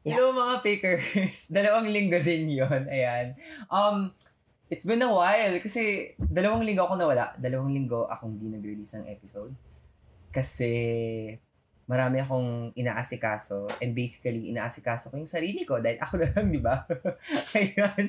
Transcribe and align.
Yeah. 0.00 0.16
Hello 0.16 0.32
mga 0.32 0.64
pickers. 0.64 1.52
Dalawang 1.56 1.92
linggo 1.92 2.16
din 2.24 2.48
yon 2.48 2.88
Ayan. 2.88 3.36
Um, 3.68 4.16
it's 4.72 4.88
been 4.88 5.04
a 5.04 5.12
while 5.12 5.52
kasi 5.60 6.16
dalawang 6.16 6.64
linggo 6.64 6.88
ako 6.88 6.96
nawala. 6.96 7.36
Dalawang 7.36 7.68
linggo 7.68 8.08
akong 8.08 8.40
di 8.40 8.48
nag-release 8.48 8.96
ng 8.96 9.12
episode. 9.12 9.52
Kasi 10.32 10.72
marami 11.84 12.16
akong 12.16 12.72
inaasikaso 12.72 13.68
and 13.84 13.92
basically 13.92 14.48
inaasikaso 14.48 15.12
ko 15.12 15.20
yung 15.20 15.28
sarili 15.28 15.68
ko 15.68 15.84
dahil 15.84 16.00
ako 16.00 16.14
na 16.16 16.32
lang, 16.32 16.48
di 16.48 16.62
ba? 16.64 16.80
Ayan. 17.60 18.04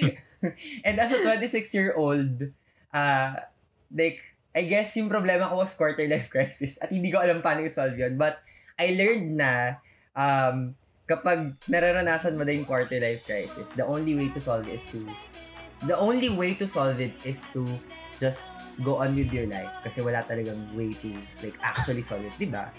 and 0.88 0.96
as 0.96 1.12
a 1.12 1.20
26-year-old, 1.20 2.48
uh, 2.96 3.36
like, 3.92 4.24
I 4.56 4.64
guess 4.64 4.96
yung 4.96 5.12
problema 5.12 5.52
ko 5.52 5.60
was 5.60 5.76
quarter 5.76 6.08
life 6.08 6.32
crisis 6.32 6.80
at 6.80 6.88
hindi 6.88 7.12
ko 7.12 7.20
alam 7.20 7.44
paano 7.44 7.60
i-solve 7.60 8.00
yun. 8.00 8.16
But 8.16 8.40
I 8.80 8.96
learned 8.96 9.36
na 9.36 9.84
um, 10.16 10.80
kapag 11.10 11.58
nararanasan 11.66 12.38
mo 12.38 12.46
na 12.46 12.54
yung 12.54 12.62
quarter 12.62 13.02
life 13.02 13.26
crisis, 13.26 13.74
the 13.74 13.82
only 13.82 14.14
way 14.14 14.30
to 14.30 14.38
solve 14.38 14.62
it 14.70 14.78
is 14.78 14.86
to 14.86 15.02
the 15.90 15.98
only 15.98 16.30
way 16.30 16.54
to 16.54 16.70
solve 16.70 17.02
it 17.02 17.10
is 17.26 17.50
to 17.50 17.66
just 18.14 18.54
go 18.86 19.02
on 19.02 19.16
with 19.18 19.34
your 19.34 19.50
life 19.50 19.74
kasi 19.82 19.98
wala 20.04 20.22
talagang 20.22 20.62
way 20.78 20.94
to 21.02 21.10
like 21.42 21.58
actually 21.66 22.04
solve 22.04 22.22
it, 22.22 22.32
'di 22.38 22.46
ba? 22.46 22.70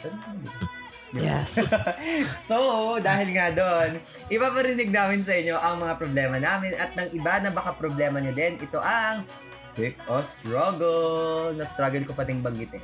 Yes. 1.12 1.76
so, 2.48 2.96
dahil 3.04 3.36
nga 3.36 3.52
doon, 3.52 4.00
ipaparinig 4.32 4.96
namin 4.96 5.20
sa 5.20 5.36
inyo 5.36 5.60
ang 5.60 5.84
mga 5.84 6.00
problema 6.00 6.40
namin 6.40 6.72
at 6.80 6.96
ng 6.96 7.12
iba 7.20 7.36
na 7.44 7.52
baka 7.52 7.76
problema 7.76 8.24
nyo 8.24 8.32
din, 8.32 8.56
ito 8.64 8.80
ang 8.80 9.28
Pick 9.76 9.96
a 10.08 10.20
Struggle. 10.24 11.56
Na-struggle 11.56 12.04
ko 12.04 12.12
pating 12.16 12.44
banggitin. 12.44 12.84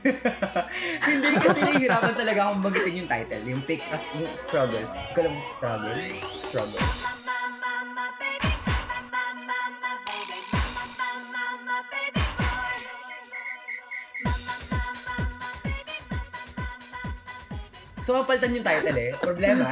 Hindi 1.06 1.28
kasi 1.36 1.58
nahihirapan 1.60 2.14
talaga 2.16 2.40
akong 2.48 2.60
banggitin 2.64 2.94
yung 3.04 3.10
title. 3.10 3.44
Yung 3.44 3.62
Pick 3.64 3.82
a 3.92 3.98
yung 4.16 4.32
Struggle. 4.36 4.86
Alam 5.16 5.32
yung 5.36 5.48
struggle. 5.48 6.00
Struggle. 6.40 6.84
So, 18.00 18.16
mapalitan 18.16 18.56
yung 18.56 18.66
title 18.66 18.96
eh. 18.96 19.12
Problema. 19.22 19.70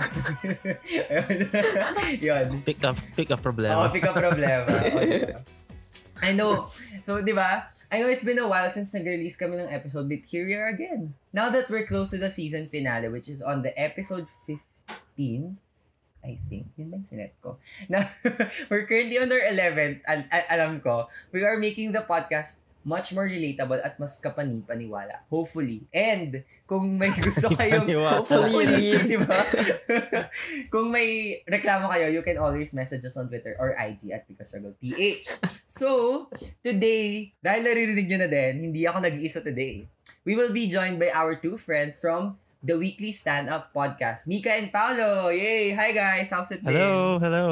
Yun. 2.29 2.61
Pick 2.63 2.79
up, 2.87 2.95
pick 3.17 3.33
up 3.35 3.41
problema. 3.41 3.89
Oo, 3.89 3.91
pick 3.91 4.05
up 4.05 4.15
problema. 4.15 4.69
Oo, 4.69 5.01
diba? 5.03 5.58
I 6.23 6.33
know. 6.33 6.67
So, 7.03 7.23
di 7.23 7.33
ba? 7.33 7.67
I 7.91 8.01
know 8.01 8.09
it's 8.11 8.25
been 8.25 8.39
a 8.39 8.49
while 8.49 8.69
since 8.71 8.93
nag-release 8.95 9.39
kami 9.39 9.59
ng 9.59 9.71
episode, 9.71 10.09
but 10.11 10.27
here 10.27 10.45
we 10.45 10.55
are 10.55 10.69
again. 10.69 11.15
Now 11.33 11.49
that 11.51 11.71
we're 11.71 11.87
close 11.87 12.11
to 12.11 12.19
the 12.19 12.31
season 12.31 12.67
finale, 12.67 13.09
which 13.09 13.29
is 13.29 13.41
on 13.41 13.63
the 13.63 13.73
episode 13.79 14.29
15, 14.29 15.57
I 16.25 16.37
think. 16.51 16.69
Yun 16.77 16.91
lang 16.91 17.05
sinet 17.07 17.39
ko. 17.41 17.57
Now, 17.89 18.05
we're 18.69 18.85
currently 18.85 19.17
on 19.17 19.31
our 19.31 19.45
11th. 19.49 20.03
Al- 20.05 20.29
al- 20.29 20.51
alam 20.51 20.73
ko, 20.83 21.07
we 21.31 21.47
are 21.47 21.57
making 21.57 21.95
the 21.95 22.03
podcast 22.05 22.68
much 22.89 23.13
more 23.13 23.29
relatable 23.29 23.77
at 23.85 24.01
mas 24.01 24.17
kapani-paniwala. 24.17 25.29
Hopefully. 25.29 25.85
And, 25.93 26.41
kung 26.65 26.97
may 26.97 27.13
gusto 27.13 27.53
kayong... 27.61 27.85
Hopefully, 27.85 28.97
di 29.13 29.21
ba? 29.21 29.37
kung 30.73 30.89
may 30.89 31.37
reklamo 31.45 31.93
kayo, 31.93 32.09
you 32.09 32.25
can 32.25 32.41
always 32.41 32.73
message 32.73 33.05
us 33.05 33.21
on 33.21 33.29
Twitter 33.29 33.53
or 33.61 33.77
IG 33.77 34.17
at 34.17 34.25
PH. 34.25 35.25
So, 35.69 36.33
today, 36.65 37.37
dahil 37.45 37.69
naririnig 37.69 38.09
nyo 38.09 38.25
na 38.25 38.29
din, 38.33 38.73
hindi 38.73 38.89
ako 38.89 39.05
nag-iisa 39.05 39.45
today. 39.45 39.85
We 40.25 40.33
will 40.33 40.57
be 40.57 40.65
joined 40.65 40.97
by 40.97 41.13
our 41.13 41.37
two 41.37 41.61
friends 41.61 42.01
from 42.01 42.41
the 42.65 42.75
Weekly 42.75 43.13
Stand-Up 43.13 43.71
Podcast, 43.77 44.27
Mika 44.27 44.51
and 44.51 44.73
Paolo. 44.73 45.29
Yay! 45.29 45.77
Hi 45.77 45.93
guys! 45.93 46.33
How's 46.33 46.51
it 46.51 46.65
been? 46.65 46.75
Hello, 46.75 47.21
hello. 47.21 47.47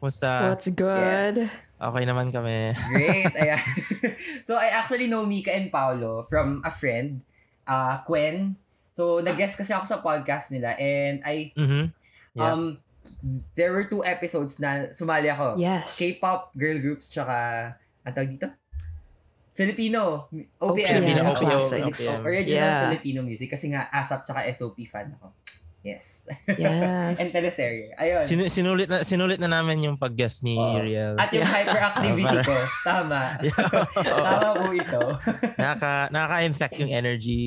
Kumusta? 0.00 0.50
What's 0.50 0.68
good? 0.72 1.36
Yes. 1.36 1.69
Okay 1.80 2.04
naman 2.04 2.28
kami. 2.28 2.76
Great. 2.92 3.32
Ayan. 3.34 3.56
so, 4.46 4.52
I 4.54 4.68
actually 4.70 5.08
know 5.08 5.24
Mika 5.24 5.48
and 5.48 5.72
Paolo 5.72 6.20
from 6.20 6.60
a 6.60 6.68
friend, 6.68 7.24
uh, 7.64 8.04
Gwen. 8.04 8.60
So, 8.92 9.18
nag-guest 9.18 9.56
kasi 9.56 9.72
ako 9.72 9.88
sa 9.88 9.98
podcast 9.98 10.52
nila 10.52 10.76
and 10.76 11.24
I, 11.24 11.48
Mhm. 11.56 11.88
Yeah. 12.36 12.52
um, 12.52 12.76
there 13.54 13.72
were 13.72 13.84
two 13.84 14.04
episodes 14.04 14.60
na 14.60 14.92
sumali 14.92 15.26
ako. 15.26 15.56
Yes. 15.56 15.96
K-pop 15.96 16.52
girl 16.52 16.76
groups 16.78 17.08
tsaka, 17.08 17.34
ang 18.04 18.12
tawag 18.12 18.28
dito? 18.30 18.48
Filipino. 19.50 20.30
OPM. 20.56 21.00
Filipino. 21.02 21.32
Filipino- 21.34 22.22
Original 22.22 22.60
Yeah. 22.70 22.80
Filipino 22.86 23.20
music. 23.20 23.50
Kasi 23.50 23.68
nga, 23.68 23.90
ASAP 23.90 24.22
tsaka 24.22 24.46
SOP 24.46 24.78
fan 24.84 25.16
ako. 25.16 25.32
Yes. 25.80 26.28
Yes. 26.60 27.16
and 27.24 27.28
teleserye. 27.32 27.88
Ayun. 27.96 28.20
Sinu- 28.28 28.52
sinulit 28.52 28.84
na 28.84 29.00
sinulit 29.00 29.40
na 29.40 29.48
namin 29.48 29.80
yung 29.80 29.96
pag-guest 29.96 30.44
ni 30.44 30.52
Oo. 30.52 30.76
Riel. 30.76 31.16
At 31.16 31.32
yung 31.32 31.48
hyperactivity 31.48 32.36
ko. 32.48 32.56
Tama. 32.84 33.40
Tama 34.28 34.48
po 34.60 34.66
ito. 34.76 35.02
Nakaka 35.56 36.12
nakaka-infect 36.12 36.74
yung 36.84 36.92
energy 36.92 37.40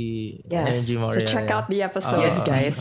yes. 0.50 0.66
energy 0.66 0.96
mo 0.98 1.14
So 1.14 1.22
Riel. 1.22 1.30
check 1.30 1.48
out 1.54 1.70
the 1.70 1.86
episodes, 1.86 2.42
Yes, 2.42 2.42
guys. 2.42 2.78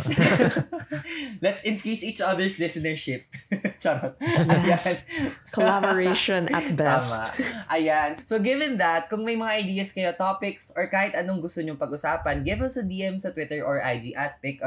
Let's 1.44 1.60
increase 1.68 2.00
each 2.00 2.24
other's 2.24 2.56
listenership. 2.56 3.28
Charot. 3.76 4.16
Yes. 4.64 5.04
Collaboration 5.52 6.48
at 6.48 6.64
Tama. 6.72 6.80
best. 6.80 7.22
Ayan. 7.68 8.16
So, 8.24 8.41
given 8.41 8.80
that, 8.80 9.12
kung 9.12 9.20
may 9.24 9.36
mga 9.36 9.52
ideas 9.60 9.92
kayo, 9.92 10.16
topics, 10.16 10.72
or 10.72 10.88
kahit 10.88 11.12
anong 11.12 11.44
gusto 11.44 11.60
nyong 11.60 11.76
pag-usapan, 11.76 12.41
give 12.41 12.64
us 12.64 12.80
a 12.80 12.84
DM 12.86 13.20
sa 13.20 13.36
Twitter 13.36 13.60
or 13.60 13.76
IG 13.78 14.16
at 14.16 14.41
Pick 14.41 14.64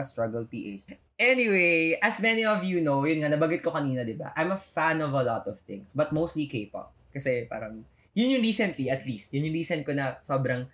PH. 0.84 1.00
Anyway, 1.16 1.96
as 2.04 2.20
many 2.20 2.44
of 2.44 2.64
you 2.68 2.84
know, 2.84 3.08
yun 3.08 3.24
nga, 3.24 3.32
nabagit 3.32 3.64
ko 3.64 3.72
kanina, 3.72 4.04
di 4.04 4.20
ba? 4.20 4.36
I'm 4.36 4.52
a 4.52 4.60
fan 4.60 5.00
of 5.00 5.16
a 5.16 5.24
lot 5.24 5.48
of 5.48 5.56
things, 5.64 5.96
but 5.96 6.12
mostly 6.12 6.46
K-pop. 6.46 6.92
Kasi 7.14 7.48
parang, 7.48 7.88
yun 8.12 8.36
yung 8.36 8.44
recently, 8.44 8.92
at 8.92 9.08
least, 9.08 9.32
yun 9.32 9.48
yung 9.48 9.56
recent 9.56 9.88
ko 9.88 9.96
na 9.96 10.20
sobrang 10.20 10.68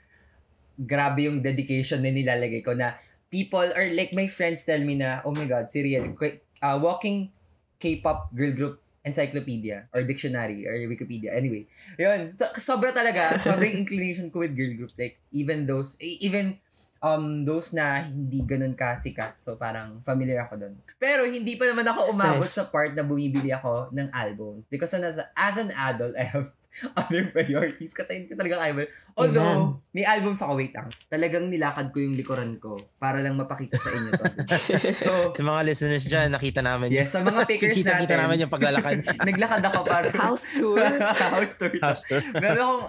grabe 0.82 1.30
yung 1.30 1.46
dedication 1.46 2.02
na 2.02 2.10
nilalagay 2.10 2.66
ko 2.66 2.74
na 2.74 2.98
people, 3.30 3.64
or 3.64 3.86
like 3.94 4.12
my 4.18 4.26
friends 4.26 4.66
tell 4.66 4.82
me 4.82 4.98
na, 4.98 5.22
oh 5.22 5.32
my 5.32 5.46
God, 5.46 5.70
si 5.70 5.86
Riel, 5.86 6.18
uh, 6.62 6.78
walking 6.82 7.30
K-pop 7.78 8.34
girl 8.34 8.54
group 8.54 8.76
encyclopedia 9.02 9.90
or 9.94 10.06
dictionary 10.06 10.66
or 10.70 10.78
Wikipedia. 10.86 11.34
Anyway, 11.34 11.66
yun. 11.98 12.38
So, 12.38 12.46
sobra 12.62 12.94
talaga. 12.94 13.42
Sobrang 13.42 13.74
inclination 13.74 14.30
ko 14.30 14.46
with 14.46 14.54
girl 14.54 14.74
groups. 14.78 14.94
Like, 14.98 15.18
even 15.34 15.66
those, 15.66 15.98
e- 15.98 16.22
even 16.22 16.62
um 17.02 17.42
those 17.42 17.74
na 17.74 17.98
hindi 18.00 18.46
ganun 18.46 18.74
kasikat. 18.74 19.42
So, 19.42 19.58
parang 19.58 20.00
familiar 20.02 20.46
ako 20.46 20.54
doon. 20.56 20.74
Pero, 20.96 21.26
hindi 21.26 21.58
pa 21.58 21.66
naman 21.66 21.84
ako 21.84 22.14
umabot 22.14 22.46
Nice. 22.46 22.56
sa 22.56 22.70
part 22.70 22.94
na 22.94 23.02
bumibili 23.02 23.50
ako 23.50 23.90
ng 23.90 24.14
albums. 24.14 24.62
Because 24.70 24.94
as, 24.96 25.18
as 25.34 25.56
an 25.58 25.74
adult, 25.74 26.14
I 26.14 26.30
have 26.30 26.54
other 26.96 27.28
priorities 27.28 27.92
kasi 27.92 28.16
hindi 28.16 28.28
ko 28.30 28.38
talaga 28.38 28.62
kaya. 28.62 28.86
Although, 29.18 29.82
may 29.92 30.06
albums 30.06 30.40
ako, 30.40 30.56
wait 30.56 30.72
lang. 30.72 30.88
Talagang 31.10 31.50
nilakad 31.50 31.90
ko 31.90 32.00
yung 32.00 32.14
likuran 32.14 32.62
ko 32.62 32.78
para 32.96 33.20
lang 33.20 33.34
mapakita 33.34 33.76
sa 33.76 33.92
inyo 33.92 34.10
to. 34.14 34.26
so, 35.06 35.12
Sa 35.36 35.44
mga 35.44 35.62
listeners 35.68 36.06
dyan, 36.06 36.32
nakita 36.32 36.62
namin. 36.62 36.94
yes, 36.94 37.12
sa 37.12 37.26
mga 37.26 37.44
pickers 37.50 37.76
Kita, 37.76 37.98
natin. 37.98 38.04
kita 38.08 38.16
namin 38.22 38.46
yung 38.46 38.54
paglalakad. 38.54 39.04
naglakad 39.20 39.62
ako 39.68 39.80
para 39.84 40.08
House 40.16 40.48
tour. 40.56 40.78
house 41.12 41.54
tour. 41.58 41.74
to. 41.74 41.82
House 41.82 42.04
tour. 42.08 42.22
Meron 42.38 42.62
akong 42.62 42.84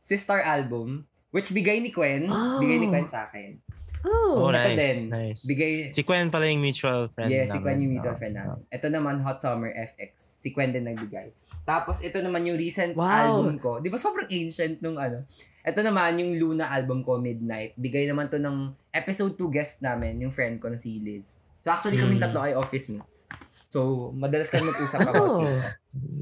sister 0.00 0.40
album 0.40 1.04
which 1.30 1.50
bigay 1.50 1.78
ni 1.78 1.88
Gwen. 1.88 2.26
Oh. 2.26 2.58
Bigay 2.58 2.78
ni 2.78 2.86
Gwen 2.86 3.06
sa 3.06 3.26
akin. 3.26 3.58
Oh. 4.00 4.46
Oh, 4.46 4.48
Ito 4.48 4.62
nice, 4.62 4.78
din. 4.78 4.98
nice. 5.10 5.42
Bigay 5.42 5.72
Si 5.90 6.02
Quen 6.02 6.30
pala 6.30 6.46
yung 6.46 6.62
mutual 6.62 7.10
friend 7.10 7.28
Yes, 7.28 7.50
si 7.50 7.58
namin. 7.58 7.62
Gwen 7.64 7.78
yung 7.82 7.92
mutual 7.92 8.14
Oo. 8.14 8.20
friend 8.20 8.34
namin. 8.36 8.58
Ito 8.68 8.86
naman 8.88 9.14
Hot 9.18 9.38
Summer 9.38 9.70
FX. 9.70 10.12
Si 10.38 10.48
Gwen 10.48 10.70
din 10.70 10.86
nagbigay. 10.86 11.34
Tapos 11.64 12.00
ito 12.00 12.16
naman 12.18 12.46
yung 12.46 12.54
recent 12.54 12.94
Wow. 12.94 13.04
album 13.42 13.58
ko. 13.58 13.70
Di 13.76 13.90
ba 13.90 13.98
sobrang 13.98 14.24
ancient 14.24 14.78
nung 14.78 14.96
ano? 14.96 15.26
Ito 15.60 15.82
naman 15.82 16.14
yung 16.16 16.32
Luna 16.32 16.70
album 16.70 17.02
ko, 17.02 17.18
Midnight. 17.18 17.74
Bigay 17.74 18.06
naman 18.06 18.30
to 18.30 18.38
ng 18.38 18.70
episode 18.88 19.34
2 19.34 19.50
guest 19.50 19.82
namin, 19.82 20.16
yung 20.16 20.30
friend 20.30 20.56
ko 20.56 20.70
na 20.70 20.78
si 20.78 20.96
Liz. 20.98 21.42
So 21.58 21.68
actually 21.68 21.98
kaming 21.98 22.16
Hmm. 22.16 22.30
tatlo 22.30 22.40
ay 22.40 22.54
office 22.54 22.88
mates. 22.88 23.26
So 23.68 24.10
madalas 24.16 24.48
kami 24.48 24.68
mag-usap 24.68 25.04
about 25.04 25.38
Oh. 25.38 25.44
it. 25.44 25.60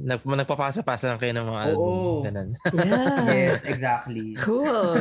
Nag, 0.06 0.22
nagpapasa-pasa 0.22 1.10
lang 1.10 1.19
kayo 1.19 1.34
ng 1.34 1.46
mga 1.46 1.60
album. 1.69 1.82
Oo. 1.82 2.22
Ganun. 2.22 2.48
Yeah. 2.70 3.50
Yes, 3.50 3.66
exactly. 3.66 4.38
Cool. 4.38 4.94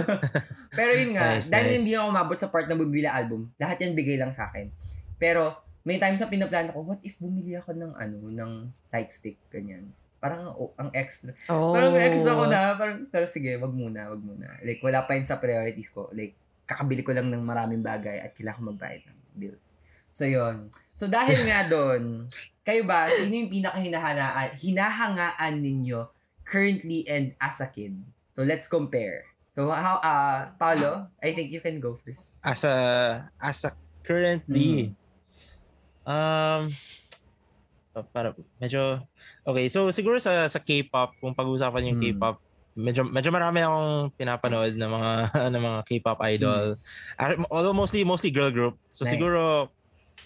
Pero 0.73 0.91
yun 0.97 1.13
nga, 1.13 1.37
Nice, 1.37 1.47
dahil 1.47 1.67
nice. 1.69 1.77
hindi 1.79 1.91
ako 1.93 2.05
umabot 2.09 2.37
sa 2.37 2.49
part 2.49 2.65
na 2.65 2.75
bumili 2.75 3.05
album, 3.05 3.53
lahat 3.55 3.85
yan 3.85 3.93
bigay 3.93 4.17
lang 4.17 4.33
sa 4.33 4.49
akin. 4.49 4.73
Pero, 5.15 5.53
may 5.85 6.01
times 6.01 6.17
sa 6.17 6.27
pinaplano 6.27 6.73
ko, 6.73 6.81
what 6.81 6.99
if 7.05 7.21
bumili 7.21 7.53
ako 7.53 7.77
ng 7.77 7.93
ano, 7.93 8.17
ng 8.27 8.51
light 8.89 9.13
stick, 9.13 9.37
ganyan. 9.47 9.93
Parang 10.17 10.41
oh, 10.57 10.73
ang 10.75 10.89
extra. 10.91 11.31
Oh. 11.47 11.69
Parang 11.71 11.93
may 11.93 12.09
extra 12.09 12.33
ko 12.33 12.49
na, 12.49 12.73
parang, 12.73 13.05
pero 13.07 13.29
sige, 13.29 13.55
wag 13.61 13.71
muna, 13.71 14.09
wag 14.09 14.19
muna. 14.19 14.57
Like, 14.65 14.81
wala 14.81 15.05
pa 15.05 15.13
yun 15.13 15.23
sa 15.23 15.37
priorities 15.37 15.93
ko. 15.93 16.09
Like, 16.11 16.33
kakabili 16.65 17.05
ko 17.05 17.13
lang 17.13 17.29
ng 17.29 17.45
maraming 17.45 17.85
bagay 17.85 18.25
at 18.25 18.33
kailangan 18.33 18.59
ko 18.59 18.63
magbayad 18.73 19.05
ng 19.05 19.17
bills. 19.37 19.77
So, 20.09 20.25
yun. 20.25 20.67
So, 20.95 21.05
dahil 21.05 21.43
nga 21.43 21.67
doon, 21.67 22.25
kayo 22.63 22.87
ba, 22.87 23.11
sino 23.11 23.35
yung 23.35 23.51
pinaka-hinahangaan, 23.51 24.55
hinahangaan 24.57 25.53
ninyo 25.59 26.07
currently 26.41 27.03
and 27.05 27.35
as 27.37 27.59
a 27.59 27.67
kid? 27.67 27.99
So, 28.31 28.41
let's 28.41 28.65
compare. 28.65 29.27
So, 29.51 29.67
how, 29.67 29.99
uh, 29.99 30.51
Paolo, 30.55 31.11
I 31.19 31.31
think 31.31 31.51
you 31.51 31.59
can 31.59 31.79
go 31.79 31.95
first. 31.95 32.35
As 32.39 32.63
a, 32.63 32.75
as 33.37 33.63
a 33.63 33.75
currently, 34.01 34.95
Um, 36.05 36.61
pa- 37.89 38.05
para 38.13 38.29
medyo 38.61 39.01
okay 39.41 39.65
so 39.73 39.89
siguro 39.89 40.21
sa 40.21 40.45
sa 40.45 40.61
K-pop 40.61 41.17
kung 41.17 41.33
pag-uusapan 41.33 41.89
yung 41.89 41.97
Hmm. 41.97 42.05
K-pop 42.13 42.37
medyo 42.77 43.01
medyo 43.01 43.33
marami 43.33 43.65
akong 43.65 44.13
pinapanood 44.13 44.77
ng 44.77 44.85
mga 44.85 45.11
ng 45.57 45.63
mga 45.65 45.79
K-pop 45.81 46.19
idol 46.29 46.77
Ac- 47.17 47.41
although 47.49 47.73
mostly 47.73 48.05
mostly 48.05 48.29
girl 48.29 48.53
group 48.53 48.77
so. 48.85 49.01
Nice. 49.01 49.17
siguro 49.17 49.73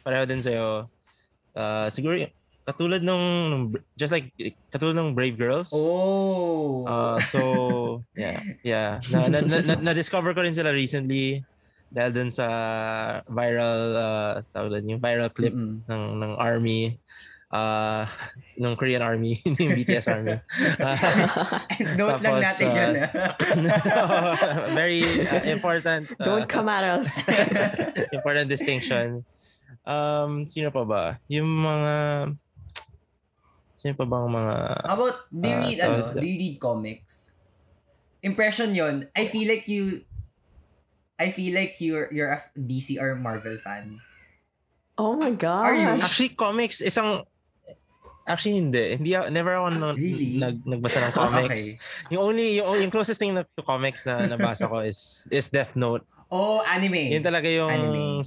pareho 0.03 0.23
din 0.25 0.41
sa'yo 0.41 0.87
uh, 1.55 1.87
siguro 1.91 2.17
katulad 2.69 3.01
nung 3.01 3.25
just 3.97 4.13
like 4.13 4.29
katulad 4.69 4.93
ng 4.93 5.17
Brave 5.17 5.33
Girls 5.33 5.73
Oh. 5.73 6.85
Uh, 6.85 7.17
so, 7.17 7.39
yeah. 8.15 8.37
Yeah. 8.61 9.01
Na, 9.09 9.25
na, 9.25 9.39
na, 9.41 9.57
na, 9.65 9.73
na-discover 9.91 10.37
ko 10.37 10.45
rin 10.45 10.53
sila 10.53 10.69
recently 10.69 11.41
dahil 11.89 12.11
dun 12.13 12.29
sa 12.29 12.45
viral, 13.25 13.81
uh, 13.97 14.33
tawag 14.53 14.85
yung 14.85 15.01
viral 15.01 15.33
clip 15.33 15.49
Mm-mm. 15.49 15.81
ng, 15.89 16.03
ng 16.21 16.33
army, 16.37 17.01
uh, 17.49 18.05
ng 18.61 18.73
Korean 18.77 19.01
army, 19.01 19.41
yung 19.45 19.73
BTS 19.73 20.05
army. 20.05 20.37
Uh, 20.79 20.95
Note 21.97 22.21
lang 22.21 22.37
Tapos, 22.39 22.45
natin 22.45 22.67
uh, 22.69 22.77
yun. 22.77 22.93
very 24.77 25.01
uh, 25.25 25.43
important. 25.49 26.05
uh, 26.21 26.23
Don't 26.23 26.45
come 26.45 26.69
at 26.69 26.85
us. 26.85 27.25
important 28.13 28.47
distinction. 28.47 29.25
Um, 29.89 30.45
sino 30.45 30.69
pa 30.69 30.85
ba? 30.85 31.03
Yung 31.25 31.49
mga, 31.49 31.93
sino 33.73 33.97
pa 33.97 34.05
bang 34.05 34.29
mga, 34.29 34.55
How 34.85 34.93
about, 34.93 35.17
do 35.27 35.45
you 35.45 35.57
Ah, 35.57 35.63
read, 35.65 35.77
so- 35.79 35.85
ano, 35.89 35.99
do 36.13 36.25
you 36.25 36.37
read 36.37 36.55
comics? 36.61 37.33
Impression 38.21 38.75
yon 38.75 39.09
I 39.17 39.25
feel 39.25 39.49
like 39.49 39.65
you, 39.65 40.05
I 41.17 41.31
feel 41.31 41.51
like 41.51 41.81
you're, 41.81 42.05
you're 42.11 42.29
a 42.29 42.37
DC 42.53 43.01
or 43.01 43.15
Marvel 43.15 43.57
fan. 43.57 43.97
Oh 44.93 45.15
my 45.15 45.31
gosh. 45.31 45.65
Are 45.65 45.75
you? 45.75 45.89
Actually, 45.97 46.37
comics, 46.37 46.83
isang... 46.83 47.23
Actually, 48.29 48.61
hindi. 48.61 48.93
Hindi 48.93 49.15
never 49.31 49.57
ako 49.57 49.67
na, 49.73 49.87
Really? 49.97 50.37
nag, 50.37 50.61
nagbasa 50.61 51.01
ng 51.01 51.15
comics. 51.17 51.49
Okay. 51.49 51.65
Yung 52.13 52.21
only, 52.29 52.61
yung, 52.61 52.77
yung 52.77 52.91
closest 52.93 53.17
thing 53.17 53.33
na, 53.33 53.41
to 53.41 53.63
comics 53.65 54.05
na 54.05 54.27
nabasa 54.27 54.69
ko 54.69 54.85
is 54.85 55.25
is 55.33 55.49
Death 55.49 55.73
Note. 55.73 56.05
Oh, 56.29 56.61
anime. 56.61 57.09
Yun 57.09 57.25
talaga 57.25 57.49
yung... 57.49 57.71
Anime. 57.73 58.21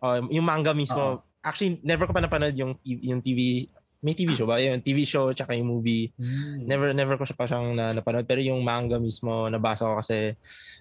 Oh, 0.00 0.16
yung 0.28 0.44
manga 0.44 0.72
mismo. 0.72 1.20
Oo. 1.20 1.22
Actually, 1.40 1.80
never 1.80 2.04
ko 2.04 2.12
pa 2.12 2.20
napanood 2.20 2.52
yung, 2.52 2.76
yung 2.84 3.20
TV... 3.20 3.68
May 4.00 4.16
TV 4.16 4.32
show 4.32 4.48
ba? 4.48 4.56
Yung 4.56 4.80
TV 4.80 5.04
show 5.04 5.28
tsaka 5.30 5.52
yung 5.52 5.68
movie. 5.68 6.08
Hmm. 6.16 6.64
Never 6.64 6.96
never 6.96 7.20
ko 7.20 7.28
siya 7.28 7.36
pa 7.36 7.44
siyang 7.44 7.76
na, 7.76 7.92
napanood. 7.92 8.24
Pero 8.24 8.40
yung 8.40 8.64
manga 8.64 8.96
mismo, 8.96 9.44
nabasa 9.46 9.84
ko 9.84 10.00
kasi 10.00 10.32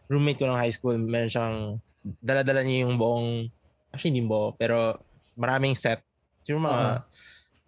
roommate 0.07 0.39
ko 0.39 0.47
ng 0.47 0.55
high 0.55 0.71
school, 0.71 0.95
meron 0.95 1.27
siyang... 1.27 1.55
Dala-dala 2.23 2.63
niya 2.63 2.87
yung 2.87 2.95
buong... 2.95 3.51
Actually, 3.91 4.15
hindi 4.15 4.23
buo. 4.23 4.55
Pero 4.55 4.95
maraming 5.35 5.75
set. 5.75 5.99
Siguro 6.41 6.71
mga... 6.71 6.79
Oo. 6.79 6.99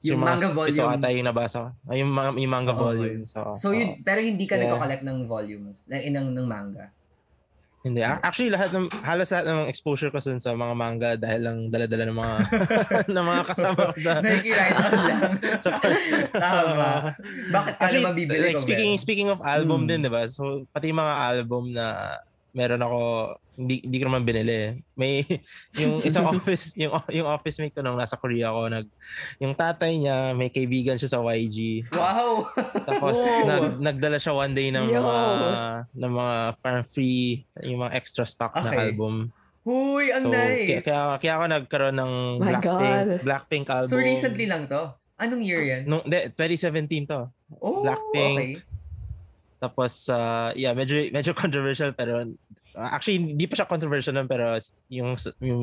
Yung 0.01 0.17
mga 0.17 0.27
manga 0.33 0.47
Ito 0.49 0.57
volumes. 0.57 0.97
ata 0.97 1.07
yung 1.13 1.27
nabasa 1.29 1.57
ko. 1.61 1.69
Ay, 1.85 1.97
yung, 2.01 2.09
mga, 2.09 2.29
yung 2.33 2.51
manga 2.51 2.73
Oo, 2.73 2.81
volumes. 2.81 3.27
So, 3.29 3.39
So 3.53 3.67
yun, 3.69 4.01
pero 4.01 4.17
hindi 4.17 4.47
ka 4.49 4.55
Yeah. 4.57 4.65
nagko-collect 4.65 5.03
ng 5.05 5.19
volumes, 5.29 5.79
ng, 5.85 6.01
ng, 6.09 6.27
ng 6.33 6.47
manga. 6.49 6.89
Hindi. 7.81 8.01
A- 8.01 8.21
Actually, 8.21 8.49
lahat 8.49 8.69
ng, 8.71 8.85
halos 9.01 9.27
lahat 9.27 9.45
ng 9.47 9.65
exposure 9.65 10.07
ko 10.07 10.21
sa 10.37 10.53
mga 10.53 10.73
manga 10.73 11.11
dahil 11.15 11.41
lang 11.41 11.57
dala-dala 11.67 12.05
ng 12.05 12.17
mga 12.17 12.35
ng 13.17 13.25
mga 13.25 13.43
kasama 13.43 13.81
ko 13.89 13.97
sa 13.97 14.11
on 14.21 14.53
lang. 14.53 14.71
sa 15.65 15.69
Tama. 16.29 16.89
Bakit 17.57 17.73
ka 17.73 17.81
Actually, 17.81 17.99
naman 17.99 18.13
bibili 18.15 18.39
like, 18.43 18.61
speaking 18.61 18.91
meron? 18.91 19.01
speaking 19.01 19.27
of 19.27 19.41
album 19.41 19.83
Hmm. 19.83 19.89
din, 19.89 19.99
'di 20.01 20.11
ba? 20.11 20.23
So 20.27 20.41
pati 20.69 20.93
mga 20.93 21.13
album 21.27 21.73
na 21.73 22.17
meron 22.51 22.83
ako 22.83 22.99
hindi 23.53 23.81
hindi 23.81 23.97
ko 23.97 24.05
naman 24.07 24.23
binili. 24.23 24.79
May 24.93 25.27
yung 25.81 25.99
isang 25.99 26.23
office, 26.31 26.71
yung 26.73 26.95
yung 27.09 27.25
office 27.25 27.57
mate 27.57 27.71
ko 27.71 27.81
nung 27.81 27.95
nasa 27.95 28.15
Korea 28.15 28.47
ako, 28.47 28.61
nag 28.69 28.87
yung 29.37 29.51
tatay 29.51 29.97
niya, 29.97 30.31
may 30.31 30.47
kaibigan 30.47 30.95
siya 30.95 31.11
sa 31.11 31.19
YG. 31.21 31.83
Wow! 31.91 32.47
Tapos 32.81 33.19
Oh. 33.19 33.43
nag, 33.43 33.63
nagdala 33.77 34.17
siya 34.17 34.31
one 34.33 34.51
day 34.51 34.69
ng 34.69 34.87
Yo. 34.87 34.99
mga 34.99 35.19
ng 35.91 36.13
mga 36.13 36.35
parang 36.57 36.85
free 36.85 37.43
yung 37.61 37.81
mga 37.81 37.93
extra 37.93 38.23
stock 38.23 38.53
na 38.53 38.63
Okay. 38.63 38.79
album. 38.89 39.29
Huy, 39.61 40.09
ang 40.09 40.25
So 40.25 40.33
nice! 40.33 40.65
kaya, 40.67 40.81
kaya 40.81 41.01
kaya 41.19 41.33
ako 41.35 41.43
nagkaroon 41.47 41.95
ng 41.95 42.13
My 42.35 42.45
Blackpink 42.49 42.65
God. 42.65 43.07
Blackpink 43.21 43.65
album. 43.67 43.89
so 43.89 43.97
recently 43.97 44.45
lang 44.45 44.65
to? 44.65 44.89
Anong 45.15 45.37
year 45.39 45.61
yan? 45.61 45.85
Nung, 45.85 46.01
de, 46.01 46.33
2017 46.33 47.05
to. 47.05 47.29
Oh, 47.61 47.85
Blackpink. 47.85 48.37
okay. 48.37 48.51
Tapos, 49.59 50.09
uh, 50.09 50.49
yeah, 50.55 50.73
medyo, 50.73 50.97
medyo 51.11 51.37
controversial 51.37 51.93
pero 51.93 52.25
uh, 52.73 52.89
actually, 52.89 53.17
hindi 53.17 53.45
pa 53.45 53.53
siya 53.53 53.65
controversial 53.65 54.11
nun 54.11 54.25
pero 54.25 54.55
yung, 54.87 55.13
yung, 55.39 55.61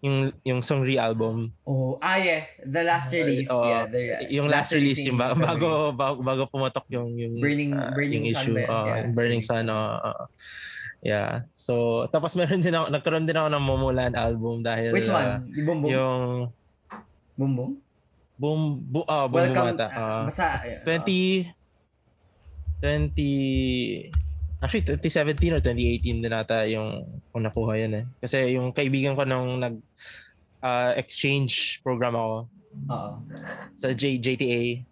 yung, 0.00 0.16
yung 0.42 0.60
Song 0.60 0.82
album, 0.92 1.52
Oh, 1.62 1.96
ah 1.98 2.16
yes, 2.16 2.60
the 2.62 2.82
last 2.82 3.10
release. 3.10 3.48
Oo. 3.48 3.62
yeah, 3.62 3.84
the, 3.84 4.00
yung 4.28 4.46
last 4.46 4.70
release, 4.70 5.00
releasing 5.00 5.12
yung 5.12 5.18
ba- 5.18 5.32
February. 5.32 5.48
bago, 5.52 5.68
bago, 5.92 6.18
bago 6.20 6.42
pumatok 6.46 6.86
yung, 6.88 7.14
yung 7.14 7.34
Burning- 7.38 7.72
uh, 7.72 7.92
Burning 7.92 8.24
yung 8.24 8.34
Sun 8.34 8.42
issue. 8.42 8.56
yun? 8.56 8.68
uh, 8.68 8.84
Yeah, 8.84 9.06
Burning 9.08 9.42
Sun. 9.42 9.66
Sun. 9.66 9.72
uh, 9.72 9.96
uh, 10.00 10.24
yeah. 11.00 11.30
So, 11.52 11.72
tapos 12.08 12.34
meron 12.34 12.60
din 12.60 12.72
ako, 12.72 12.88
nagkaroon 12.88 13.24
din 13.24 13.34
ako 13.34 13.48
ng 13.48 13.64
Momoland 13.64 14.14
album 14.14 14.60
dahil 14.60 14.90
Which 14.90 15.06
uh, 15.06 15.16
one? 15.16 15.28
Boom 15.58 15.78
Boom? 15.80 15.90
yung 15.90 16.22
Boom 17.36 17.52
Boom? 18.36 18.60
Bu, 18.82 19.04
ah, 19.04 19.28
boom, 19.28 19.36
Welcome, 19.36 19.76
Bumata. 19.76 19.86
ah, 19.86 20.00
ah. 20.00 20.24
basta, 20.24 20.46
uh, 20.64 20.80
20 20.80 21.52
20 22.80 24.08
Actually 24.60 24.84
2017 24.84 25.56
or 25.56 25.60
2018 25.64 26.20
din 26.20 26.34
ata 26.36 26.68
yung 26.68 27.04
kung 27.32 27.44
nakuha 27.44 27.80
yun 27.80 27.92
eh. 27.96 28.04
Kasi 28.20 28.60
yung 28.60 28.76
kaibigan 28.76 29.16
ko 29.16 29.24
nung 29.24 29.56
nag 29.56 29.80
ah, 30.60 30.92
exchange 31.00 31.80
program 31.80 32.12
ako 32.12 32.36
Oo. 32.92 33.10
sa 33.72 33.88
J, 33.96 34.20
JTA. 34.20 34.84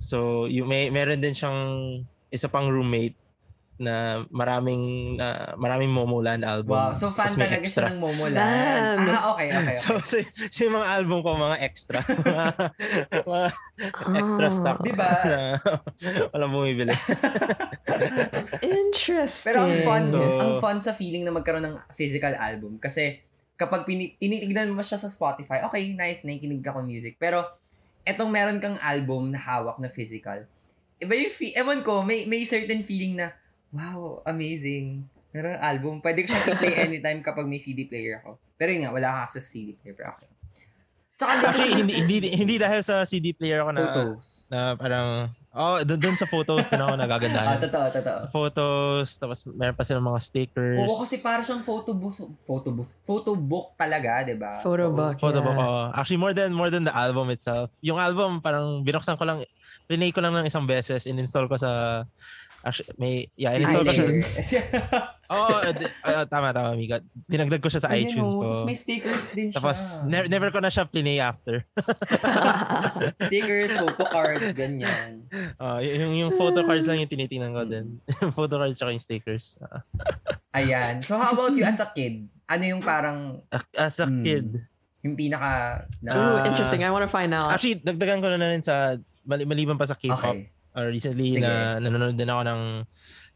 So, 0.00 0.48
yung 0.48 0.68
may 0.68 0.88
meron 0.88 1.20
din 1.20 1.36
siyang 1.36 1.60
isa 2.32 2.48
pang 2.48 2.68
roommate 2.68 3.16
na 3.80 3.94
maraming 4.28 5.16
na 5.16 5.56
maraming 5.56 5.88
Momoland 5.88 6.44
album. 6.44 6.76
Wow, 6.76 6.92
so 6.92 7.08
fan 7.08 7.26
talaga 7.26 7.56
extra. 7.56 7.88
siya 7.88 7.96
ng 7.96 7.98
Momoland. 7.98 9.00
Ah, 9.00 9.32
okay, 9.32 9.48
okay, 9.48 9.74
okay. 9.74 9.76
So, 9.82 9.96
so, 10.04 10.20
so 10.46 10.58
yung 10.62 10.76
mga 10.76 10.88
album 10.94 11.24
ko, 11.24 11.34
mga 11.34 11.58
extra. 11.58 11.98
mga 13.32 13.48
extra 14.14 14.46
Ah, 14.46 14.54
stock. 14.54 14.78
Di 14.80 14.92
ba? 14.92 15.08
Na 15.24 15.38
walang 16.32 16.52
bumibili. 16.52 16.92
Interesting. 18.60 19.48
Pero 19.48 19.58
ang 19.64 19.76
fun, 19.80 20.02
So- 20.06 20.38
ang 20.38 20.52
fun 20.58 20.78
sa 20.80 20.92
feeling 20.92 21.24
na 21.24 21.32
magkaroon 21.32 21.64
ng 21.64 21.76
physical 21.90 22.36
album 22.36 22.76
kasi 22.76 23.20
kapag 23.56 23.84
pini- 23.84 24.16
tinitignan 24.16 24.72
mo 24.72 24.80
siya 24.80 24.96
sa 24.96 25.08
Spotify, 25.08 25.64
okay, 25.64 25.92
nice, 25.92 26.24
nakikinig 26.24 26.60
ka 26.60 26.72
ng 26.72 26.86
music. 26.86 27.16
Pero 27.16 27.44
etong 28.02 28.28
meron 28.28 28.56
kang 28.56 28.76
album 28.80 29.28
na 29.28 29.36
hawak 29.36 29.76
na 29.76 29.88
physical, 29.88 30.48
iba 30.96 31.12
yung, 31.12 31.28
fe- 31.30 31.52
ewan 31.52 31.80
ko, 31.80 32.00
may, 32.00 32.24
may 32.24 32.44
certain 32.44 32.80
feeling 32.80 33.16
na, 33.16 33.32
wow, 33.70 34.22
amazing. 34.26 35.06
Meron 35.30 35.58
album. 35.62 36.02
Pwede 36.02 36.26
ko 36.26 36.34
siyang 36.34 36.58
i-play 36.58 36.74
anytime 36.90 37.20
kapag 37.22 37.46
may 37.46 37.62
CD 37.62 37.86
player 37.86 38.18
ako. 38.22 38.38
Pero 38.58 38.68
yun 38.74 38.82
nga, 38.86 38.92
wala 38.92 39.06
kang 39.14 39.22
access 39.30 39.46
sa 39.46 39.54
CD 39.54 39.78
player. 39.78 39.94
Pero 39.94 40.10
okay. 40.14 40.28
Tsaka 41.20 41.36
hindi 41.36 41.44
Actually, 41.52 41.72
hindi, 41.76 41.94
hindi, 42.00 42.28
hindi 42.32 42.54
dahil 42.56 42.80
sa 42.80 43.04
CD 43.04 43.36
player 43.36 43.60
ako 43.60 43.70
na, 43.76 43.80
photos. 43.84 44.48
na 44.48 44.72
parang, 44.72 45.28
oh, 45.52 45.76
doon 45.84 46.00
doon 46.00 46.16
sa 46.16 46.24
photos 46.24 46.64
din 46.64 46.80
ako 46.80 46.92
Ah, 46.96 47.00
nagagandahan. 47.04 47.60
totoo, 47.60 47.86
totoo. 47.92 48.20
photos, 48.32 49.20
tapos 49.20 49.44
meron 49.52 49.76
pa 49.76 49.84
silang 49.84 50.08
mga 50.08 50.16
stickers. 50.16 50.80
Oo, 50.80 50.96
kasi 51.04 51.20
para 51.20 51.44
siyang 51.44 51.60
photo 51.60 51.92
booth, 51.92 52.24
photo 52.40 52.72
booth, 52.72 52.96
photo 53.04 53.36
book 53.36 53.76
talaga, 53.76 54.24
'di 54.24 54.40
ba? 54.40 54.64
Photo 54.64 54.88
Oo. 54.88 54.96
book. 54.96 55.20
Photo 55.20 55.44
yeah. 55.44 55.44
book, 55.44 55.58
oo. 55.60 55.82
Actually, 55.92 56.20
more 56.24 56.32
than 56.32 56.56
more 56.56 56.72
than 56.72 56.88
the 56.88 56.94
album 56.96 57.28
itself. 57.28 57.68
Yung 57.84 58.00
album, 58.00 58.40
parang 58.40 58.80
binuksan 58.80 59.20
ko 59.20 59.28
lang, 59.28 59.44
plinay 59.92 60.16
ko 60.16 60.24
lang 60.24 60.32
ng 60.32 60.48
isang 60.48 60.64
beses, 60.64 61.04
in-install 61.04 61.52
ko 61.52 61.60
sa, 61.60 62.00
actually, 62.62 62.92
may, 62.96 63.14
yeah, 63.34 63.52
Si 63.52 63.62
in-install 63.62 63.82
ko 63.82 63.92
siya. 63.92 64.04
Tyler. 64.04 64.22
Oo, 65.30 65.56
oh, 66.10 66.24
tama, 66.26 66.50
tama, 66.50 66.74
Mika. 66.74 66.98
Dinagdag 67.24 67.62
ko 67.62 67.70
siya 67.70 67.82
sa 67.82 67.94
Ayan, 67.94 68.10
iTunes 68.10 68.34
oh, 68.34 68.42
ko. 68.42 68.44
Tapos 68.50 68.62
may 68.66 68.74
stickers 68.74 69.26
din 69.30 69.48
siya. 69.48 69.62
Tapos, 69.62 69.78
ne- 70.04 70.26
never 70.26 70.50
ko 70.50 70.58
na 70.58 70.68
siya 70.68 70.84
plinay 70.84 71.22
after. 71.22 71.62
stickers, 73.26 73.70
photo 73.72 74.04
cards, 74.10 74.50
ganyan. 74.52 75.24
Uh, 75.56 75.78
yung, 75.80 76.14
yung 76.16 76.32
photo 76.34 76.66
cards 76.66 76.84
lang 76.84 77.00
yung 77.00 77.10
tinitingnan 77.10 77.52
ko 77.54 77.62
din. 77.62 77.86
photo 78.36 78.58
cards 78.58 78.76
tsaka 78.76 78.90
yung 78.90 79.02
stickers. 79.02 79.54
Ayan. 80.50 81.00
So 81.00 81.14
how 81.14 81.30
about 81.32 81.54
you 81.54 81.62
as 81.62 81.78
a 81.78 81.88
kid? 81.88 82.26
Ano 82.50 82.64
yung 82.66 82.82
parang, 82.82 83.38
as 83.78 84.02
a 84.02 84.06
Hmm. 84.10 84.26
kid, 84.26 84.46
yung 85.00 85.14
pinaka... 85.14 85.86
Na, 86.02 86.10
Ooh, 86.12 86.38
interesting. 86.44 86.82
I 86.82 86.90
want 86.90 87.06
to 87.06 87.12
find 87.12 87.30
out. 87.32 87.54
actually, 87.54 87.78
dagdagan 87.78 88.18
ko 88.18 88.28
na, 88.34 88.36
na 88.36 88.48
rin 88.50 88.60
sa, 88.60 88.98
mali- 89.22 89.46
maliban 89.46 89.78
pa 89.78 89.86
sa 89.86 89.94
K-pop. 89.94 90.18
okay. 90.18 90.50
Uh, 90.80 90.88
recently, 90.88 91.36
Sige. 91.36 91.44
na 91.44 91.76
nanonood 91.76 92.16
din 92.16 92.24
ako 92.26 92.42
ng, 92.48 92.62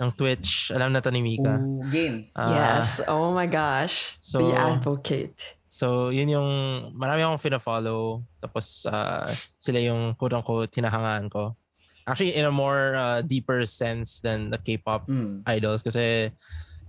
ng 0.01 0.11
Twitch. 0.17 0.73
Alam 0.73 0.97
na 0.97 1.05
to 1.05 1.13
ni 1.13 1.21
Mika. 1.21 1.61
Ooh, 1.61 1.85
games. 1.93 2.33
Ah. 2.41 2.49
yes. 2.81 3.05
Oh 3.05 3.37
my 3.37 3.45
gosh. 3.45 4.17
So- 4.25 4.41
the 4.41 4.57
advocate. 4.57 5.61
So, 5.69 6.15
yun 6.15 6.31
yung, 6.31 6.49
marami 6.95 7.27
akong 7.27 7.43
fina-follow. 7.43 8.23
Tapos, 8.39 8.87
ah, 8.87 9.27
sila 9.59 9.83
yung 9.83 10.15
quote-unquote 10.15 10.71
hinahangaan 10.71 11.27
ko. 11.27 11.59
Actually, 12.07 12.39
in 12.39 12.47
a 12.47 12.55
more 12.55 12.95
uh, 12.95 13.21
deeper 13.27 13.67
sense 13.67 14.23
than 14.23 14.55
the 14.55 14.61
K-pop 14.61 15.11
Mm. 15.11 15.43
idols. 15.45 15.83
Kasi, 15.83 16.31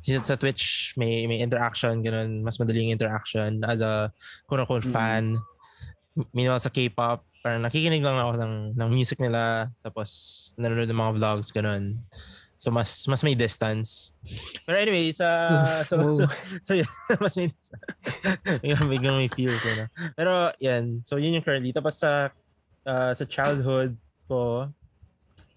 sa 0.06 0.22
sa 0.22 0.36
Twitch, 0.38 0.94
may 1.02 1.26
may 1.26 1.42
interaction, 1.42 1.98
ganun. 2.06 2.46
Mas 2.46 2.62
madaling 2.62 2.94
interaction 2.94 3.66
as 3.66 3.82
a 3.82 4.14
quote-unquote 4.46 4.86
Mm. 4.86 4.94
fan. 4.94 5.24
minimal 6.32 6.62
sa 6.62 6.70
K-pop. 6.72 7.26
Parang 7.46 7.62
nakikinig 7.62 8.02
lang 8.02 8.18
ako 8.18 8.42
ng, 8.42 8.54
ng 8.74 8.90
music 8.90 9.22
nila. 9.22 9.70
Tapos 9.86 10.10
nanonood 10.58 10.90
ng 10.90 10.98
mga 10.98 11.14
vlogs, 11.14 11.54
ganun. 11.54 12.02
So 12.58 12.74
mas 12.74 13.06
mas 13.06 13.22
may 13.22 13.38
distance. 13.38 14.18
Pero 14.66 14.82
anyway, 14.82 15.14
sa 15.14 15.30
so, 15.90 16.02
Whoa. 16.02 16.18
so, 16.18 16.24
so, 16.66 16.74
yun, 16.82 16.90
mas 17.22 17.38
may 17.38 17.54
biglang, 18.66 18.90
biglang 18.90 19.18
may 19.22 19.30
feels 19.30 19.62
ano. 19.62 19.86
Pero 20.18 20.50
yan, 20.58 21.06
so 21.06 21.22
yun 21.22 21.38
yung 21.38 21.46
currently. 21.46 21.70
Tapos 21.70 22.02
sa 22.02 22.34
uh, 22.90 23.14
sa 23.14 23.26
childhood 23.30 23.94
ko 24.26 24.74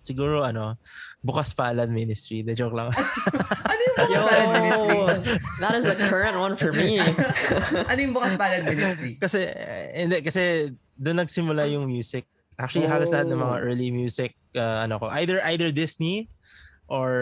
siguro 0.04 0.44
ano, 0.44 0.76
bukas 1.24 1.56
palad 1.56 1.88
ministry. 1.88 2.44
The 2.44 2.52
joke 2.52 2.76
lang. 2.76 2.92
Ano 2.92 3.80
yung 3.80 3.96
bukas 3.96 4.24
palad 4.28 4.50
ministry? 4.60 5.00
that 5.64 5.72
is 5.72 5.88
a 5.88 5.96
current 5.96 6.36
one 6.36 6.52
for 6.60 6.76
me. 6.76 7.00
ano 7.88 7.96
yung 7.96 8.12
bukas 8.12 8.36
palad 8.36 8.68
ministry? 8.68 9.16
kasi 9.16 9.48
eh, 9.48 10.04
hindi 10.04 10.20
kasi 10.20 10.72
doon 10.98 11.22
nagsimula 11.22 11.64
yung 11.70 11.86
music. 11.86 12.26
Actually, 12.58 12.90
halos 12.90 13.08
lahat 13.08 13.30
ng 13.30 13.38
mga 13.38 13.56
Oh. 13.56 13.64
early 13.64 13.88
music 13.88 14.34
uh, 14.58 14.82
ano 14.82 14.98
ko, 14.98 15.06
either 15.14 15.38
either 15.46 15.70
Disney 15.70 16.26
or 16.90 17.12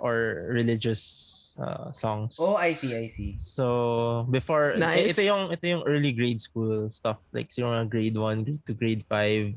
or 0.00 0.48
religious 0.48 1.36
uh, 1.60 1.92
songs. 1.92 2.40
Oh, 2.40 2.56
I 2.56 2.72
see, 2.72 2.96
I 2.96 3.04
see. 3.04 3.36
So 3.36 4.24
before 4.32 4.80
Nice. 4.80 5.12
ito 5.12 5.28
yung 5.28 5.52
ito 5.52 5.64
yung 5.68 5.84
early 5.84 6.16
grade 6.16 6.40
school 6.40 6.88
stuff 6.88 7.20
like 7.36 7.52
siguro 7.52 7.76
mga 7.76 7.90
grade 7.92 8.16
1, 8.16 8.40
grade 8.46 8.64
2, 8.64 8.80
grade 8.80 9.04
5. 9.04 9.52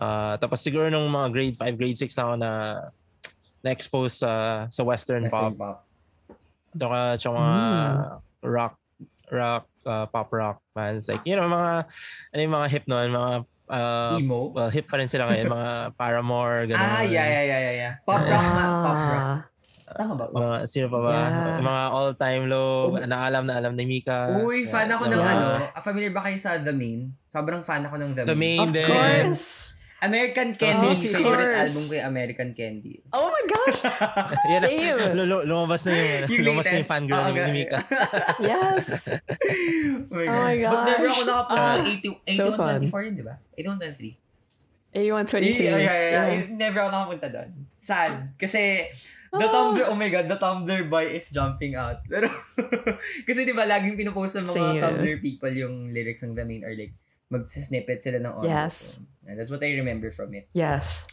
Uh, 0.00 0.34
tapos 0.40 0.64
siguro 0.64 0.88
nung 0.88 1.04
mga 1.06 1.28
grade 1.28 1.56
5, 1.60 1.76
grade 1.76 1.98
6 2.00 2.08
na 2.16 2.22
ako 2.24 2.34
na 2.40 2.50
na-expose 3.60 4.24
sa 4.24 4.32
sa 4.72 4.80
western, 4.80 5.28
Western 5.28 5.52
pop. 5.52 5.84
pop. 5.84 6.38
Tsaka, 6.72 6.98
tsaka 7.20 7.34
mga 7.36 7.58
rock 8.40 8.74
rock 9.30 9.64
uh, 9.82 10.06
pop 10.06 10.28
rock 10.30 10.58
bands 10.70 11.06
like 11.06 11.22
you 11.24 11.34
know 11.34 11.46
mga 11.46 11.86
ano 12.30 12.40
yung 12.40 12.54
mga 12.54 12.68
hip 12.68 12.84
noon 12.84 13.08
mga 13.08 13.32
uh, 13.70 14.18
Emo? 14.18 14.50
well, 14.50 14.68
hip 14.68 14.84
pa 14.84 14.98
rin 14.98 15.06
sila 15.06 15.26
ngayon 15.26 15.46
mga 15.48 15.70
Paramore 15.98 16.66
ganun. 16.66 16.82
Ah, 16.82 17.02
yeah, 17.02 17.22
yeah, 17.24 17.44
yeah, 17.44 17.60
yeah, 17.60 17.74
yeah. 17.76 17.92
Pop 18.02 18.18
rock 18.20 18.42
nga, 18.44 18.66
pop 18.82 18.98
rock. 19.08 19.22
Ah, 19.22 19.38
Tama 19.90 20.14
ba? 20.14 20.24
Mga, 20.30 20.70
sino 20.70 20.86
pa 20.86 20.98
ba? 21.00 21.10
Yeah. 21.10 21.58
Mga 21.60 21.82
all-time 21.90 22.44
low, 22.46 22.94
Oh, 22.94 22.98
na 23.10 23.26
alam 23.26 23.42
na 23.42 23.58
alam 23.58 23.74
ni 23.74 23.82
Mika. 23.84 24.30
Uy, 24.38 24.62
fan 24.62 24.86
ako 24.86 25.06
ng 25.06 25.18
Yeah. 25.18 25.34
ano. 25.34 25.46
Familiar 25.82 26.14
ba 26.14 26.22
kayo 26.22 26.38
sa 26.38 26.62
The 26.62 26.70
Main? 26.70 27.10
Sobrang 27.26 27.58
fan 27.60 27.82
ako 27.82 27.98
ng 27.98 28.10
The, 28.14 28.22
The 28.22 28.38
Main. 28.38 28.70
Main 28.70 28.70
of 28.70 28.86
course. 28.86 29.79
American 30.00 30.48
Oh, 30.50 30.56
Candy. 30.56 30.88
si- 30.94 31.08
si- 31.08 31.14
favorite 31.14 31.52
album 31.54 31.82
ko 31.84 31.92
yung 31.92 32.08
American 32.08 32.48
Candy. 32.52 32.94
Oh 33.10 33.28
my 33.28 33.44
gosh. 33.44 33.80
Yan, 34.50 34.60
Same. 34.62 35.12
lu- 35.12 35.24
lu- 35.24 35.44
lumabas 35.44 35.84
na 35.84 35.92
yung, 35.92 36.28
Yung 36.30 36.44
lumabas 36.48 36.66
na 36.66 36.76
yung 36.78 36.88
fangirl 36.88 37.16
Oo, 37.16 37.28
ni, 37.28 37.38
ni 37.38 37.52
Mika. 37.54 37.78
Yes. 38.50 39.12
oh 39.12 39.20
my, 40.10 40.24
Oh 40.24 40.40
my 40.42 40.56
But 40.58 40.80
never 40.86 41.06
gosh. 41.06 41.14
ako 41.14 41.22
nakapunta 41.22 41.62
sa 41.62 41.76
Ah, 41.76 41.84
80, 41.84 42.08
so 42.32 42.44
fun. 42.50 42.80
8124 42.80 43.04
yun, 43.04 43.14
di 43.14 43.24
ba? 43.24 43.34
8123. 43.54 44.16
8123. 44.90 45.46
Yeah, 45.62 45.70
yeah, 45.70 45.78
yeah, 45.78 45.94
Yeah. 46.10 46.26
yeah. 46.26 46.42
Never 46.50 46.78
ako 46.80 46.90
nakapunta 46.90 47.26
doon. 47.28 47.50
Sad. 47.76 48.10
Kasi, 48.34 48.88
the 49.30 49.46
Ah. 49.46 49.52
Tumblr, 49.52 49.84
oh 49.84 49.94
my 49.94 50.08
God, 50.08 50.26
the 50.26 50.34
Tumblr 50.34 50.82
boy 50.86 51.06
is 51.06 51.28
jumping 51.28 51.76
out. 51.76 52.02
Pero, 52.10 52.26
kasi 53.22 53.44
di 53.44 53.52
ba, 53.52 53.62
laging 53.64 53.94
pinupost 53.94 54.34
sa 54.34 54.42
mga 54.42 54.50
Same. 54.50 54.80
Tumblr 54.80 55.14
people 55.20 55.52
yung 55.52 55.92
lyrics 55.92 56.20
ng 56.20 56.32
The 56.32 56.42
Main 56.42 56.64
or 56.64 56.72
like, 56.72 56.96
mag-snippet 57.30 58.02
sila 58.02 58.18
ng 58.18 58.32
audio. 58.42 58.50
Yes. 58.50 59.00
So, 59.00 59.06
yeah, 59.24 59.34
that's 59.38 59.50
what 59.50 59.62
I 59.62 59.70
remember 59.78 60.10
from 60.10 60.34
it. 60.34 60.50
Yes. 60.52 61.06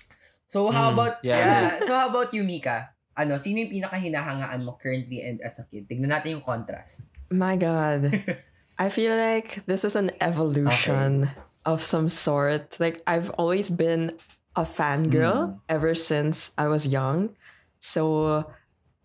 So, 0.50 0.72
how 0.74 0.90
Mm, 0.90 0.94
about, 0.98 1.14
yeah. 1.22 1.38
yeah. 1.38 1.70
So, 1.86 1.94
how 1.94 2.10
about 2.10 2.34
you, 2.34 2.44
Mika? 2.44 2.90
Ano, 3.16 3.38
sino 3.38 3.62
yung 3.62 3.72
pinakahinahangaan 3.74 4.62
mo 4.66 4.78
currently 4.78 5.22
and 5.22 5.42
as 5.42 5.58
a 5.62 5.66
kid? 5.66 5.90
Tignan 5.90 6.10
natin 6.10 6.38
yung 6.38 6.46
contrast. 6.46 7.10
My 7.30 7.58
God. 7.58 8.14
I 8.80 8.90
feel 8.90 9.18
like 9.18 9.66
this 9.66 9.82
is 9.84 9.96
an 9.98 10.12
evolution 10.22 11.30
of 11.66 11.82
some 11.82 12.10
sort. 12.10 12.78
Like 12.80 13.02
I've 13.10 13.34
always 13.34 13.70
been 13.74 14.14
a 14.56 14.62
fangirl 14.62 15.58
ever 15.68 15.94
since 15.98 16.54
I 16.62 16.70
was 16.70 16.86
young. 16.86 17.34
So 17.82 18.46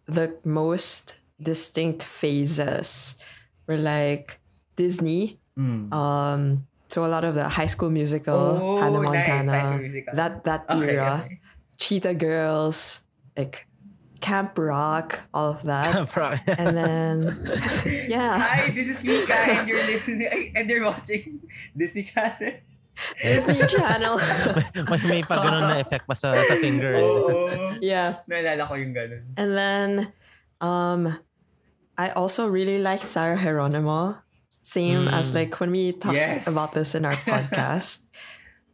the 0.05 0.29
most 0.45 1.25
distinct 1.41 2.05
phases 2.05 3.17
were 3.67 3.81
like 3.81 4.39
Disney, 4.77 5.41
Mm. 5.53 5.93
um, 5.93 6.65
so 6.93 7.05
a 7.05 7.11
lot 7.11 7.25
of 7.25 7.33
the 7.33 7.49
high 7.49 7.71
school 7.73 7.89
musical, 7.89 8.37
Oh, 8.37 8.77
Hannah. 8.85 9.01
Montana, 9.01 9.53
High 9.57 9.81
Musical. 9.81 10.13
that 10.13 10.45
that 10.45 10.69
Okay, 10.69 11.01
era, 11.01 11.25
okay. 11.25 11.41
Cheetah 11.81 12.15
Girls, 12.21 13.09
like 13.33 13.65
Camp 14.21 14.55
Rock, 14.61 15.25
all 15.33 15.51
of 15.57 15.65
that. 15.65 15.97
and 16.61 16.77
then 16.77 17.17
yeah 18.13 18.37
Hi, 18.39 18.71
this 18.71 18.87
is 18.93 19.03
Mika 19.09 19.33
and 19.57 19.65
you're 19.67 19.83
listening 19.89 20.29
and 20.55 20.69
you're 20.71 20.85
watching 20.85 21.41
Disney 21.75 22.05
Channel. 22.05 22.61
Disney 23.19 23.59
Channel 23.67 24.21
may, 24.93 25.01
may 25.09 25.23
pa 25.25 25.41
ganun 25.43 25.65
na 25.65 25.81
effect 25.81 26.05
pa 26.07 26.15
sa, 26.15 26.37
sa 26.39 26.55
finger. 26.61 26.93
Oo. 27.03 27.49
yeah 27.83 28.21
Naalala 28.31 28.69
ko 28.69 28.77
yung 28.79 28.93
ganun. 28.95 29.25
and 29.41 29.51
then 29.57 29.89
um 30.63 31.09
I 31.99 32.15
also 32.15 32.47
really 32.47 32.79
like 32.79 33.01
Sarah 33.03 33.41
Geronimo 33.41 34.23
same 34.63 35.09
as 35.09 35.33
Mm. 35.33 35.35
like 35.35 35.61
when 35.61 35.71
we 35.71 35.93
talked 35.93 36.15
Yes. 36.17 36.47
about 36.47 36.73
this 36.73 36.95
in 36.95 37.05
our 37.05 37.13
podcast 37.29 38.07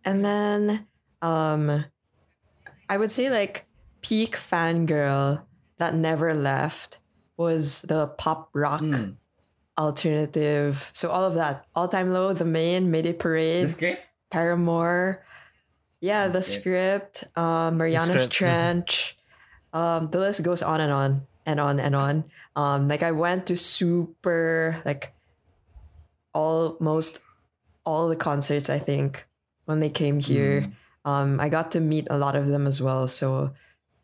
and 0.05 0.25
then 0.25 0.87
um 1.23 1.85
I 2.89 2.97
would 2.97 3.11
say 3.11 3.31
like 3.31 3.67
peak 4.03 4.37
fangirl 4.37 5.45
that 5.79 5.95
never 5.95 6.35
left 6.35 6.99
was 7.37 7.83
the 7.83 8.07
pop 8.07 8.51
rock 8.53 8.81
Mm. 8.83 9.17
alternative 9.79 10.91
so 10.93 11.11
all 11.11 11.25
of 11.25 11.35
that 11.35 11.65
all 11.75 11.89
time 11.89 12.11
low 12.13 12.33
the 12.33 12.45
main 12.45 12.91
mayday 12.91 13.13
The 13.13 13.19
parade 13.19 13.71
script? 13.71 14.03
Paramore. 14.31 15.25
Yeah, 16.01 16.29
the 16.29 16.43
script, 16.45 17.25
um, 17.35 17.79
Mariana's 17.79 18.23
script, 18.25 18.29
mhm. 18.29 18.31
Trench. 18.39 19.17
Um, 19.73 20.11
the 20.13 20.21
list 20.21 20.45
goes 20.45 20.63
on 20.63 20.81
and 20.81 20.93
on 20.93 21.27
and 21.47 21.59
on 21.59 21.81
and 21.81 21.97
on. 21.97 22.25
Um, 22.55 22.87
like 22.89 23.03
I 23.03 23.11
went 23.13 23.47
to 23.49 23.57
super 23.57 24.83
like 24.85 25.13
almost 26.35 27.25
all 27.85 28.09
the 28.09 28.17
concerts 28.17 28.69
I 28.71 28.79
think 28.79 29.27
when 29.65 29.81
they 29.81 29.91
came 29.91 30.21
here. 30.21 30.71
Um, 31.05 31.41
I 31.41 31.49
got 31.49 31.71
to 31.73 31.81
meet 31.81 32.07
a 32.11 32.19
lot 32.19 32.37
of 32.37 32.49
them 32.49 32.67
as 32.67 32.81
well. 32.83 33.09
So 33.09 33.53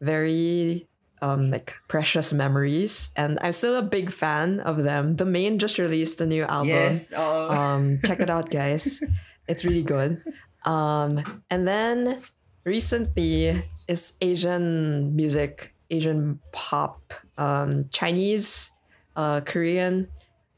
very 0.00 0.88
um 1.22 1.50
like 1.50 1.74
precious 1.88 2.32
memories. 2.32 3.12
And 3.16 3.38
I'm 3.40 3.52
still 3.52 3.76
a 3.78 3.82
big 3.82 4.10
fan 4.10 4.60
of 4.60 4.82
them. 4.82 5.16
The 5.16 5.24
main 5.24 5.58
just 5.58 5.78
released 5.78 6.20
a 6.20 6.26
new 6.26 6.44
album 6.44 6.68
Yes. 6.68 7.12
oo. 7.12 7.48
um 7.50 8.00
check 8.04 8.20
it 8.20 8.28
out 8.30 8.50
guys 8.50 9.02
it's 9.48 9.64
really 9.64 9.82
good 9.84 10.18
um 10.64 11.20
and 11.50 11.68
then 11.68 12.18
recently 12.64 13.62
is 13.86 14.16
asian 14.20 15.14
music 15.14 15.74
asian 15.90 16.40
pop 16.52 17.12
um 17.36 17.84
chinese 17.92 18.72
uh 19.16 19.40
korean 19.44 20.08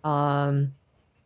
um 0.04 0.72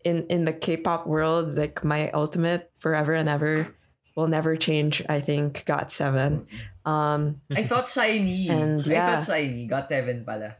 in 0.04 0.24
in 0.32 0.44
the 0.48 0.52
k-pop 0.52 1.06
world 1.06 1.54
like 1.56 1.84
my 1.84 2.10
ultimate 2.12 2.70
forever 2.74 3.12
and 3.12 3.28
ever 3.28 3.74
will 4.16 4.26
never 4.28 4.56
change 4.56 5.02
i 5.08 5.20
think 5.20 5.64
got 5.66 5.92
seven 5.92 6.46
um 6.88 7.36
I 7.52 7.62
thought 7.68 7.88
shiny. 7.88 8.48
And 8.48 8.80
I 8.88 9.20
thought 9.20 9.24
shiny. 9.28 9.68
Got 9.68 9.88
seven 9.92 10.24
pala. 10.24 10.56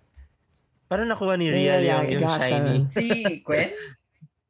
Parang 0.92 1.09
nakuha 1.09 1.38
ni 1.40 1.49
Ria 1.49 1.80
yeah, 1.80 2.02
yung, 2.04 2.12
yung 2.12 2.20
got 2.20 2.44
shiny. 2.44 2.85
seven. 2.85 2.90
Si 2.92 3.40
Gwen? 3.40 3.73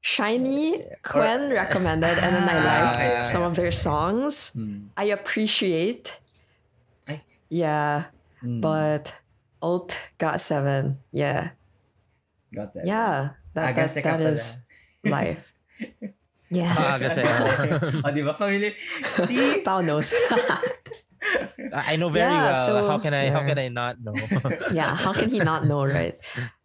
shiny 0.03 0.83
Quen 1.03 1.51
recommended 1.53 2.17
and 2.19 2.33
then 2.35 2.49
i 2.49 2.57
Ah, 2.57 2.65
liked 2.65 2.99
yeah, 2.99 3.09
yeah. 3.09 3.23
some 3.23 3.43
of 3.47 3.55
their 3.55 3.71
songs 3.71 4.53
Hmm. 4.57 4.89
I 4.97 5.13
appreciate. 5.15 6.19
Ay. 7.07 7.23
Yeah, 7.53 8.11
Hmm. 8.43 8.61
but 8.65 9.15
alt 9.63 9.95
got 10.19 10.41
seven. 10.41 10.99
Yeah, 11.13 11.53
Got 12.55 12.73
seven. 12.75 12.89
yeah. 12.89 13.37
That 13.55 13.75
Aga 13.77 13.87
that, 13.87 14.03
ka 14.03 14.11
that 14.11 14.19
pala. 14.25 14.31
is 14.35 14.63
life. 15.05 15.53
yes. 16.51 16.77
Aga 16.77 17.09
sa- 17.15 18.01
o, 18.05 18.11
di 18.11 18.23
ba? 18.23 18.35
Familiar. 18.35 18.73
Si... 18.77 19.63
Pao 19.67 19.81
knows. 19.81 20.15
I 21.75 21.97
know 21.97 22.09
very 22.09 22.31
Yeah, 22.33 22.53
well. 22.53 22.55
so- 22.55 22.89
how 22.89 22.99
can 22.99 23.15
I 23.15 23.29
how 23.31 23.45
can 23.45 23.59
I 23.59 23.69
not 23.69 24.01
know? 24.01 24.15
yeah. 24.73 24.97
How 24.97 25.13
can 25.13 25.29
he 25.31 25.39
not 25.39 25.67
know, 25.67 25.85
right? 25.85 26.15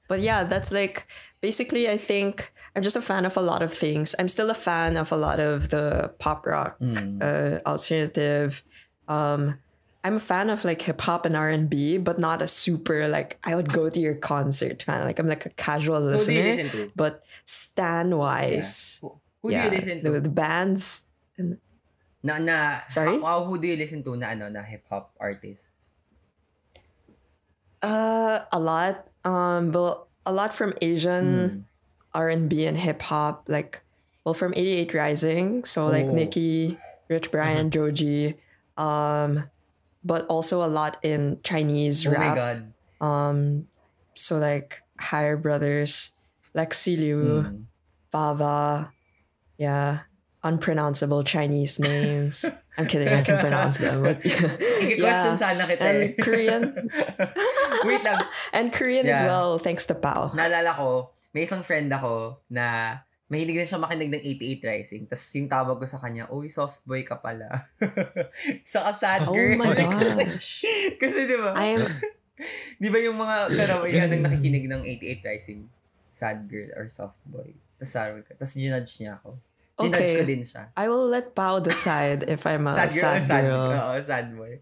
But 0.07 0.19
yeah, 0.21 0.43
that's 0.43 0.71
like 0.71 1.03
basically. 1.41 1.89
I 1.89 1.97
think 1.97 2.51
I'm 2.75 2.83
just 2.83 2.95
a 2.95 3.01
fan 3.01 3.25
of 3.25 3.35
a 3.37 3.41
lot 3.43 3.61
of 3.61 3.73
things. 3.73 4.15
I'm 4.19 4.29
still 4.29 4.49
a 4.49 4.55
fan 4.57 4.97
of 4.97 5.11
a 5.11 5.17
lot 5.17 5.39
of 5.39 5.69
the 5.69 6.13
pop 6.19 6.45
rock, 6.45 6.79
Mm. 6.79 7.19
uh, 7.21 7.59
alternative. 7.67 8.63
Um, 9.07 9.59
I'm 10.05 10.17
a 10.17 10.23
fan 10.23 10.49
of 10.53 10.63
like 10.63 10.81
hip 10.85 11.01
hop 11.01 11.25
and 11.25 11.35
R 11.35 11.49
and 11.49 11.67
B, 11.69 11.97
but 11.97 12.17
not 12.21 12.41
a 12.41 12.47
super 12.47 13.07
like 13.09 13.37
I 13.43 13.55
would 13.57 13.73
go 13.73 13.89
to 13.89 13.99
your 13.99 14.13
concert 14.15 14.83
fan. 14.85 15.03
Like 15.03 15.17
I'm 15.19 15.27
like 15.27 15.45
a 15.45 15.53
casual 15.57 15.99
Who 16.01 16.15
listener. 16.15 16.37
you 16.37 16.43
listen 16.45 16.91
but 16.95 17.24
stan 17.45 18.17
wise, 18.17 18.99
Who, 19.01 19.21
who 19.41 19.49
do 19.51 19.57
you 19.61 19.69
listen 19.69 20.03
to? 20.03 20.11
The, 20.11 20.19
the 20.21 20.29
bands. 20.33 21.07
Na, 22.25 22.39
na, 22.41 22.79
Sorry? 22.89 23.21
How, 23.21 23.45
who 23.45 23.61
do 23.61 23.67
you 23.67 23.77
listen 23.77 24.01
to 24.03 24.17
na, 24.17 24.33
ano, 24.33 24.49
na 24.49 24.65
hip-hop 24.65 25.13
artists? 25.21 25.91
Uh, 27.85 28.39
a 28.51 28.57
lot. 28.59 29.07
Um, 29.23 29.69
but 29.69 30.07
a 30.25 30.33
lot 30.33 30.53
from. 30.53 30.73
Asian 30.81 31.65
R 32.15 32.29
and 32.29 32.49
B 32.49 32.65
and 32.65 32.77
hip 32.77 33.01
hop. 33.03 33.45
Like 33.47 33.81
well 34.23 34.33
from 34.33 34.53
88 34.55 34.93
Rising, 34.93 35.63
so 35.65 35.85
like 35.85 36.05
Oh. 36.05 36.07
Mm-hmm. 36.07 36.15
Nicki, 36.15 36.77
Rich 37.09 37.29
Brian, 37.29 37.69
Joji, 37.69 38.39
um, 38.77 39.51
but 40.03 40.25
also 40.25 40.63
a 40.63 40.71
lot 40.71 40.97
in 41.03 41.39
Chinese 41.43 42.07
Oh 42.07 42.11
my. 42.17 42.33
God. 42.33 42.73
Um, 43.01 43.67
so 44.15 44.37
like 44.39 44.81
Higher 44.97 45.37
Brothers, 45.37 46.14
Lexi 46.55 46.95
Liu, 46.95 47.43
Mm. 47.43 47.67
Bava, 48.09 48.89
yeah, 49.59 50.07
unpronounceable 50.41 51.23
Chinese 51.23 51.79
names. 51.79 52.47
I'm 52.79 52.87
kidding, 52.87 53.11
I 53.11 53.23
can 53.23 53.39
pronounce 53.39 53.79
them. 53.79 54.03
But 54.03 54.19
Iki-question 54.83 55.35
yeah. 55.35 55.41
sana 55.41 55.63
kita 55.67 55.83
And 55.83 55.99
eh. 55.99 56.09
Korean. 56.15 56.63
Wait 57.87 58.03
lang. 58.03 58.19
And 58.51 58.67
Korean 58.71 59.03
as 59.07 59.19
Yeah. 59.19 59.27
well, 59.27 59.59
thanks 59.59 59.83
to 59.87 59.95
Pao. 59.95 60.31
Naalala 60.31 60.75
ko, 60.75 61.11
may 61.31 61.43
isang 61.43 61.63
friend 61.63 61.91
ako 61.91 62.39
na 62.47 62.99
mahilig 63.27 63.57
din 63.57 63.67
siya 63.67 63.79
makinig 63.79 64.11
ng 64.11 64.21
88 64.23 64.63
Rising. 64.63 65.03
Tapos 65.07 65.27
yung 65.35 65.47
tawag 65.47 65.75
ko 65.79 65.85
sa 65.87 65.99
kanya, 65.99 66.27
uy, 66.31 66.47
soft 66.47 66.83
boy 66.83 67.03
ka 67.03 67.19
pala. 67.19 67.47
Saka 68.63 68.91
sad 68.95 69.21
Oh 69.27 69.35
girl. 69.35 69.55
my 69.59 69.71
kasi, 69.71 69.83
gosh. 69.83 70.49
kasi 70.99 71.19
di 71.27 71.35
ba? 71.35 71.51
I 71.55 71.79
am 71.79 71.83
Di 72.75 72.91
ba 72.91 72.99
yung 72.99 73.15
mga 73.15 73.55
karawigan 73.55 74.07
nang 74.11 74.23
nakikinig 74.27 74.67
ng 74.67 74.83
88 74.83 75.23
Rising, 75.23 75.71
sad 76.15 76.47
girl 76.47 76.71
or 76.79 76.87
soft 76.87 77.19
boy. 77.27 77.51
Tapos 77.75 77.91
sabi 77.91 78.23
ko, 78.23 78.31
tapos 78.39 78.55
ginudge 78.55 79.03
niya 79.03 79.19
ako. 79.19 79.35
Ginudge 79.75 80.07
Okay. 80.07 80.15
ko 80.15 80.23
din 80.23 80.39
siya. 80.39 80.71
I 80.79 80.87
will 80.87 81.11
let 81.11 81.35
Pao 81.35 81.59
decide 81.59 82.23
if 82.31 82.47
I'm 82.47 82.63
a 82.63 82.71
sad 82.71 82.95
girl 82.95 83.03
sad, 83.03 83.11
or 83.11 83.27
sad 83.27 83.43
girl. 83.43 83.67
Oo, 83.75 83.93
sad 83.99 84.27
boy. 84.31 84.53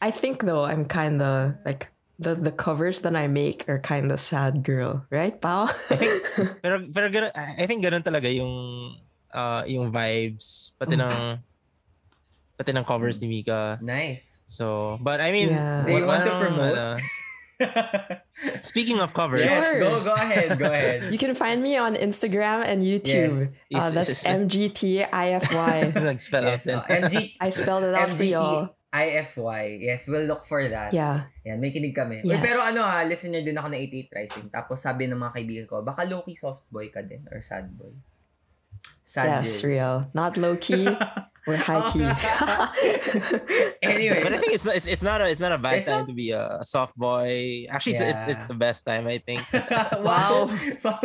I 0.00 0.08
think 0.08 0.48
though 0.48 0.64
I'm 0.64 0.88
kinda 0.88 1.60
like 1.68 1.92
the 2.16 2.32
the 2.32 2.48
covers 2.54 3.04
that 3.04 3.12
I 3.12 3.28
make 3.28 3.68
are 3.68 3.76
kinda 3.76 4.16
sad 4.16 4.64
girl, 4.64 5.04
right, 5.12 5.36
Pao? 5.36 5.68
pero 6.64 6.80
pero 6.88 7.12
ganun, 7.12 7.28
I 7.36 7.68
think 7.68 7.84
ganun 7.84 8.00
talaga 8.00 8.32
yung 8.32 8.96
uh, 9.28 9.60
yung 9.68 9.92
vibes 9.92 10.72
pati 10.80 10.96
Oh. 10.96 11.04
ng 11.04 11.44
pati 12.56 12.70
ng 12.72 12.84
covers 12.88 13.20
ni 13.20 13.28
Mika. 13.28 13.76
Nice. 13.84 14.48
So, 14.48 14.96
but 15.04 15.20
I 15.20 15.36
mean, 15.36 15.52
Yeah. 15.52 15.84
Do 15.84 15.92
you 15.92 16.08
want 16.08 16.24
to 16.24 16.32
promote? 16.40 16.78
ano, 16.80 16.96
speaking 18.62 18.98
of 18.98 19.12
covers, 19.12 19.44
yes, 19.44 19.78
Sure. 19.78 19.80
go, 19.80 20.04
go 20.04 20.14
ahead, 20.14 20.58
go 20.58 20.66
ahead. 20.66 21.08
you 21.14 21.18
can 21.18 21.34
find 21.34 21.62
me 21.62 21.76
on 21.76 21.94
Instagram 21.94 22.64
and 22.64 22.82
YouTube. 22.82 23.34
Yes. 23.36 23.64
Uh, 23.74 23.90
that's 23.90 24.24
MGTIFY. 24.24 25.94
nag-spell 26.02 26.44
out 26.48 26.52
yes, 26.58 26.64
din. 26.64 26.76
oh, 26.78 26.84
MG, 26.86 27.14
I 27.40 27.48
spelled 27.50 27.84
it 27.84 27.94
out 27.94 28.10
for 28.10 28.24
y'all. 28.24 28.74
MGTIFY. 28.92 29.62
Yes, 29.80 30.04
we'll 30.08 30.26
look 30.28 30.44
for 30.44 30.60
that. 30.68 30.92
Yeah. 30.92 31.32
Yan, 31.48 31.60
may 31.60 31.72
kinig 31.72 31.96
kami. 31.96 32.20
Uy, 32.22 32.36
Yes. 32.36 32.42
pero 32.44 32.58
ano 32.60 32.84
ha, 32.84 33.02
listener 33.08 33.40
din 33.40 33.56
ako 33.56 33.72
ng 33.72 33.80
88 33.80 34.12
Rising. 34.20 34.46
Tapos 34.52 34.78
sabi 34.84 35.08
ng 35.08 35.16
mga 35.16 35.32
kaibigan 35.32 35.66
ko, 35.66 35.80
baka 35.80 36.04
low-key 36.04 36.36
soft 36.36 36.68
boy 36.68 36.92
ka 36.92 37.00
din 37.00 37.24
or 37.32 37.40
sad 37.40 37.72
boy. 37.72 37.92
Sad 39.02 39.26
yes, 39.42 39.64
real. 39.64 40.10
Not 40.14 40.36
low 40.36 40.56
key 40.56 40.86
or 41.46 41.56
high 41.56 41.82
oh. 41.82 41.90
key. 41.90 42.06
anyway, 43.82 44.22
But 44.22 44.32
I 44.34 44.38
think 44.38 44.54
it's 44.54 44.64
not, 44.64 44.76
it's, 44.76 44.86
it's 44.86 45.02
not 45.02 45.20
a 45.20 45.28
it's 45.28 45.40
not 45.40 45.52
a 45.52 45.58
bad 45.58 45.82
It's 45.82 45.90
time 45.90 46.04
a- 46.04 46.06
to 46.06 46.12
be 46.14 46.30
a 46.30 46.58
soft 46.62 46.96
boy. 46.96 47.66
Actually, 47.68 47.96
it's, 47.96 48.02
it's, 48.14 48.38
it's 48.38 48.46
the 48.48 48.54
best 48.54 48.86
time 48.86 49.06
I 49.06 49.18
think. 49.18 49.42
wow. 50.06 50.48
wow. 50.84 51.00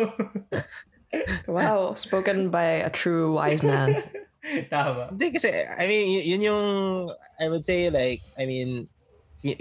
wow, 1.48 1.94
spoken 1.94 2.50
by 2.50 2.86
a 2.86 2.90
true 2.90 3.34
wise 3.34 3.64
man. 3.64 3.96
Tama. 4.70 5.10
Hindi 5.12 5.32
kasi 5.36 5.52
I 5.52 5.88
mean 5.88 6.06
y- 6.22 6.26
yun 6.32 6.42
yung 6.42 6.68
I 7.40 7.50
would 7.50 7.66
say 7.66 7.90
like 7.90 8.22
I 8.40 8.46
mean 8.46 8.88
y- 8.88 8.97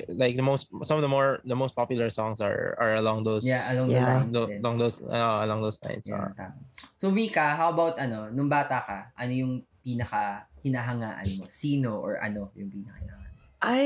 like 0.08 0.36
the 0.36 0.42
most 0.42 0.72
some 0.82 0.96
of 0.96 1.04
the 1.04 1.08
more 1.12 1.40
the 1.44 1.54
most 1.56 1.76
popular 1.76 2.08
songs 2.08 2.40
are 2.40 2.74
are 2.80 2.96
along 2.96 3.24
those 3.24 3.44
Yeah, 3.44 3.60
along 3.76 3.90
Yeah. 3.92 4.00
the 4.00 4.08
lines 4.08 4.32
tho- 4.32 4.50
along 4.64 4.76
those 4.80 4.96
uh, 5.04 5.38
along 5.44 5.60
those 5.62 5.78
lines. 5.84 6.08
Yeah, 6.08 6.32
Uh, 6.32 6.32
tama. 6.32 6.56
So, 6.96 7.12
Mika, 7.12 7.44
how 7.60 7.76
about 7.76 8.00
ano, 8.00 8.32
nung 8.32 8.48
bata 8.48 8.80
ka, 8.80 8.98
ano 9.20 9.32
yung 9.36 9.52
pinaka 9.84 10.48
hinahangaan 10.64 11.28
mo? 11.36 11.44
Sino 11.44 12.00
or 12.00 12.16
ano 12.16 12.48
yung 12.56 12.72
pinaka 12.72 12.96
hinahangaan? 13.04 13.36
I 13.60 13.82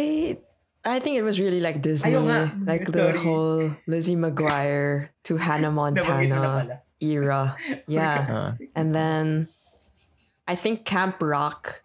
I 0.87 0.97
think 1.03 1.19
it 1.19 1.27
was 1.27 1.37
really 1.43 1.61
like 1.61 1.83
Disney, 1.83 2.15
Ayaw 2.15 2.23
nga. 2.25 2.41
like 2.65 2.87
the 2.95 3.11
Sorry. 3.13 3.21
whole 3.21 3.63
Lizzie 3.91 4.17
McGuire 4.17 5.11
to 5.27 5.37
Hannah 5.43 5.75
Nabanggit 5.75 6.07
mo 6.07 6.17
na 6.25 6.39
Montana 6.39 6.77
era. 7.03 7.59
Yeah. 7.91 8.19
uh, 8.31 8.51
And 8.79 8.95
then 8.95 9.51
I 10.47 10.55
think 10.55 10.87
Camp 10.87 11.19
Rock 11.21 11.83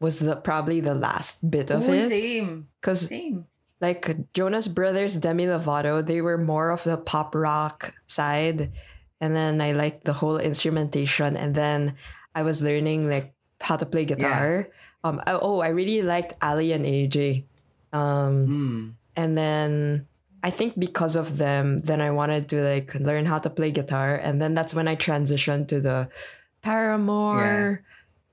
was 0.00 0.20
the 0.20 0.36
probably 0.36 0.80
the 0.80 0.94
last 0.94 1.50
bit 1.50 1.70
of 1.70 1.82
Uy, 1.82 1.98
it 1.98 2.04
same. 2.04 2.68
because 2.80 3.08
Same. 3.08 3.46
like 3.80 4.32
Jonas 4.32 4.68
Brothers, 4.68 5.16
Demi 5.16 5.46
Lovato, 5.46 6.04
they 6.04 6.20
were 6.20 6.38
more 6.38 6.70
of 6.70 6.84
the 6.84 6.96
pop 6.96 7.34
rock 7.34 7.94
side, 8.06 8.70
and 9.20 9.34
then 9.34 9.60
I 9.60 9.72
liked 9.72 10.04
the 10.04 10.12
whole 10.14 10.38
instrumentation, 10.38 11.36
and 11.36 11.54
then 11.54 11.94
I 12.34 12.42
was 12.42 12.62
learning 12.62 13.10
like 13.10 13.34
how 13.60 13.76
to 13.76 13.86
play 13.86 14.04
guitar. 14.04 14.68
Um, 15.02 15.20
oh, 15.26 15.60
I 15.60 15.68
really 15.70 16.02
liked 16.02 16.34
Ali 16.42 16.72
and 16.72 16.84
AJ, 16.86 17.44
um, 17.92 18.46
Mm. 18.46 18.92
and 19.16 19.36
then 19.38 20.06
I 20.42 20.50
think 20.50 20.78
because 20.78 21.16
of 21.16 21.38
them, 21.38 21.80
then 21.82 22.00
I 22.00 22.10
wanted 22.14 22.48
to 22.50 22.62
like 22.62 22.94
learn 22.94 23.26
how 23.26 23.38
to 23.38 23.50
play 23.50 23.70
guitar, 23.74 24.14
and 24.14 24.40
then 24.40 24.54
that's 24.54 24.74
when 24.74 24.86
I 24.86 24.94
transitioned 24.94 25.66
to 25.68 25.80
the 25.80 26.08
Paramore, 26.62 27.82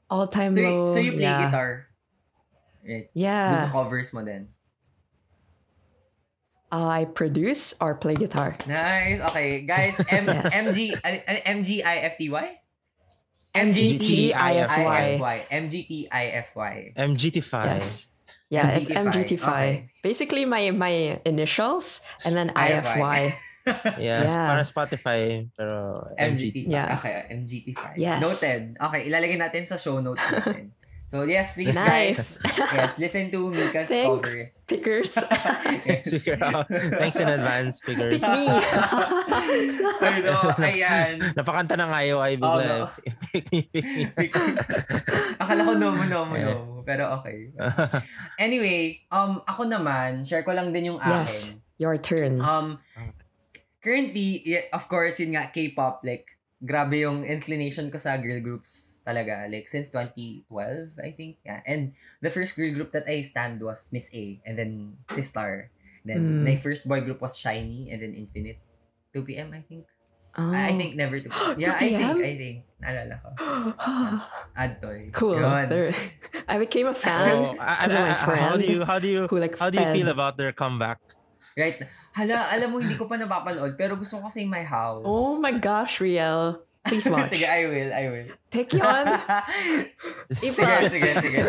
all 0.09 0.27
time 0.27 0.51
So, 0.51 0.61
low. 0.61 0.85
y- 0.85 0.91
so 0.93 0.99
you 0.99 1.11
play 1.13 1.21
yeah. 1.27 1.45
guitar? 1.45 1.87
Right. 2.85 3.09
Dun 3.09 3.17
Yeah, 3.17 3.59
sa 3.59 3.69
covers 3.73 4.13
mo 4.13 4.21
din. 4.21 4.49
uh, 6.71 6.85
I 6.87 7.05
produce 7.05 7.73
or 7.81 7.95
play 7.95 8.13
guitar. 8.15 8.57
Nice. 8.67 9.21
Okay, 9.31 9.61
guys. 9.65 9.97
M- 10.11 10.25
Yes. 10.29 10.53
MG, 10.53 10.91
MGIFTY? 11.47 12.29
MGTIFY. 13.55 15.47
MGTIFY. 15.49 16.93
MGT5. 16.97 17.53
Yes. 17.65 17.87
Yeah, 18.49 18.69
it's 18.75 18.89
MGT5. 18.89 19.39
MGT5. 19.39 19.47
Okay. 19.47 19.89
Basically 20.03 20.45
my 20.45 20.69
my 20.71 21.19
initials 21.25 22.05
and 22.25 22.35
then 22.35 22.49
IFY. 22.53 22.83
IFY. 23.01 23.31
Yes, 23.97 24.29
Yeah. 24.29 24.45
parang 24.45 24.63
Spotify 24.63 25.21
pero 25.51 26.05
MGT5. 26.13 26.69
Yeah. 26.69 26.93
Okay, 26.95 27.13
MGT5. 27.33 27.83
Yes. 27.97 28.19
Noted. 28.21 28.61
Okay, 28.77 29.09
ilalagay 29.09 29.35
natin 29.35 29.65
sa 29.65 29.75
show 29.75 29.97
notes 29.97 30.21
natin. 30.21 30.69
So, 31.05 31.21
yes, 31.21 31.53
please, 31.53 31.77
Nice. 31.77 32.41
guys. 32.41 32.57
Yes, 32.77 32.97
listen 32.97 33.29
to 33.29 33.53
Mika's 33.53 33.93
Thanks, 33.93 34.25
covers. 34.33 34.65
pickers. 34.65 35.11
Figure 36.01 36.37
out. 36.49 36.65
Thanks 36.97 37.21
in 37.21 37.29
advance, 37.29 37.85
figures. 37.85 38.09
Pick 38.17 38.25
me. 38.25 38.49
Ay, 40.01 40.17
no, 40.25 40.33
ayan. 40.57 41.21
Napakanta 41.37 41.77
ng 41.77 41.89
IOI 41.89 42.31
bigla. 42.37 42.89
Oo. 42.89 42.89
Pick 43.29 43.45
me, 43.53 43.59
pick 43.69 43.85
me. 43.85 44.09
Akala 45.37 45.61
ko 45.61 45.77
no 45.77 45.93
mo, 45.93 46.03
no 46.05 46.25
mo, 46.25 46.35
no 46.35 46.53
mo. 46.65 46.73
Pero 46.81 47.13
okay. 47.17 47.53
Anyway, 48.37 49.05
um, 49.09 49.37
ako 49.45 49.69
naman, 49.69 50.25
share 50.25 50.41
ko 50.41 50.57
lang 50.57 50.73
din 50.73 50.89
yung 50.89 50.99
akin. 50.99 51.21
yes. 51.21 51.61
Your 51.77 52.01
turn. 52.01 52.41
Um, 52.41 52.81
currently, 53.85 54.41
yeah, 54.43 54.65
of 54.73 54.89
course, 54.89 55.21
yun 55.21 55.37
nga, 55.37 55.53
K-pop, 55.53 56.01
like, 56.01 56.33
grabe 56.65 56.97
yung 57.05 57.21
inclination 57.21 57.93
ko 57.93 58.01
sa 58.01 58.17
girl 58.17 58.41
groups 58.41 58.97
talaga. 59.05 59.45
Like, 59.45 59.69
since 59.69 59.93
2012, 59.93 60.97
I 60.97 61.13
think. 61.13 61.37
Yeah. 61.45 61.61
And 61.69 61.93
the 62.25 62.33
first 62.33 62.57
girl 62.57 62.73
group 62.73 62.89
that 62.97 63.05
I 63.05 63.21
stand 63.21 63.61
was 63.61 63.93
Miss 63.93 64.09
A, 64.17 64.41
and 64.41 64.57
then 64.57 64.97
Sistar. 65.13 65.69
Then, 66.01 66.41
Mm. 66.41 66.49
my 66.49 66.57
first 66.57 66.89
boy 66.89 67.05
group 67.05 67.21
was 67.21 67.37
Shiny, 67.37 67.93
and 67.93 68.01
then 68.01 68.17
Infinite. 68.17 68.57
2PM, 69.13 69.53
I 69.53 69.61
think. 69.61 69.85
Oh. 70.35 70.51
I 70.51 70.69
I 70.69 70.73
think 70.75 70.97
never 70.99 71.15
2PM. 71.21 71.55
Yeah, 71.61 71.77
I 71.77 71.87
2PM? 71.87 72.17
think, 72.19 72.25
I 72.25 72.35
think. 72.35 72.57
Naalala 72.83 73.15
ko. 73.23 73.29
Adtoy. 74.59 74.99
cool. 75.15 75.39
There- 75.71 75.95
I 76.47 76.57
became 76.59 76.87
a 76.87 76.93
fan 77.05 77.31
So, 77.31 77.55
I- 77.57 77.87
I- 77.87 78.11
I- 78.11 78.19
friend 78.19 78.41
how 78.43 78.55
do 78.59 78.65
you 78.67 78.79
how 78.83 78.97
do 78.99 79.07
you 79.07 79.21
who 79.31 79.39
like 79.39 79.55
how 79.57 79.69
do 79.71 79.77
you 79.79 79.85
fed. 79.87 79.95
feel 79.95 80.09
about 80.11 80.35
their 80.37 80.51
comeback? 80.51 80.99
Right. 81.55 81.79
Hala, 82.11 82.35
alam 82.51 82.67
mo, 82.75 82.83
hindi 82.83 82.99
ko 82.99 83.07
pa 83.07 83.15
napapanood, 83.15 83.79
pero 83.79 83.95
gusto 83.95 84.19
ko 84.19 84.27
kasi 84.27 84.43
my 84.43 84.67
house. 84.67 85.07
Oh 85.07 85.39
my 85.39 85.55
gosh, 85.55 86.03
Riel. 86.03 86.59
Please 86.83 87.07
watch. 87.15 87.31
sige, 87.31 87.47
I 87.47 87.63
will, 87.63 87.91
I 87.95 88.05
will. 88.11 88.29
Take 88.51 88.75
you 88.75 88.83
on. 88.83 89.07
sige, 90.37 90.51
sige, 90.51 90.87
sige, 90.91 91.09
sige. 91.17 91.39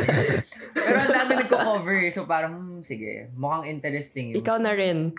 Pero 0.72 0.96
ang 1.02 1.10
dami 1.12 1.32
nagko-cover, 1.42 1.98
so 2.14 2.22
parang, 2.22 2.54
hmm, 2.54 2.80
sige, 2.86 3.34
mukhang 3.34 3.66
interesting 3.66 4.32
yun. 4.32 4.40
Ikaw 4.40 4.62
na 4.62 4.78
rin. 4.78 5.10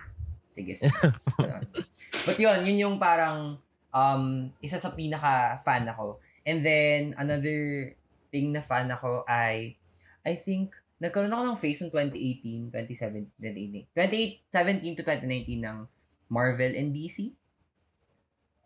Sige, 0.55 0.71
sige. 0.71 0.95
But 2.25 2.37
yun, 2.39 2.63
yun 2.63 2.77
yung 2.87 2.95
parang, 2.95 3.59
um, 3.91 4.23
isa 4.63 4.79
sa 4.79 4.95
pinaka-fan 4.95 5.83
ako. 5.91 6.23
And 6.47 6.63
then, 6.63 7.11
another 7.19 7.91
thing 8.31 8.55
na 8.55 8.63
fan 8.63 8.87
ako 8.87 9.27
ay, 9.27 9.75
I 10.23 10.33
think, 10.39 10.79
nagkaroon 10.97 11.29
ako 11.29 11.43
ng 11.45 11.59
phase 11.59 11.79
noong 11.81 11.93
2018, 11.93 12.73
2017, 12.73 13.93
2017 13.93 14.97
to 14.97 15.03
2019 15.05 15.61
ng 15.61 15.77
Marvel 16.27 16.73
and 16.73 16.91
DC. 16.91 17.31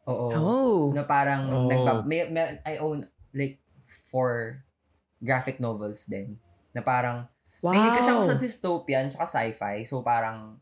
Oo. 0.08 0.30
Oh. 0.34 0.80
Na 0.96 1.04
parang, 1.06 1.44
Oh. 1.52 1.68
nagpa- 1.70 2.08
may, 2.08 2.26
may, 2.32 2.58
I 2.66 2.80
own 2.82 3.06
like 3.36 3.62
four 3.86 4.64
graphic 5.22 5.62
novels 5.62 6.08
din. 6.08 6.40
Na 6.74 6.82
parang, 6.82 7.28
Wow. 7.62 7.78
Mahilig 7.78 7.94
kasi 7.94 8.10
ako 8.10 8.22
sa 8.26 8.42
dystopian 8.42 9.06
tsaka 9.06 9.26
sci-fi. 9.30 9.86
So 9.86 10.02
parang, 10.02 10.58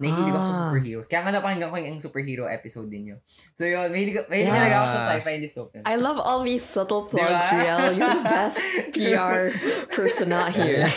Nahihilig 0.00 0.32
ako 0.32 0.40
sa 0.40 0.50
Ah. 0.50 0.58
superheroes. 0.64 1.06
Kaya 1.06 1.20
nga 1.20 1.32
napakinggan 1.36 1.68
ko 1.68 1.76
yung 1.76 2.00
superhero 2.00 2.44
episode 2.44 2.88
din 2.88 3.12
yun. 3.12 3.18
So 3.52 3.62
yun, 3.62 3.92
mahilig, 3.92 4.16
mahilig 4.26 4.48
Yes. 4.48 4.56
talaga 4.56 4.74
ako 4.74 4.88
sa 4.88 5.00
sci-fi 5.06 5.30
and 5.30 5.42
dystopian. 5.44 5.82
I 5.84 5.94
love 5.94 6.16
all 6.16 6.40
these 6.40 6.64
subtle 6.64 7.04
plugs, 7.04 7.46
Diba? 7.46 7.60
Riel. 7.60 8.00
You're 8.00 8.16
the 8.16 8.24
best 8.24 8.58
PR 8.96 9.52
person 9.88 10.32
out 10.32 10.50
here. 10.50 10.88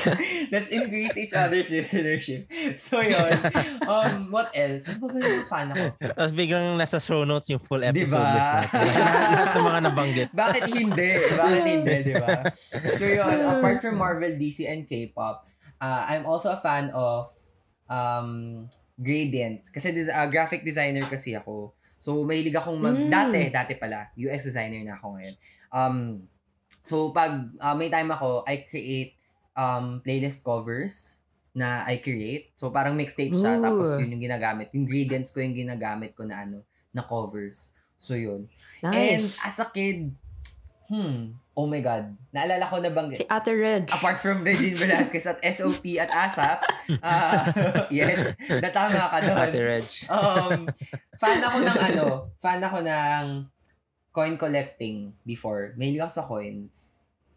Let's 0.50 0.72
increase 0.72 1.20
each 1.20 1.36
other's 1.36 1.68
listenership. 1.68 2.48
So 2.76 3.04
yun. 3.04 3.36
Um, 3.84 4.32
what 4.32 4.56
else? 4.56 4.88
Ano 4.88 5.04
ba 5.04 5.08
ba 5.12 5.20
yung 5.20 5.46
fan 5.46 5.68
ako? 5.70 5.86
Tapos 6.00 6.32
biglang 6.32 6.80
nasa 6.80 6.98
show 6.98 7.28
notes 7.28 7.52
yung 7.52 7.60
full 7.60 7.84
episode 7.84 8.16
Diba? 8.16 8.24
list 8.24 8.72
natin. 8.72 8.88
Lahat 9.28 9.48
ng 9.52 9.66
mga 9.66 9.80
nabanggit. 9.84 10.28
Bakit 10.32 10.64
hindi? 10.72 11.10
Bakit 11.36 11.64
hindi, 11.68 11.96
di 12.02 12.14
ba? 12.16 12.48
So 12.96 13.04
yun, 13.04 13.36
apart 13.44 13.84
from 13.84 14.00
Marvel, 14.00 14.32
DC, 14.34 14.64
and 14.64 14.88
K-pop, 14.88 15.44
uh, 15.78 16.08
I'm 16.08 16.24
also 16.24 16.56
a 16.56 16.60
fan 16.60 16.88
of 16.96 17.28
um, 17.90 18.72
Gradients. 18.98 19.70
Kasi 19.74 19.92
des- 19.92 20.14
uh, 20.14 20.28
graphic 20.30 20.62
designer 20.62 21.04
kasi 21.06 21.34
ako. 21.34 21.74
So, 22.04 22.22
mahilig 22.28 22.56
akong 22.56 22.80
mag... 22.84 22.98
Mm. 22.98 23.10
Dati, 23.10 23.40
dati 23.48 23.74
pala. 23.80 24.12
UX 24.20 24.44
designer 24.44 24.84
na 24.84 25.00
ako 25.00 25.18
ngayon. 25.18 25.36
Um, 25.72 25.98
so, 26.84 27.16
pag 27.16 27.32
uh, 27.64 27.76
may 27.80 27.88
time 27.88 28.12
ako, 28.12 28.44
I 28.44 28.68
create 28.68 29.16
um, 29.56 30.04
playlist 30.04 30.44
covers 30.44 31.24
na 31.56 31.86
I 31.88 32.02
create. 32.04 32.52
So, 32.60 32.70
parang 32.76 32.98
mixtape 33.00 33.34
siya. 33.34 33.58
Ooh. 33.58 33.64
Tapos, 33.64 33.96
yun 34.02 34.14
yung 34.20 34.24
ginagamit. 34.26 34.74
Yung 34.76 34.84
gradients 34.84 35.32
ko 35.32 35.40
yung 35.40 35.56
ginagamit 35.56 36.12
ko 36.12 36.28
na 36.28 36.44
ano, 36.44 36.68
na 36.92 37.02
covers. 37.08 37.72
So, 37.96 38.20
yun. 38.20 38.52
And 38.84 38.94
Nice. 38.94 39.40
as 39.48 39.58
a 39.64 39.68
kid, 39.72 40.12
hmm, 40.92 41.40
oh 41.54 41.70
my 41.70 41.82
God, 41.86 42.18
naalala 42.34 42.66
ko 42.66 42.82
na 42.82 42.90
bang, 42.90 43.14
Si 43.14 43.26
Ate 43.30 43.54
Reg. 43.54 43.86
apart 43.94 44.18
from 44.18 44.42
Regine 44.42 44.74
Velasquez 44.74 45.30
at 45.30 45.40
SOP 45.46 45.86
at 46.02 46.10
ASAP, 46.10 46.60
ah, 47.06 47.46
yes, 47.94 48.34
natama 48.50 49.06
ka 49.10 49.22
Ate 49.22 49.54
doon. 49.54 49.62
Reg. 49.62 49.86
Um, 50.10 50.66
fan 51.14 51.40
ako 51.46 51.58
ng 51.62 51.80
ano, 51.94 52.06
fan 52.42 52.62
ako 52.62 52.78
ng 52.82 53.24
coin 54.14 54.36
collecting 54.38 55.14
before. 55.26 55.74
Mahilig 55.78 56.02
ako 56.02 56.12
sa 56.12 56.26
coins, 56.26 56.74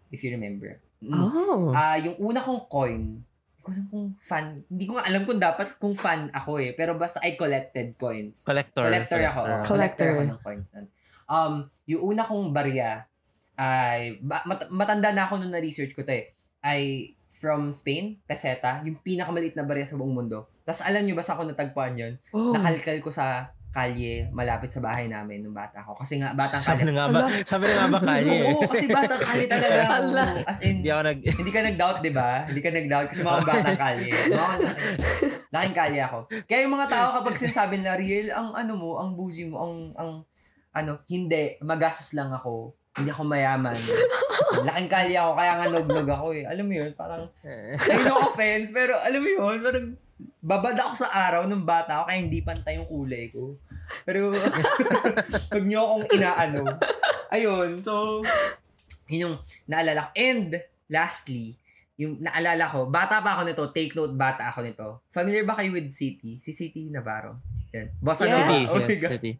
if 0.09 0.24
you 0.24 0.33
remember. 0.33 0.81
Mm. 1.05 1.12
Oh. 1.12 1.72
Ah, 1.76 2.00
yung 2.00 2.16
una 2.16 2.40
kong 2.40 2.68
coin, 2.72 3.20
hindi 3.20 3.61
ko 3.61 3.68
alam 3.68 3.85
kung 3.92 4.07
fan, 4.16 4.44
hindi 4.70 4.85
ko 4.88 4.92
alam 4.96 5.22
kung 5.29 5.40
dapat 5.40 5.66
kung 5.76 5.92
fan 5.92 6.33
ako 6.33 6.57
eh, 6.57 6.72
pero 6.72 6.96
basta 6.96 7.20
I 7.20 7.37
collected 7.37 8.00
coins. 8.00 8.48
Collector. 8.48 8.88
Collector 8.88 9.20
ako. 9.29 9.40
oh. 9.44 9.44
Collector. 9.44 9.68
Collector 9.68 10.09
ako 10.09 10.22
ng 10.24 10.40
coins. 10.40 10.68
Um, 11.26 11.55
yung 11.85 12.16
una 12.16 12.22
kong 12.24 12.55
barya 12.55 13.05
ay, 13.57 14.21
ba- 14.21 14.45
mat- 14.45 14.69
matanda 14.69 15.11
na 15.11 15.25
ako 15.25 15.40
nung 15.40 15.51
na-research 15.51 15.92
ko 15.92 16.01
to 16.01 16.12
eh, 16.12 16.29
ay 16.61 17.12
from 17.29 17.69
Spain, 17.69 18.16
peseta, 18.25 18.81
yung 18.81 18.97
pinakamaliit 18.99 19.53
na 19.53 19.64
barya 19.64 19.85
sa 19.85 19.97
buong 19.97 20.12
mundo. 20.14 20.49
Tapos 20.62 20.81
alam 20.83 21.05
nyo 21.05 21.12
ba 21.12 21.21
sa 21.21 21.37
ako 21.37 21.45
natagpuan 21.47 21.92
yun? 21.92 22.14
oh. 22.31 22.53
Nakalkal 22.53 22.97
ko 22.99 23.09
sa 23.09 23.53
kalye 23.69 24.33
malapit 24.33 24.73
sa 24.73 24.81
bahay 24.81 25.05
namin 25.05 25.45
nung 25.45 25.53
bata 25.53 25.85
ako. 25.85 26.01
Kasi 26.01 26.16
nga, 26.16 26.33
batang 26.33 26.64
Sabi 26.64 26.81
kalye. 26.81 26.88
na 26.88 26.97
nga 26.97 27.07
ba, 27.12 27.21
sabi 27.45 27.64
na 27.66 27.75
nga 27.77 27.88
ba 27.92 28.01
kaya 28.01 28.25
eh. 28.40 28.49
Oo, 28.49 28.64
kasi 28.64 28.88
batang 28.88 29.21
kalye 29.21 29.45
talaga 29.45 29.81
ako. 29.85 30.01
As 30.49 30.59
in, 30.64 30.81
Hindi 30.81 30.88
ako 30.88 31.03
nag... 31.05 31.19
hindi 31.21 31.51
ka 31.53 31.61
nag-doubt, 31.61 31.99
di 32.01 32.12
ba? 32.14 32.31
Hindi 32.49 32.61
ka 32.61 32.71
nag-doubt 32.73 33.09
kasi 33.12 33.21
mga 33.21 33.42
batang 33.45 33.77
kalye. 33.77 34.09
Mga 34.33 34.55
laking 35.53 35.77
kalye 35.77 36.01
ako. 36.03 36.19
Kaya 36.45 36.59
yung 36.64 36.75
mga 36.75 36.88
tao 36.88 37.09
kapag 37.14 37.37
sinasabi 37.37 37.75
nila, 37.77 37.97
Riel, 37.97 38.29
ang 38.33 38.53
ano 38.53 38.73
mo, 38.75 38.97
ang 38.97 39.12
bougie 39.12 39.45
mo, 39.45 39.61
ang, 39.61 39.75
ang, 39.95 40.11
ano, 40.73 41.05
hindi, 41.07 41.61
magastos 41.61 42.12
lang 42.12 42.33
ako. 42.33 42.73
Hindi 42.96 43.11
ako 43.11 43.22
mayaman. 43.24 43.76
Laking 44.64 44.88
kalye 44.88 45.16
ako, 45.16 45.32
kaya 45.37 45.52
nga 45.54 45.66
nog-nog 45.68 46.09
ako 46.09 46.26
eh. 46.32 46.44
Alam 46.48 46.64
mo 46.64 46.74
yun, 46.74 46.92
parang, 46.96 47.28
ay, 47.44 47.96
no 48.02 48.16
offense, 48.24 48.72
pero 48.72 48.96
alam 48.96 49.20
mo 49.20 49.28
yun, 49.28 49.59
parang, 49.61 49.87
babad 50.40 50.76
ako 50.78 50.92
sa 50.96 51.09
araw 51.28 51.44
nung 51.44 51.62
bata 51.62 52.00
ako, 52.00 52.04
kaya 52.09 52.18
hindi 52.18 52.40
pantay 52.40 52.80
yung 52.80 52.88
kulay 52.88 53.28
ko. 53.28 53.61
Pero, 54.02 54.32
huwag 55.52 55.64
niyo 55.64 55.85
akong 55.85 56.04
inaano. 56.11 56.62
Ayun, 57.28 57.85
so, 57.85 58.24
yun 59.06 59.28
yung 59.28 59.35
naalala 59.68 60.09
ko. 60.09 60.11
And, 60.16 60.50
lastly, 60.88 61.61
yung 61.96 62.20
naalala 62.20 62.64
ko, 62.68 62.88
bata 62.88 63.20
pa 63.20 63.37
ako 63.37 63.42
nito, 63.44 63.64
take 63.72 63.92
note, 63.92 64.16
bata 64.16 64.48
ako 64.48 64.61
nito. 64.64 64.88
Familiar 65.09 65.44
ba 65.44 65.56
kayo 65.56 65.72
with 65.72 65.92
City? 65.92 66.37
Si 66.37 66.52
City 66.52 66.88
Navarro. 66.88 67.40
Yan. 67.72 67.92
Bossa 68.00 68.24
Yes. 68.24 68.37
Nova. 68.37 68.52
Oh 68.52 68.80
Yes, 68.88 69.00
God. 69.00 69.12
City. 69.20 69.32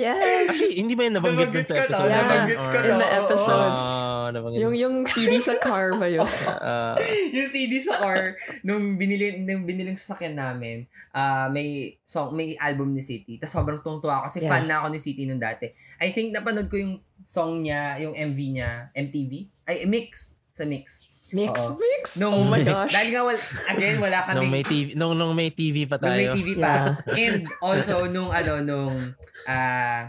Yes. 0.00 0.48
Actually, 0.48 0.76
hindi 0.76 0.94
ba 0.94 1.02
yun 1.02 1.14
nabanggit 1.14 1.48
dun 1.50 1.62
sa 1.62 1.74
episode? 1.76 2.00
to, 2.00 2.08
Yeah. 2.08 2.18
nabanggit 2.18 2.56
ka 2.56 2.68
Or- 2.72 2.86
In 2.86 2.96
the 2.96 3.10
episode. 3.14 3.72
Ah, 3.74 4.28
nabanggit. 4.30 4.58
Yung 4.58 4.74
yung 4.74 4.94
CD 5.04 5.32
sa 5.38 5.54
car 5.56 5.92
ba 5.92 6.06
yun? 6.06 6.24
Ah, 6.62 6.96
yung 7.28 7.44
CD 7.46 7.76
sa 7.78 7.98
car 7.98 8.32
nung 8.62 8.96
binili 8.96 9.36
nung 9.38 9.62
biniling 9.62 9.94
sasakyan 9.94 10.34
namin, 10.34 10.84
ah 11.10 11.46
may 11.46 11.68
song 12.02 12.32
may 12.32 12.56
album 12.56 12.90
ni 12.90 13.00
City. 13.00 13.36
Tapos 13.36 13.52
sobrang 13.52 13.78
tuwang-tuwa 13.78 14.22
ako 14.22 14.24
kasi 14.26 14.38
Yes. 14.40 14.48
fan 14.48 14.64
na 14.64 14.80
ako 14.80 14.86
ni 14.88 14.98
City 14.98 15.22
nung 15.24 15.38
dati. 15.38 15.68
I 15.98 16.08
think 16.08 16.30
napanood 16.30 16.66
ko 16.66 16.76
yung 16.76 16.94
song 17.22 17.60
niya, 17.60 17.98
yung 17.98 18.14
MV 18.14 18.38
niya, 18.50 18.70
MTV. 18.92 19.32
Ay 19.64 19.84
mix 19.84 20.38
sa 20.50 20.64
mix. 20.64 21.09
Mix, 21.32 21.54
Oo. 21.54 21.78
mix. 21.78 22.04
Nung, 22.18 22.34
oh 22.34 22.46
my 22.46 22.62
gosh. 22.62 22.92
Dahil 22.92 23.08
nga 23.12 23.22
wala, 23.22 23.40
again, 23.68 23.96
wala 23.98 24.18
kami 24.24 24.36
nung 24.36 24.50
may 24.50 24.64
TV, 24.64 24.86
nung, 24.94 25.14
nung 25.14 25.34
may 25.34 25.50
TV 25.50 25.86
pa 25.86 25.96
Nung 25.98 26.14
may 26.14 26.26
tayo. 26.26 26.34
TV 26.36 26.48
pa. 26.56 26.74
And 27.14 27.42
also, 27.60 28.06
nung 28.08 28.30
ano, 28.30 28.52
nung, 28.60 28.94
ah, 29.44 30.04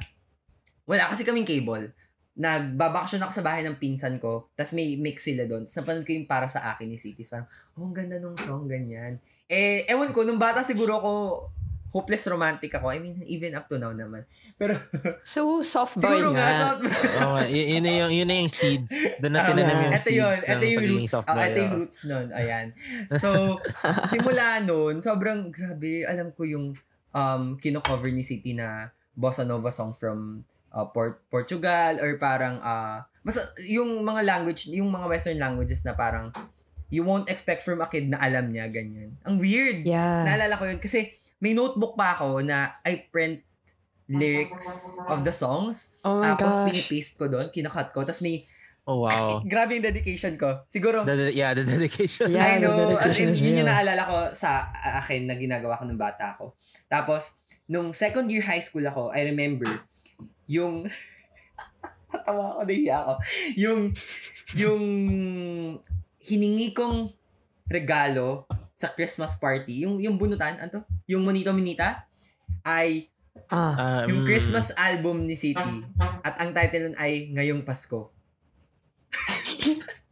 wala 0.86 1.04
kasi 1.08 1.22
kaming 1.24 1.46
cable. 1.46 1.94
Nagbabakasyon 2.32 3.22
ako 3.22 3.32
sa 3.32 3.46
bahay 3.46 3.62
ng 3.62 3.76
pinsan 3.76 4.18
ko, 4.18 4.50
tapos 4.56 4.74
may 4.74 4.96
mix 4.98 5.28
sila 5.28 5.46
doon. 5.46 5.68
Tapos 5.68 5.78
napanood 5.84 6.06
ko 6.08 6.12
yung 6.16 6.26
para 6.26 6.48
sa 6.48 6.74
akin 6.74 6.88
ni 6.88 6.98
Cities. 6.98 7.30
Parang, 7.30 7.46
oh, 7.76 7.86
ang 7.86 7.94
ganda 7.94 8.18
nung 8.18 8.40
song, 8.40 8.66
ganyan. 8.66 9.20
Eh, 9.46 9.84
ewan 9.92 10.16
ko, 10.16 10.24
nung 10.24 10.40
bata 10.40 10.64
siguro 10.64 10.98
ako, 10.98 11.12
hopeless 11.92 12.24
romantic 12.26 12.72
ako. 12.72 12.88
I 12.88 12.98
mean, 12.98 13.20
even 13.28 13.52
up 13.52 13.68
to 13.68 13.76
now 13.76 13.92
naman. 13.92 14.24
Pero, 14.56 14.80
So, 15.28 15.60
soft 15.62 16.00
boy 16.00 16.08
siguro 16.08 16.32
nga, 16.32 16.72
nga. 16.72 17.26
nga, 17.36 17.44
y- 17.46 17.76
yun, 17.76 17.84
na 17.84 17.92
yung, 18.00 18.12
yun 18.16 18.28
na 18.28 18.36
yung 18.40 18.48
seeds. 18.48 19.20
Doon 19.20 19.36
na 19.36 19.44
Ah, 19.44 19.48
tinanim 19.52 19.76
yung 19.78 19.92
ito 19.92 20.00
seeds 20.02 20.16
yun, 20.16 20.38
ito 20.40 20.66
yung 20.66 20.84
roots. 20.88 21.12
soft 21.12 21.28
ah, 21.28 21.36
boy. 21.36 21.44
ito 21.46 21.58
yung 21.60 21.68
oo. 21.70 21.80
roots 21.84 22.00
nun. 22.08 22.28
Ayan. 22.40 22.68
So, 23.08 23.30
simula 24.08 24.64
nun, 24.64 25.04
sobrang 25.04 25.52
grabe. 25.52 26.08
Alam 26.08 26.32
ko 26.32 26.48
yung 26.48 26.72
um, 27.12 27.44
kino-cover 27.56 28.08
ni 28.08 28.24
City 28.24 28.56
na 28.56 28.90
bossa 29.12 29.44
nova 29.44 29.68
song 29.70 29.92
from 29.92 30.42
uh, 30.72 30.88
Port 30.88 31.20
Portugal 31.28 32.00
or 32.00 32.16
parang 32.16 32.56
uh, 32.64 33.04
basta 33.22 33.44
yung 33.68 34.00
mga 34.02 34.24
language, 34.24 34.72
yung 34.72 34.88
mga 34.88 35.12
western 35.12 35.38
languages 35.38 35.84
na 35.84 35.92
parang 35.92 36.32
you 36.88 37.04
won't 37.04 37.28
expect 37.28 37.64
from 37.64 37.80
a 37.80 37.88
kid 37.88 38.08
na 38.08 38.20
alam 38.20 38.52
niya, 38.52 38.68
ganyan. 38.68 39.16
Ang 39.24 39.40
weird. 39.40 39.84
Yeah. 39.84 40.28
Naalala 40.28 40.56
ko 40.56 40.68
yun 40.68 40.80
kasi 40.80 41.12
may 41.42 41.58
notebook 41.58 41.98
pa 41.98 42.14
ako 42.14 42.46
na 42.46 42.78
I 42.86 43.10
print 43.10 43.42
lyrics 44.06 45.00
of 45.08 45.26
the 45.26 45.34
songs. 45.34 45.98
Oh 46.06 46.20
my 46.22 46.36
tapos 46.36 46.62
gosh. 46.62 46.66
pinipaste 46.70 47.18
ko 47.18 47.26
doon, 47.28 47.48
kinakat 47.50 47.92
ko. 47.92 48.06
Tapos 48.06 48.22
may 48.22 48.46
Oh, 48.82 49.06
wow. 49.06 49.38
Grabe 49.46 49.78
yung 49.78 49.86
dedication 49.86 50.42
ko. 50.42 50.66
Siguro, 50.66 51.06
The, 51.06 51.30
the- 51.30 51.36
yeah, 51.38 51.54
the 51.54 51.62
dedication. 51.62 52.34
Yeah. 52.34 52.58
I 52.58 52.58
know, 52.58 52.74
the 52.74 52.98
as 52.98 53.14
in, 53.22 53.30
dedication 53.30 53.38
yun 53.38 53.60
yung 53.62 53.70
naalala 53.70 54.04
ko 54.10 54.18
sa 54.34 54.74
akin 54.98 55.30
na 55.30 55.38
ginagawa 55.38 55.78
ko 55.78 55.86
nung 55.86 56.02
bata 56.02 56.34
ako. 56.34 56.58
Tapos, 56.90 57.46
nung 57.70 57.94
second 57.94 58.26
year 58.34 58.42
high 58.42 58.60
school 58.60 58.82
ako, 58.82 59.14
I 59.14 59.30
remember, 59.30 59.70
yung, 60.50 60.90
natawa 62.12 62.58
ako, 62.58 62.62
nahiya 62.66 62.98
ako, 63.06 63.14
yung, 63.62 63.82
yung 64.58 64.84
hiningi 66.18 66.74
kong 66.74 67.06
regalo 67.70 68.50
sa 68.82 68.90
Christmas 68.90 69.38
party, 69.38 69.86
yung, 69.86 70.02
yung 70.02 70.18
bunutan, 70.18 70.58
ano 70.58 70.70
to? 70.74 70.84
Yung 71.08 71.22
Monito 71.22 71.54
Minita, 71.54 72.10
ay 72.66 73.06
Ah. 73.48 74.04
Um, 74.04 74.08
yung 74.08 74.22
Christmas 74.24 74.72
album 74.76 75.24
ni 75.24 75.36
City. 75.36 75.72
At 76.20 76.40
ang 76.40 76.52
title 76.52 76.88
nun 76.88 76.96
ay 76.96 77.32
Ngayong 77.32 77.64
Pasko. 77.64 78.12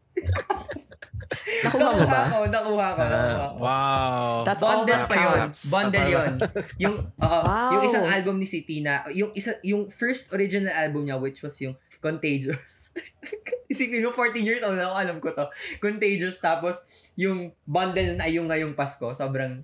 Nakuha 1.59 1.89
mo 1.93 2.03
ba? 2.05 2.21
Nakuha 2.25 2.31
ko, 2.31 2.45
nakuha 2.47 2.87
ko, 2.89 3.01
ah, 3.01 3.09
nakuha 3.09 3.47
ko. 3.47 3.57
wow. 3.59 4.33
That's 4.47 4.63
all 4.63 4.81
Bundle 4.81 4.95
that 4.95 5.07
pa 5.07 5.15
yun. 5.15 5.27
counts. 5.35 5.61
Bundle 5.67 6.07
yun. 6.07 6.31
Yung, 6.79 6.95
oo, 6.95 7.39
Wow. 7.43 7.69
yung 7.75 7.83
isang 7.83 8.05
album 8.07 8.35
ni 8.39 8.47
City 8.47 8.79
na, 8.79 9.03
yung 9.11 9.31
isa, 9.33 9.51
yung 9.61 9.87
first 9.87 10.31
original 10.31 10.71
album 10.73 11.03
niya, 11.05 11.19
which 11.19 11.39
was 11.39 11.55
yung 11.59 11.75
Contagious. 11.99 12.95
Isipin 13.71 14.01
mo, 14.01 14.11
14 14.11 14.39
years 14.39 14.63
old 14.63 14.75
ako, 14.75 14.93
alam 14.95 15.17
ko 15.19 15.29
to. 15.29 15.45
Contagious, 15.77 16.39
tapos 16.39 16.87
yung 17.13 17.51
bundle 17.63 18.15
na 18.15 18.25
yung 18.25 18.47
ngayong 18.47 18.73
Pasko, 18.73 19.11
sobrang 19.11 19.59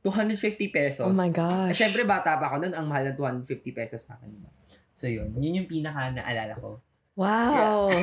250 0.00 0.70
pesos. 0.72 1.04
Oh 1.04 1.12
my 1.12 1.28
gosh. 1.28 1.76
syempre, 1.76 2.08
bata 2.08 2.40
pa 2.40 2.48
ako 2.48 2.64
noon, 2.64 2.72
ang 2.72 2.86
mahal 2.88 3.10
ng 3.10 3.16
250 3.44 3.76
pesos 3.76 4.00
sa 4.00 4.16
akin. 4.16 4.32
So, 4.96 5.10
yun. 5.10 5.34
Yun 5.36 5.60
yung 5.60 5.68
pinaka 5.68 6.08
naalala 6.10 6.56
ko. 6.56 6.80
Wow. 7.18 7.90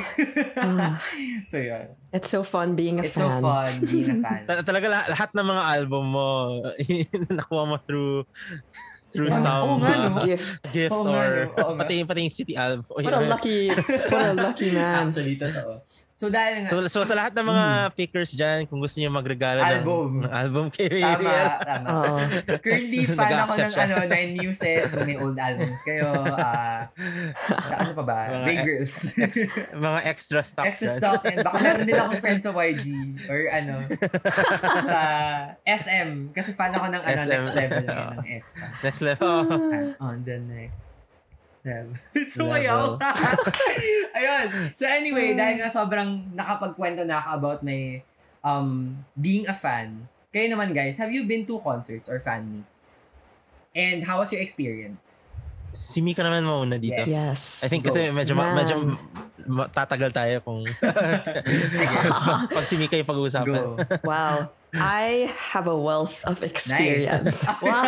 Ah, 0.58 1.00
So, 1.50 1.58
yun. 1.58 1.95
it's 2.12 2.30
so 2.30 2.41
fun 2.43 2.76
being 2.76 3.00
a 3.00 3.06
It's 3.06 3.15
so 3.15 3.26
fan. 3.26 3.41
fun 3.41 3.71
being 3.88 4.10
a 4.10 4.17
fan. 4.21 4.41
Ta- 4.45 4.62
talaga 4.62 4.89
lahat, 4.89 5.08
lahat 5.10 5.30
ng 5.34 5.47
mga 5.47 5.63
album 5.73 6.04
mo, 6.12 6.30
nakuha 7.32 7.63
mo 7.65 7.78
through 7.82 8.26
through 9.17 9.34
Oo, 9.34 9.41
some 9.41 9.62
oo 9.65 9.73
nga, 9.82 9.93
uh, 9.97 10.10
no? 10.13 10.21
Gift. 10.21 10.62
gift 10.69 10.93
nga, 10.93 11.10
or 11.10 11.25
no? 11.34 11.58
Oo 11.58 11.71
nga. 11.73 11.82
pati, 11.82 12.06
pati 12.06 12.19
yung 12.21 12.36
city 12.38 12.53
album. 12.53 12.86
What 12.86 13.17
a 13.17 13.25
lucky, 13.25 13.73
what 14.13 14.25
a 14.30 14.34
lucky 14.38 14.69
man. 14.77 15.10
Actually, 15.10 15.34
totoo. 15.41 15.82
So 16.17 16.27
dahil 16.27 16.65
nga, 16.65 16.67
So, 16.67 16.82
so 16.89 17.06
sa 17.06 17.13
lahat 17.13 17.30
ng 17.32 17.45
mga 17.45 17.65
pickers 17.93 18.34
dyan, 18.34 18.65
kung 18.65 18.82
gusto 18.82 18.97
niyo 18.97 19.13
magregalo 19.13 19.62
ng- 19.62 19.69
Album. 19.71 20.10
ng 20.19 20.34
album 20.34 20.65
kay 20.67 20.89
tama, 20.89 21.13
Ariel, 21.13 21.49
tama. 21.62 21.88
Oo. 21.93 22.15
Currently, 22.58 22.99
fan 23.08 23.34
ako 23.38 23.53
ng 23.53 23.69
siya. 23.69 23.84
ano, 23.86 23.95
Nine 24.03 24.32
Muses, 24.34 24.84
kung 24.89 25.06
may 25.06 25.13
old 25.15 25.38
albums 25.38 25.77
kayo. 25.82 26.10
ah 26.34 26.89
ano 27.77 27.91
pa 27.93 28.03
ba? 28.03 28.19
Mga 28.27 28.43
Ray 28.43 28.58
ex- 28.58 28.65
Girls. 28.65 28.95
mga 29.88 29.99
extra 30.06 30.39
stock 30.41 30.65
Extra 30.65 30.89
dyan. 30.89 30.97
stock 30.97 31.21
yan. 31.23 31.38
Baka 31.45 31.58
meron 31.62 31.86
din 31.86 31.95
akong 31.95 32.21
friends 32.25 32.43
sa 32.43 32.51
YG 32.51 32.86
or 33.30 33.39
ano, 33.53 33.75
sa 34.82 34.99
SM. 35.63 36.34
Kasi 36.34 36.49
fan 36.51 36.73
ako 36.73 36.97
ng 36.97 37.03
ano, 37.03 37.19
SM. 37.19 37.30
next 37.30 37.53
level 37.53 37.82
ngayon 37.84 38.10
ng 38.15 38.27
S 38.34 38.47
pa. 38.58 38.65
Next 38.82 39.01
level. 39.06 39.38
And 39.69 39.93
on 39.99 40.17
the 40.25 40.38
next 40.41 40.97
level. 41.71 41.93
so, 42.27 42.47
Level. 42.47 42.56
ayaw. 42.56 42.80
Ayun. 44.15 44.45
So, 44.73 44.88
anyway, 44.88 45.36
dahil 45.36 45.60
nga 45.60 45.69
sobrang 45.69 46.23
nakapagkwento 46.34 47.03
na 47.03 47.19
ako 47.19 47.30
about 47.38 47.60
my 47.62 47.99
um, 48.41 48.95
being 49.13 49.43
a 49.47 49.56
fan, 49.56 50.08
kayo 50.32 50.47
naman 50.47 50.71
guys, 50.71 50.97
have 50.97 51.12
you 51.12 51.27
been 51.27 51.43
to 51.43 51.60
concerts 51.60 52.08
or 52.08 52.19
fan 52.19 52.47
meets? 52.47 53.12
And 53.75 54.01
how 54.03 54.23
was 54.23 54.32
your 54.34 54.41
experience? 54.41 55.51
si 55.77 56.01
Mika 56.01 56.25
naman 56.25 56.41
mauna 56.41 56.82
dito. 56.82 56.97
Yes. 56.97 57.08
Yes. 57.08 57.41
I 57.62 57.69
think 57.69 57.86
Go. 57.86 57.93
kasi 57.93 58.10
medyo 58.10 58.34
ma- 58.34 58.49
Man. 58.49 58.65
medyo 58.65 58.75
ma- 59.45 59.69
tatagal 59.69 60.10
tayo 60.10 60.41
kung 60.41 60.65
pag 62.58 62.65
si 62.65 62.82
Mika 62.82 62.97
yung 62.97 63.06
pag-uusapan. 63.06 63.53
Go. 63.53 63.77
Wow. 64.10 64.49
I 64.73 65.32
have 65.53 65.69
a 65.69 65.77
wealth 65.77 66.25
of 66.25 66.41
experience. 66.43 67.45
Wow. 67.62 67.88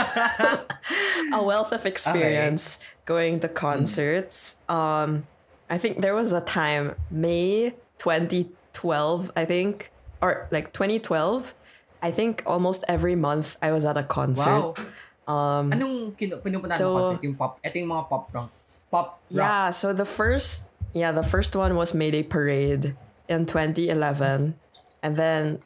a 1.34 1.42
wealth 1.42 1.74
of 1.74 1.84
experience 1.89 2.86
going 3.10 3.41
to 3.41 3.50
concerts. 3.50 4.62
Um, 4.69 5.26
I 5.65 5.82
think 5.82 6.06
there 6.06 6.13
was 6.13 6.30
a 6.30 6.45
time, 6.45 6.93
May 7.10 7.74
2012, 7.98 9.34
I 9.34 9.45
think, 9.50 9.89
or 10.22 10.45
like 10.54 10.69
2012. 10.78 11.58
I 12.06 12.13
think 12.13 12.45
almost 12.45 12.86
every 12.88 13.17
month 13.17 13.58
I 13.65 13.74
was 13.74 13.84
at 13.84 13.98
a 13.98 14.06
concert. 14.06 14.45
Wow. 14.45 14.78
Um, 15.26 15.74
Anong 15.74 16.13
kinu- 16.13 16.38
pinupuntahan 16.45 16.78
so- 16.78 16.93
concert? 17.02 17.26
Yung 17.26 17.34
pop, 17.34 17.58
ito 17.65 17.82
yung 17.82 17.89
mga 17.89 18.06
pop 18.06 18.30
rock. 18.30 18.50
Pop 18.93 19.08
rock. 19.34 19.34
Yeah, 19.34 19.69
so 19.74 19.89
the 19.91 20.06
first 20.06 20.78
yeah, 20.93 21.12
the 21.12 21.26
first 21.26 21.58
one 21.58 21.76
was 21.76 21.93
Mayday 21.93 22.24
Parade 22.24 22.93
in 23.30 23.45
2011. 23.45 24.58
And 25.02 25.13
then 25.17 25.62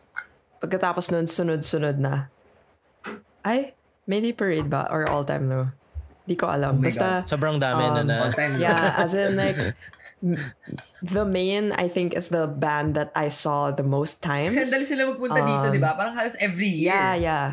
pagkatapos 0.59 1.11
nun 1.11 1.27
sunod-sunod 1.27 1.99
na. 1.99 2.27
Ay, 3.43 3.75
Mayday 4.07 4.31
Parade 4.35 4.67
ba 4.67 4.87
or 4.91 5.07
all 5.07 5.23
time 5.23 5.47
low? 5.47 5.71
Di 6.23 6.35
ko 6.35 6.47
alam. 6.47 6.79
Oh 6.79 6.83
Basta 6.83 7.27
Sobrang 7.27 7.59
dami 7.59 7.83
na 7.83 8.01
Um, 8.01 8.07
na. 8.07 8.31
Time. 8.31 8.55
yeah, 8.55 8.95
as 8.95 9.11
in 9.13 9.35
like 9.35 9.59
the 11.03 11.25
main 11.27 11.75
I 11.75 11.91
think 11.91 12.15
is 12.15 12.31
the 12.31 12.47
band 12.47 12.95
that 12.95 13.11
I 13.11 13.27
saw 13.27 13.75
the 13.75 13.83
most 13.83 14.23
times. 14.23 14.55
Kasi 14.55 14.71
dali 14.71 14.85
sila 14.87 15.03
magpunta 15.11 15.43
dito, 15.43 15.67
di 15.69 15.83
ba? 15.83 15.99
Parang 15.99 16.15
halos 16.15 16.39
every 16.39 16.71
year. 16.71 16.95
Um, 16.95 16.99
Yeah, 16.99 17.13
yeah. 17.19 17.47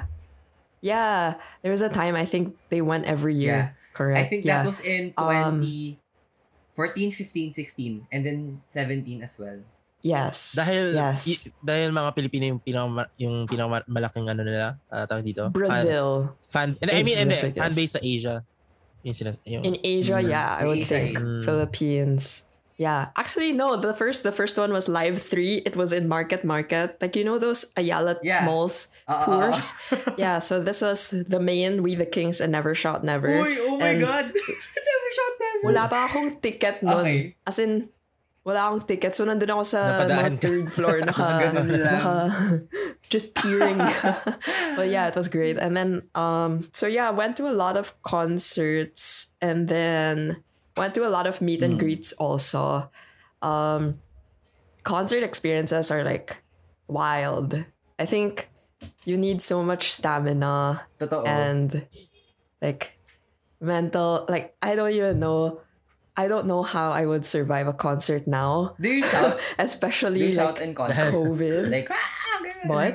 Yeah, 0.80 1.36
there 1.60 1.74
was 1.74 1.84
a 1.84 1.92
time 1.92 2.16
I 2.16 2.24
think 2.24 2.56
they 2.72 2.80
went 2.80 3.04
every 3.04 3.36
year. 3.36 3.76
Correct. 3.92 4.16
I 4.16 4.24
think 4.24 4.48
yeah. 4.48 4.64
that 4.64 4.70
was 4.70 4.80
in 4.80 5.12
Um, 5.12 5.60
2014, 5.60 7.12
15, 7.12 7.52
16, 7.52 8.08
and 8.08 8.20
then 8.24 8.64
17 8.64 9.20
as 9.20 9.36
well. 9.36 9.60
Yes. 10.00 10.56
Dahil 10.56 10.96
yes. 10.96 11.28
y- 11.28 11.52
dahil 11.60 11.92
mga 11.92 12.16
Pilipino 12.16 12.44
yung 12.48 12.60
pinaka 12.64 13.12
yung 13.20 13.44
pinakamalaking 13.44 14.32
ano 14.32 14.40
nila, 14.40 14.80
uh, 14.88 15.04
tawag 15.04 15.20
dito. 15.20 15.52
Brazil. 15.52 16.32
Fan, 16.48 16.72
fan 16.80 16.88
I 16.88 17.04
mean, 17.04 17.28
biggest. 17.28 17.60
fan 17.60 17.72
base 17.76 17.92
sa 17.92 18.00
Asia. 18.00 18.40
Yung 19.02 19.14
sila, 19.14 19.32
yung, 19.48 19.64
In 19.64 19.76
Asia, 19.82 20.20
Mm. 20.20 20.28
yeah, 20.28 20.56
I 20.60 20.64
would 20.68 20.84
think 20.84 21.16
mm. 21.18 21.44
Philippines. 21.44 22.44
Yeah, 22.80 23.12
actually, 23.12 23.52
no. 23.52 23.76
The 23.76 23.92
first, 23.92 24.24
the 24.24 24.32
first 24.32 24.56
one 24.56 24.72
was 24.72 24.88
Live 24.88 25.20
Three. 25.20 25.60
It 25.68 25.76
was 25.76 25.92
in 25.92 26.08
Market 26.08 26.48
Market, 26.48 26.96
like 27.04 27.12
you 27.12 27.28
know 27.28 27.36
those 27.36 27.76
Ayala 27.76 28.16
Yeah. 28.24 28.48
malls 28.48 28.88
ah, 29.04 29.20
tours. 29.28 29.76
yeah, 30.16 30.40
so 30.40 30.64
this 30.64 30.80
was 30.80 31.12
the 31.12 31.40
main 31.44 31.84
We 31.84 31.92
the 31.92 32.08
Kings 32.08 32.40
and 32.40 32.48
Never 32.56 32.72
Shot 32.72 33.04
Never. 33.04 33.28
Uy, 33.28 33.52
oh 33.68 33.76
my 33.76 33.92
And 33.92 34.00
God! 34.00 34.24
never 34.88 35.08
shot 35.12 35.34
never. 35.36 35.64
Wala 35.68 35.84
pa 35.92 36.08
akong 36.08 36.40
ticket 36.40 36.80
nun. 36.80 37.04
Okay. 37.04 37.36
As 37.44 37.60
in, 37.60 37.92
wala 38.44 38.68
akong 38.72 38.86
ticket. 38.86 39.14
So, 39.14 39.24
nandun 39.28 39.50
ako 39.52 39.64
sa 39.64 39.80
Napadaan 39.84 40.16
mga 40.16 40.32
third 40.40 40.66
floor. 40.72 40.96
Naka, 41.06 41.52
naka, 41.52 42.16
just 43.12 43.34
peering. 43.36 43.78
but 44.76 44.88
yeah, 44.88 45.08
it 45.08 45.16
was 45.16 45.28
great. 45.28 45.58
And 45.58 45.76
then, 45.76 46.08
um, 46.14 46.64
so 46.72 46.86
yeah, 46.86 47.10
went 47.10 47.36
to 47.38 47.48
a 47.48 47.54
lot 47.54 47.76
of 47.76 47.92
concerts 48.02 49.34
and 49.40 49.68
then 49.68 50.42
went 50.76 50.94
to 50.96 51.04
a 51.06 51.12
lot 51.12 51.26
of 51.26 51.40
meet 51.44 51.60
and 51.62 51.74
Hmm. 51.76 51.84
greets 51.84 52.12
also. 52.16 52.88
Um, 53.42 54.00
concert 54.82 55.22
experiences 55.22 55.90
are 55.90 56.02
like 56.04 56.40
wild. 56.88 57.52
I 58.00 58.06
think 58.06 58.48
you 59.04 59.16
need 59.20 59.42
so 59.44 59.60
much 59.62 59.92
stamina 59.92 60.88
Totoo. 60.98 61.26
and 61.28 61.84
like 62.64 62.96
mental 63.60 64.24
like 64.28 64.56
I 64.64 64.72
don't 64.74 64.92
even 64.92 65.20
know 65.20 65.60
I 66.16 66.28
don't 66.28 66.46
know 66.46 66.62
how 66.62 66.90
I 66.90 67.06
would 67.06 67.24
survive 67.24 67.66
a 67.66 67.72
concert 67.72 68.26
now. 68.26 68.74
do 68.80 68.88
you 68.88 69.02
shout? 69.02 69.38
Do 69.58 69.62
Especially 69.62 70.24
you 70.26 70.32
shout 70.32 70.56
like 70.58 70.68
in 70.68 70.74
concert? 70.74 71.12
COVID. 71.12 71.70
Like, 71.74 71.88
ah. 71.90 72.16
What? 72.66 72.94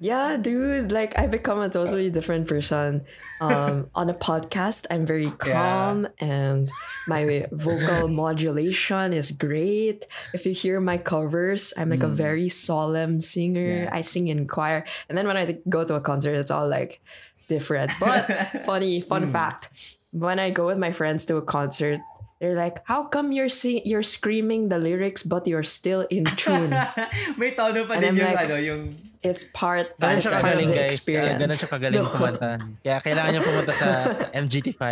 Yeah, 0.00 0.36
dude, 0.40 0.92
like 0.92 1.18
I 1.18 1.26
become 1.26 1.60
a 1.60 1.68
totally 1.68 2.10
different 2.10 2.46
person. 2.48 3.04
Um 3.40 3.90
on 3.94 4.10
a 4.10 4.14
podcast, 4.14 4.86
I'm 4.90 5.06
very 5.06 5.30
calm 5.30 6.06
and 6.18 6.70
my 7.06 7.46
vocal 7.50 8.06
modulation 8.08 9.12
is 9.12 9.30
great. 9.32 10.06
If 10.32 10.46
you 10.46 10.52
hear 10.52 10.80
my 10.80 10.98
covers, 10.98 11.74
I'm 11.76 11.90
like 11.90 12.02
a 12.02 12.08
very 12.08 12.48
solemn 12.48 13.20
singer. 13.20 13.84
Yeah. 13.86 13.90
I 13.92 14.02
sing 14.02 14.28
in 14.28 14.46
choir. 14.46 14.84
And 15.08 15.18
then 15.18 15.26
when 15.26 15.36
I 15.36 15.58
go 15.68 15.84
to 15.84 15.94
a 15.94 16.00
concert, 16.00 16.34
it's 16.34 16.50
all 16.50 16.68
like 16.68 17.00
different. 17.48 17.90
But 17.98 18.22
funny 18.66 19.00
fun 19.00 19.26
fact, 19.26 19.70
when 20.12 20.38
I 20.38 20.50
go 20.50 20.66
with 20.66 20.78
my 20.78 20.92
friends 20.92 21.26
to 21.26 21.36
a 21.36 21.42
concert, 21.42 21.98
they're 22.38 22.54
like, 22.54 22.80
"How 22.86 23.04
come 23.04 23.30
you're 23.30 23.50
sing- 23.50 23.82
you're 23.82 24.02
screaming 24.02 24.68
the 24.68 24.78
lyrics 24.78 25.22
but 25.22 25.46
you're 25.46 25.66
still 25.66 26.06
in 26.08 26.22
tune?" 26.24 26.70
May 27.40 27.52
tono 27.52 27.82
pa 27.84 27.98
And 27.98 28.02
din 28.02 28.10
I'm 28.10 28.16
yung 28.16 28.28
like, 28.28 28.46
ano, 28.46 28.56
yung 28.56 28.82
It's 29.18 29.50
part 29.50 29.98
Ganun 29.98 30.22
it's 30.22 30.30
siya 30.30 30.38
part 30.38 30.46
of 30.46 30.62
kagaling 30.62 30.70
the 30.70 30.78
guys. 30.78 30.94
Experience. 30.94 31.40
ganun 31.42 31.58
siya 31.58 31.68
kagaling 31.68 31.98
No. 31.98 32.06
kumanta. 32.06 32.50
Kaya 32.78 32.96
kailangan 33.02 33.30
niya 33.34 33.42
pumunta 33.42 33.72
sa 33.74 33.88
MGT5. 34.46 34.84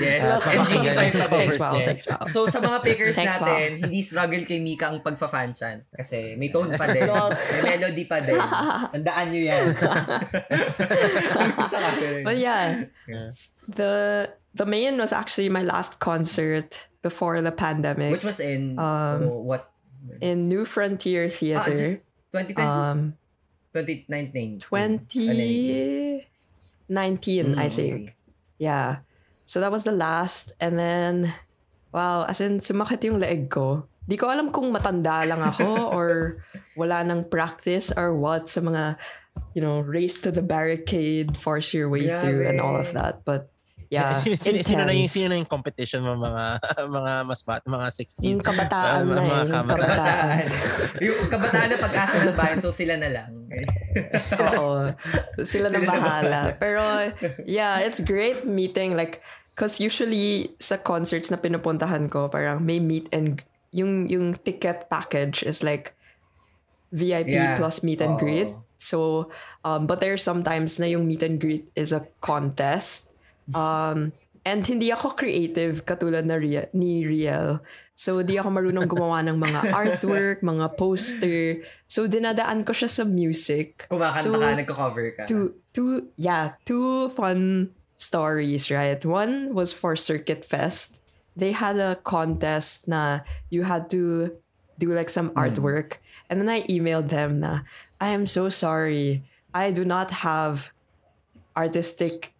Yes, 0.00 0.20
Uh, 0.24 0.40
MGT5 0.40 0.96
papakinggan 0.96 0.96
pa. 0.96 1.36
Thanks, 1.36 1.56
Pao. 1.60 1.68
covers 1.68 1.76
niya. 1.76 1.84
Thanks, 1.84 2.04
Pao. 2.08 2.24
So 2.24 2.38
sa 2.48 2.58
mga 2.58 2.76
pickers 2.80 3.20
Thanks, 3.20 3.36
natin, 3.36 3.68
hindi 3.76 4.00
struggle 4.00 4.42
kay 4.42 4.64
Mika 4.64 4.88
ang 4.88 5.04
pagfa-fan 5.04 5.52
chan. 5.52 5.84
Kasi 5.92 6.40
may 6.40 6.48
tone 6.48 6.72
pa 6.72 6.88
din. 6.88 7.04
May 7.04 7.76
melody 7.76 8.04
pa 8.08 8.24
din. 8.24 8.40
Tandaan 8.96 9.26
nyo 9.28 9.42
yan. 9.44 9.64
Sa. 9.76 9.92
But 12.24 12.36
yeah, 12.38 12.88
Yeah. 13.06 13.30
The 13.68 14.32
the 14.54 14.66
main 14.66 14.96
was 14.96 15.12
actually 15.12 15.48
my 15.48 15.62
last 15.62 16.00
concert 16.00 16.88
before 17.02 17.40
the 17.42 17.52
pandemic 17.52 18.10
Which 18.10 18.24
was 18.24 18.40
in 18.40 18.78
Um, 18.78 19.28
oh, 19.30 19.38
what? 19.42 19.70
in 20.20 20.48
New 20.48 20.64
Frontier 20.64 21.26
Ah, 21.28 21.34
Theater. 21.34 21.76
just 21.76 22.04
2020? 22.32 22.64
um, 22.64 23.14
2019. 23.74 24.60
2019, 24.64 27.58
I 27.58 27.68
Mm, 27.68 27.72
think. 27.72 27.92
see. 27.92 28.08
Yeah. 28.58 28.98
So 29.44 29.60
that 29.60 29.70
was 29.70 29.84
the 29.84 29.92
last. 29.92 30.52
And 30.60 30.78
then, 30.78 31.32
wow, 31.92 32.24
as 32.24 32.40
in, 32.40 32.58
sumakit 32.58 33.04
yung 33.04 33.20
leeg 33.20 33.50
ko. 33.50 33.86
Di 34.08 34.16
ko 34.16 34.30
alam 34.30 34.50
kung 34.54 34.72
matanda 34.72 35.26
lang 35.26 35.42
ako 35.42 35.66
or 35.96 36.38
wala 36.78 37.02
nang 37.04 37.24
practice 37.28 37.92
or 37.92 38.14
what 38.16 38.48
sa 38.48 38.60
mga, 38.62 38.96
you 39.54 39.60
know, 39.60 39.80
race 39.82 40.18
to 40.22 40.30
the 40.32 40.42
barricade, 40.42 41.36
force 41.36 41.74
your 41.74 41.88
way 41.90 42.08
through 42.08 42.46
and 42.46 42.60
all 42.62 42.76
of 42.76 42.92
that. 42.94 43.24
But 43.26 43.50
yeah, 43.88 44.14
sino, 44.20 44.36
sino, 44.36 44.58
sino 44.60 44.82
na 44.84 44.92
yung 44.92 45.08
sino 45.08 45.26
na 45.30 45.36
yung 45.38 45.48
competition 45.48 46.02
mo 46.02 46.14
mga 46.14 46.44
mga 46.98 47.12
mas 47.24 47.40
bat, 47.42 47.62
mga 47.62 47.86
16. 47.90 48.22
Yung 48.22 48.42
kabataan 48.44 49.02
Uh, 49.02 49.14
na 49.14 49.20
mga 49.20 49.24
eh. 49.24 49.26
Yung 49.26 49.50
kabataan. 49.52 49.78
kabataan. 49.80 50.44
yung 51.06 51.18
kabataan 51.28 51.68
na 51.72 51.78
pag-asa 51.78 52.16
ng 52.24 52.36
bayan, 52.36 52.58
so 52.60 52.70
sila 52.70 52.94
na 52.94 53.08
lang. 53.08 53.30
Oo. 54.52 54.92
Sila 55.40 55.66
na 55.68 55.76
Sila 55.76 55.80
na 55.80 55.80
bahala. 55.82 56.40
Pero, 56.56 56.80
yeah, 57.44 57.80
it's 57.80 57.98
great 58.00 58.44
meeting. 58.44 58.94
Like, 58.94 59.24
cause 59.56 59.80
usually 59.80 60.52
sa 60.60 60.76
concerts 60.76 61.32
na 61.32 61.40
pinupuntahan 61.40 62.12
ko, 62.12 62.28
parang 62.28 62.60
may 62.60 62.76
meet 62.76 63.08
and 63.10 63.40
yung 63.72 64.04
yung 64.06 64.36
ticket 64.36 64.88
package 64.88 65.42
is 65.42 65.64
like 65.64 65.96
VIP 66.92 67.34
Yeah. 67.34 67.56
plus 67.56 67.80
meet 67.82 68.00
and 68.00 68.16
Oo. 68.16 68.22
greet. 68.22 68.50
So, 68.76 69.28
um, 69.64 69.88
but 69.88 70.04
there's 70.04 70.20
sometimes 70.20 70.76
na 70.76 70.86
yung 70.86 71.08
meet 71.08 71.24
and 71.24 71.40
greet 71.40 71.72
is 71.72 71.96
a 71.96 72.04
contest. 72.20 73.15
Um, 73.54 74.10
and 74.42 74.66
hindi 74.66 74.90
ako 74.90 75.14
creative 75.14 75.84
katulad 75.86 76.26
na 76.26 76.38
Ria, 76.40 76.66
ni 76.74 77.06
Riel. 77.06 77.62
So, 77.96 78.20
di 78.22 78.36
ako 78.36 78.50
marunong 78.52 78.86
gumawa 78.90 79.22
ng 79.24 79.38
mga 79.38 79.60
artwork, 79.80 80.42
mga 80.42 80.76
poster. 80.76 81.62
So, 81.86 82.06
dinadaan 82.10 82.66
ko 82.66 82.74
siya 82.74 82.90
sa 82.90 83.04
music. 83.06 83.86
Kumakanta 83.88 84.22
So, 84.26 84.34
ka, 84.36 84.52
nagko-cover 84.52 85.06
ka. 85.16 85.22
two 85.30 85.54
two 85.72 86.08
yeah 86.16 86.56
two 86.64 87.08
fun 87.12 87.68
stories 87.96 88.68
right 88.68 89.00
one 89.04 89.52
was 89.56 89.72
for 89.72 89.96
circuit 89.96 90.44
fest 90.44 91.00
they 91.36 91.52
had 91.52 91.76
a 91.76 91.96
contest 92.04 92.88
na 92.88 93.20
you 93.52 93.64
had 93.64 93.88
to 93.92 94.32
do 94.80 94.92
like 94.92 95.08
some 95.08 95.30
artwork. 95.36 96.00
And 96.28 96.40
then 96.40 96.48
I 96.48 96.64
emailed 96.68 97.08
them 97.12 97.40
na, 97.40 97.60
I 98.00 98.08
am 98.16 98.24
so 98.26 98.48
sorry. 98.48 99.24
I 99.52 99.70
do 99.72 99.84
not 99.84 100.24
have 100.24 100.72
artistic 101.56 102.35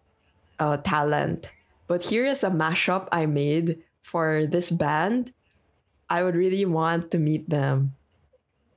uh, 0.59 0.77
talent. 0.77 1.51
But 1.87 2.05
here 2.11 2.25
is 2.25 2.43
a 2.43 2.49
mashup 2.49 3.07
I 3.11 3.25
made 3.25 3.79
for 4.01 4.45
this 4.45 4.69
band. 4.71 5.31
I 6.09 6.23
would 6.23 6.35
really 6.35 6.65
want 6.65 7.11
to 7.11 7.19
meet 7.19 7.49
them. 7.49 7.93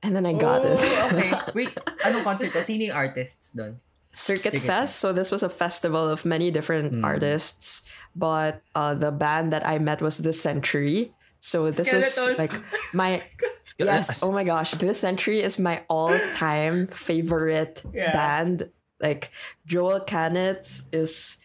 And 0.03 0.15
then 0.15 0.25
I 0.25 0.33
got 0.33 0.61
oh, 0.65 0.73
it. 0.73 1.13
okay. 1.13 1.31
Wait, 1.55 1.69
anong 2.03 2.23
concert 2.23 2.53
to? 2.53 2.63
Sino 2.63 2.85
yung 2.89 2.95
artists 2.95 3.51
doon? 3.53 3.79
Circuit 4.11 4.51
Circuit 4.51 4.65
Fest. 4.67 4.99
So 4.99 5.13
this 5.13 5.31
was 5.31 5.43
a 5.43 5.49
festival 5.49 6.09
of 6.09 6.25
many 6.25 6.51
different 6.51 6.91
Mm. 6.91 7.05
artists, 7.05 7.87
but 8.15 8.59
uh, 8.75 8.93
the 8.95 9.11
band 9.11 9.53
that 9.53 9.65
I 9.65 9.77
met 9.79 10.01
was 10.01 10.17
The 10.17 10.33
Century. 10.33 11.11
So 11.39 11.65
this 11.71 11.93
is 11.93 12.19
like 12.37 12.51
my 12.93 13.21
yes. 13.79 14.21
Oh 14.21 14.31
my 14.31 14.43
gosh, 14.43 14.71
This 14.77 14.99
Century 14.99 15.39
is 15.41 15.57
my 15.57 15.81
all-time 15.89 16.87
favorite 16.87 17.81
Yeah. 17.93 18.11
band. 18.13 18.69
Like 18.99 19.31
Joel 19.65 20.01
Canitz 20.05 20.89
is 20.93 21.40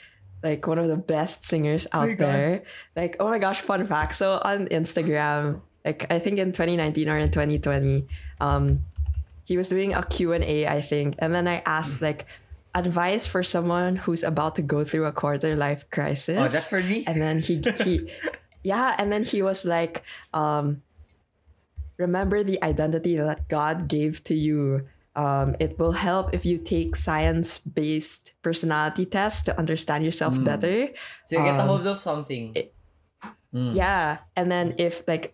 like 0.47 0.67
one 0.67 0.79
of 0.79 0.89
the 0.89 0.97
best 0.97 1.45
singers 1.45 1.87
out 1.93 2.09
God. 2.09 2.19
there. 2.19 2.63
Like 2.95 3.17
oh 3.21 3.29
my 3.29 3.39
gosh, 3.39 3.61
fun 3.61 3.87
fact. 3.87 4.15
So 4.15 4.41
on 4.43 4.67
Instagram, 4.69 5.61
like 5.85 6.07
I 6.11 6.19
think 6.19 6.39
in 6.39 6.53
2019 6.53 7.09
or 7.09 7.19
in 7.19 7.31
2020, 7.31 8.07
um, 8.41 8.81
he 9.45 9.57
was 9.57 9.69
doing 9.69 9.95
a 9.95 10.03
Q&A, 10.03 10.67
I 10.67 10.81
think. 10.81 11.15
And 11.19 11.35
then 11.35 11.47
I 11.47 11.63
asked 11.67 12.03
like 12.03 12.27
advice 12.75 13.27
for 13.27 13.43
someone 13.43 13.97
who's 13.97 14.23
about 14.23 14.55
to 14.57 14.63
go 14.63 14.85
through 14.85 15.07
a 15.07 15.13
quarter 15.13 15.57
life 15.57 15.89
crisis. 15.91 16.39
Oh, 16.39 16.43
that's 16.43 16.69
for 16.69 16.83
me? 16.83 17.05
And 17.07 17.21
then 17.21 17.41
he 17.41 17.63
he 17.83 18.11
yeah, 18.63 18.95
and 18.99 19.11
then 19.11 19.25
he 19.25 19.43
was 19.43 19.65
like 19.65 20.03
um 20.35 20.83
remember 21.99 22.45
the 22.45 22.63
identity 22.63 23.17
that 23.17 23.49
God 23.49 23.89
gave 23.89 24.23
to 24.25 24.35
you. 24.35 24.87
Um, 25.17 25.57
it 25.59 25.79
will 25.81 25.93
help 25.97 26.35
if 26.37 26.45
you 26.45 26.59
take 26.61 26.95
science-based 26.95 28.37
personality 28.43 29.07
tests 29.07 29.43
to 29.49 29.57
understand 29.59 30.05
yourself 30.05 30.35
Mm. 30.37 30.45
better. 30.45 30.89
So 31.25 31.39
you 31.41 31.45
get 31.45 31.57
a 31.57 31.63
Um, 31.65 31.69
hold 31.69 31.87
of 31.89 31.99
something. 31.99 32.53
Mm. 33.55 33.73
Yeah, 33.75 34.19
and 34.37 34.53
then 34.53 34.75
if 34.77 35.03
like 35.09 35.33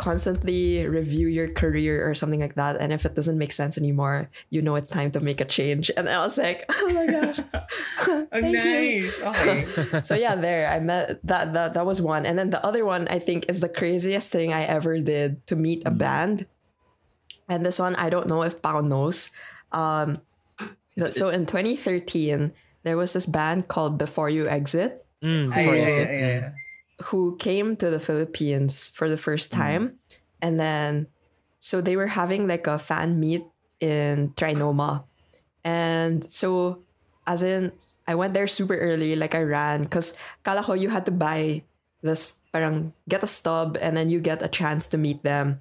constantly 0.00 0.80
review 0.88 1.28
your 1.28 1.44
career 1.52 2.08
or 2.08 2.14
something 2.16 2.40
like 2.40 2.54
that, 2.56 2.80
and 2.80 2.88
if 2.92 3.04
it 3.04 3.12
doesn't 3.14 3.36
make 3.36 3.52
sense 3.52 3.76
anymore, 3.76 4.30
you 4.48 4.62
know 4.64 4.74
it's 4.76 4.88
time 4.88 5.10
to 5.12 5.20
make 5.20 5.40
a 5.40 5.44
change. 5.44 5.90
And 5.96 6.08
I 6.08 6.18
was 6.24 6.38
like, 6.40 6.64
oh 6.72 6.88
my 6.96 7.04
gosh, 7.04 7.36
thank 8.32 8.56
you. 8.56 8.64
nice. 8.64 9.20
Okay. 9.36 9.68
So 10.02 10.14
yeah, 10.16 10.34
there 10.40 10.72
I 10.72 10.80
met 10.80 11.20
that 11.28 11.52
that 11.52 11.74
that 11.76 11.84
was 11.84 12.00
one, 12.00 12.24
and 12.24 12.38
then 12.40 12.48
the 12.48 12.64
other 12.64 12.84
one 12.88 13.08
I 13.12 13.18
think 13.20 13.50
is 13.52 13.60
the 13.60 13.68
craziest 13.68 14.32
thing 14.32 14.52
I 14.56 14.64
ever 14.64 14.96
did 14.98 15.44
to 15.48 15.56
meet 15.56 15.82
a 15.84 15.90
band, 15.92 16.46
and 17.50 17.66
this 17.66 17.78
one 17.82 17.94
I 17.98 18.08
don't 18.08 18.28
know 18.30 18.42
if 18.46 18.62
Pao 18.62 18.80
knows. 18.80 19.34
Um, 19.74 20.22
but 20.96 21.12
so 21.12 21.28
in 21.28 21.44
2013 21.46 22.52
there 22.82 22.96
was 22.96 23.12
this 23.12 23.26
band 23.26 23.68
called 23.68 23.98
Before 23.98 24.30
You 24.30 24.46
Exit 24.48 25.04
Mm, 25.20 25.52
before 25.52 25.74
ay, 25.74 25.76
you 25.76 25.82
ay, 25.84 25.86
exit. 25.92 26.08
ay, 26.08 26.22
ay. 26.48 26.52
who 27.12 27.36
came 27.36 27.76
to 27.76 27.90
the 27.92 28.00
Philippines 28.00 28.88
for 28.88 29.08
the 29.08 29.20
first 29.20 29.52
time. 29.52 30.00
And 30.40 30.56
then, 30.58 31.08
so 31.60 31.80
they 31.84 31.92
were 31.96 32.08
having 32.08 32.48
like 32.48 32.64
a 32.66 32.78
fan 32.80 33.20
meet 33.20 33.44
in 33.84 34.32
Trinoma. 34.32 35.04
And 35.62 36.24
so, 36.24 36.80
as 37.26 37.42
in, 37.44 37.72
I 38.08 38.14
went 38.16 38.32
there 38.32 38.46
super 38.48 38.76
early, 38.76 39.14
like 39.14 39.34
I 39.36 39.42
ran, 39.44 39.84
because 39.84 40.16
kala 40.42 40.62
ko 40.64 40.72
you 40.72 40.88
had 40.88 41.04
to 41.04 41.12
buy 41.12 41.64
this, 42.00 42.46
parang 42.52 42.92
get 43.08 43.22
a 43.22 43.28
stub 43.28 43.76
and 43.80 43.92
then 43.96 44.08
you 44.08 44.20
get 44.24 44.40
a 44.40 44.48
chance 44.48 44.88
to 44.88 44.96
meet 44.96 45.22
them. 45.22 45.60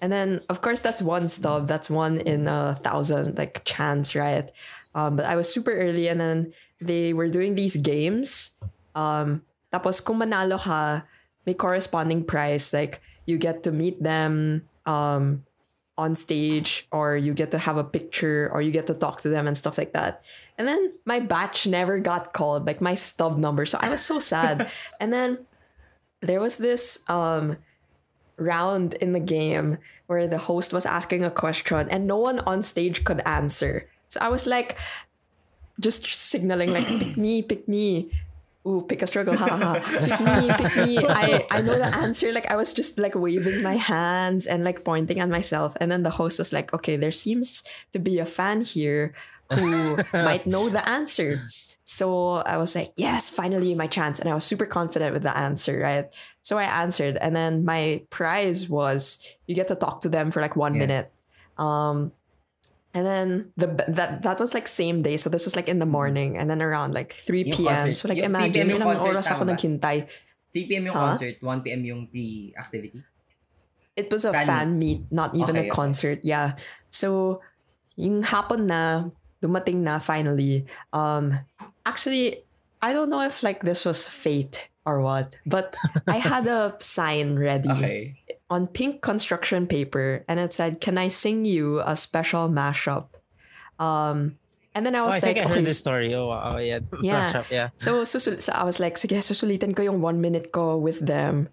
And 0.00 0.12
then, 0.12 0.40
of 0.48 0.60
course, 0.62 0.80
that's 0.80 1.02
one 1.02 1.28
stub. 1.28 1.66
That's 1.66 1.90
one 1.90 2.18
in 2.18 2.46
a 2.46 2.74
thousand, 2.74 3.36
like 3.36 3.64
chance, 3.64 4.14
right? 4.14 4.50
Um, 4.94 5.16
but 5.16 5.26
I 5.26 5.36
was 5.36 5.52
super 5.52 5.72
early, 5.72 6.08
and 6.08 6.20
then 6.20 6.52
they 6.80 7.12
were 7.12 7.28
doing 7.28 7.54
these 7.54 7.76
games. 7.76 8.58
Um, 8.94 9.42
tapos 9.72 10.04
kung 10.04 10.18
manalo 10.18 10.58
ka, 10.58 11.04
may 11.46 11.54
corresponding 11.54 12.24
prize. 12.24 12.72
Like 12.72 13.02
you 13.26 13.38
get 13.38 13.62
to 13.64 13.72
meet 13.72 14.02
them 14.02 14.66
um, 14.86 15.44
on 15.98 16.14
stage, 16.14 16.86
or 16.92 17.16
you 17.16 17.34
get 17.34 17.50
to 17.50 17.58
have 17.58 17.76
a 17.76 17.84
picture, 17.84 18.48
or 18.52 18.62
you 18.62 18.70
get 18.70 18.86
to 18.86 18.94
talk 18.94 19.20
to 19.22 19.28
them 19.28 19.46
and 19.46 19.58
stuff 19.58 19.78
like 19.78 19.92
that. 19.94 20.22
And 20.56 20.66
then 20.66 20.94
my 21.04 21.18
batch 21.18 21.66
never 21.66 21.98
got 21.98 22.32
called, 22.32 22.66
like 22.66 22.80
my 22.80 22.94
stub 22.94 23.36
number. 23.36 23.66
So 23.66 23.78
I 23.82 23.90
was 23.90 24.02
so 24.02 24.18
sad. 24.18 24.70
and 25.00 25.12
then 25.12 25.38
there 26.20 26.40
was 26.40 26.58
this 26.58 27.02
um 27.10 27.58
round 28.38 28.94
in 28.94 29.12
the 29.12 29.20
game 29.20 29.78
where 30.06 30.26
the 30.26 30.38
host 30.38 30.72
was 30.72 30.86
asking 30.86 31.24
a 31.24 31.30
question 31.30 31.88
and 31.90 32.06
no 32.06 32.16
one 32.16 32.40
on 32.40 32.62
stage 32.62 33.04
could 33.04 33.20
answer. 33.26 33.86
So 34.08 34.20
I 34.22 34.28
was 34.28 34.46
like 34.46 34.78
just 35.80 36.06
signaling 36.06 36.72
like 36.72 36.86
pick 36.86 37.16
me, 37.16 37.42
pick 37.42 37.68
me. 37.68 38.10
Ooh, 38.66 38.84
pick 38.86 39.00
a 39.02 39.06
struggle, 39.06 39.36
ha 39.36 39.46
ha. 39.46 39.56
ha. 39.56 39.74
Pick 39.80 40.20
me, 40.20 40.46
pick 40.56 40.86
me. 40.86 40.98
I, 41.08 41.46
I 41.50 41.62
know 41.62 41.78
the 41.78 41.96
answer. 41.96 42.32
Like 42.32 42.50
I 42.50 42.56
was 42.56 42.74
just 42.74 42.98
like 42.98 43.14
waving 43.14 43.62
my 43.62 43.76
hands 43.76 44.46
and 44.46 44.64
like 44.64 44.84
pointing 44.84 45.20
at 45.20 45.28
myself. 45.28 45.76
And 45.80 45.90
then 45.90 46.02
the 46.02 46.10
host 46.10 46.38
was 46.38 46.52
like, 46.52 46.74
okay, 46.74 46.96
there 46.96 47.12
seems 47.12 47.64
to 47.92 47.98
be 47.98 48.18
a 48.18 48.26
fan 48.26 48.62
here 48.62 49.14
who 49.52 49.96
might 50.12 50.46
know 50.46 50.68
the 50.68 50.86
answer. 50.88 51.48
So 51.88 52.44
I 52.44 52.60
was 52.60 52.76
like, 52.76 52.92
yes, 53.00 53.32
finally 53.32 53.72
my 53.72 53.88
chance. 53.88 54.20
And 54.20 54.28
I 54.28 54.36
was 54.36 54.44
super 54.44 54.68
confident 54.68 55.16
with 55.16 55.24
the 55.24 55.32
answer, 55.32 55.80
right? 55.80 56.04
So 56.44 56.60
I 56.60 56.68
answered. 56.84 57.16
And 57.16 57.32
then 57.32 57.64
my 57.64 58.04
prize 58.12 58.68
was 58.68 59.24
you 59.48 59.56
get 59.56 59.72
to 59.72 59.74
talk 59.74 60.04
to 60.04 60.12
them 60.12 60.28
for 60.28 60.44
like 60.44 60.52
one 60.52 60.76
Yeah. 60.76 60.84
minute. 60.84 61.08
Um, 61.56 62.12
and 62.92 63.08
then 63.08 63.28
the 63.56 63.72
that 63.88 64.20
that 64.20 64.36
was 64.36 64.52
like 64.52 64.68
same 64.68 65.00
day. 65.00 65.16
So 65.16 65.32
this 65.32 65.48
was 65.48 65.56
like 65.56 65.64
in 65.64 65.80
the 65.80 65.88
morning. 65.88 66.36
And 66.36 66.52
then 66.52 66.60
around 66.60 66.92
like 66.92 67.08
3 67.08 67.48
Yung 67.48 67.56
p.m. 67.56 67.64
concert. 67.64 67.96
So 67.96 68.08
like 68.12 68.20
Yung 68.20 68.36
3 68.36 68.36
imagine, 68.36 68.68
PM 68.68 68.68
yung 68.68 68.84
concert, 68.84 69.16
oras 69.16 69.26
ako 69.32 69.44
ba? 69.48 69.52
naghintay. 69.56 69.96
3 70.52 70.68
p.m. 70.68 70.84
yung 70.92 70.96
Huh? 70.96 71.16
concert, 71.16 71.36
1 71.40 71.64
p.m. 71.64 71.82
yung 71.88 72.00
pre-activity. 72.12 73.00
It 73.96 74.12
was 74.12 74.28
a 74.28 74.36
Fan 74.36 74.44
fan 74.46 74.68
meet, 74.78 75.08
not 75.08 75.32
even 75.34 75.56
Okay, 75.56 75.64
a 75.64 75.64
okay. 75.64 75.72
concert. 75.72 76.18
Yeah. 76.20 76.54
So, 76.92 77.40
yung 77.96 78.22
hapon 78.22 78.68
na, 78.68 79.08
dumating 79.42 79.82
na 79.82 79.98
finally. 79.98 80.66
Um, 80.92 81.34
actually, 81.88 82.44
I 82.84 82.92
don't 82.92 83.08
know 83.08 83.24
if 83.24 83.40
like 83.42 83.64
this 83.64 83.84
was 83.88 84.04
fate 84.06 84.68
or 84.84 85.00
what, 85.00 85.40
but 85.48 85.74
I 86.06 86.18
had 86.20 86.46
a 86.46 86.76
sign 86.78 87.40
ready 87.40 87.70
Okay. 87.72 88.20
on 88.52 88.68
pink 88.68 89.00
construction 89.00 89.66
paper 89.66 90.24
and 90.28 90.38
it 90.38 90.52
said, 90.52 90.80
Can 90.80 90.98
I 91.00 91.08
sing 91.08 91.44
you 91.48 91.80
a 91.80 91.96
special 91.96 92.48
mashup? 92.52 93.08
Um, 93.80 94.36
and 94.74 94.86
then 94.86 94.94
I 94.94 95.02
was 95.02 95.14
Oh, 95.14 95.18
I 95.18 95.20
think 95.20 95.36
like, 95.38 95.46
I 95.46 95.50
okay, 95.50 95.54
heard 95.60 95.68
this 95.68 95.78
story. 95.78 96.14
Oh, 96.14 96.28
wow. 96.28 96.58
yeah. 96.58 96.78
Yeah. 97.02 97.32
Matchup, 97.32 97.50
yeah. 97.50 97.68
So, 97.76 98.04
susul- 98.04 98.40
so 98.40 98.52
I 98.52 98.62
was 98.64 98.78
like, 98.78 98.94
sige, 98.94 99.18
susulitin 99.18 99.74
ko 99.74 99.82
yung 99.82 100.00
one 100.02 100.20
minute 100.20 100.52
ko 100.52 100.76
with 100.78 101.00
them. 101.00 101.48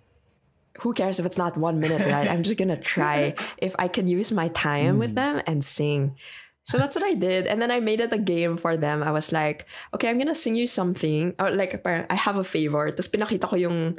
Who 0.83 0.91
cares 0.93 1.19
if 1.23 1.25
it's 1.25 1.39
not 1.39 1.55
one 1.55 1.79
minute, 1.79 2.03
right? 2.11 2.27
I'm 2.29 2.43
just 2.43 2.59
gonna 2.59 2.75
try 2.75 3.33
if 3.63 3.73
I 3.79 3.87
can 3.87 4.11
use 4.11 4.35
my 4.35 4.49
time 4.51 4.99
with 4.99 5.15
them 5.15 5.39
and 5.47 5.63
sing. 5.63 6.19
So 6.65 6.81
that's 6.81 6.97
what 6.97 7.05
I 7.05 7.13
did. 7.13 7.45
And 7.45 7.61
then 7.61 7.69
I 7.69 7.79
made 7.79 8.01
it 8.01 8.11
a 8.11 8.17
game 8.17 8.57
for 8.57 8.75
them. 8.75 9.05
I 9.05 9.13
was 9.13 9.31
like, 9.31 9.69
okay, 9.93 10.09
I'm 10.09 10.17
gonna 10.17 10.33
sing 10.35 10.57
you 10.57 10.65
something. 10.65 11.37
Or 11.37 11.53
like, 11.53 11.77
I 11.85 12.15
have 12.17 12.35
a 12.35 12.43
favor. 12.43 12.89
Tapos 12.89 13.07
pinakita 13.07 13.45
ko 13.45 13.55
yung 13.55 13.95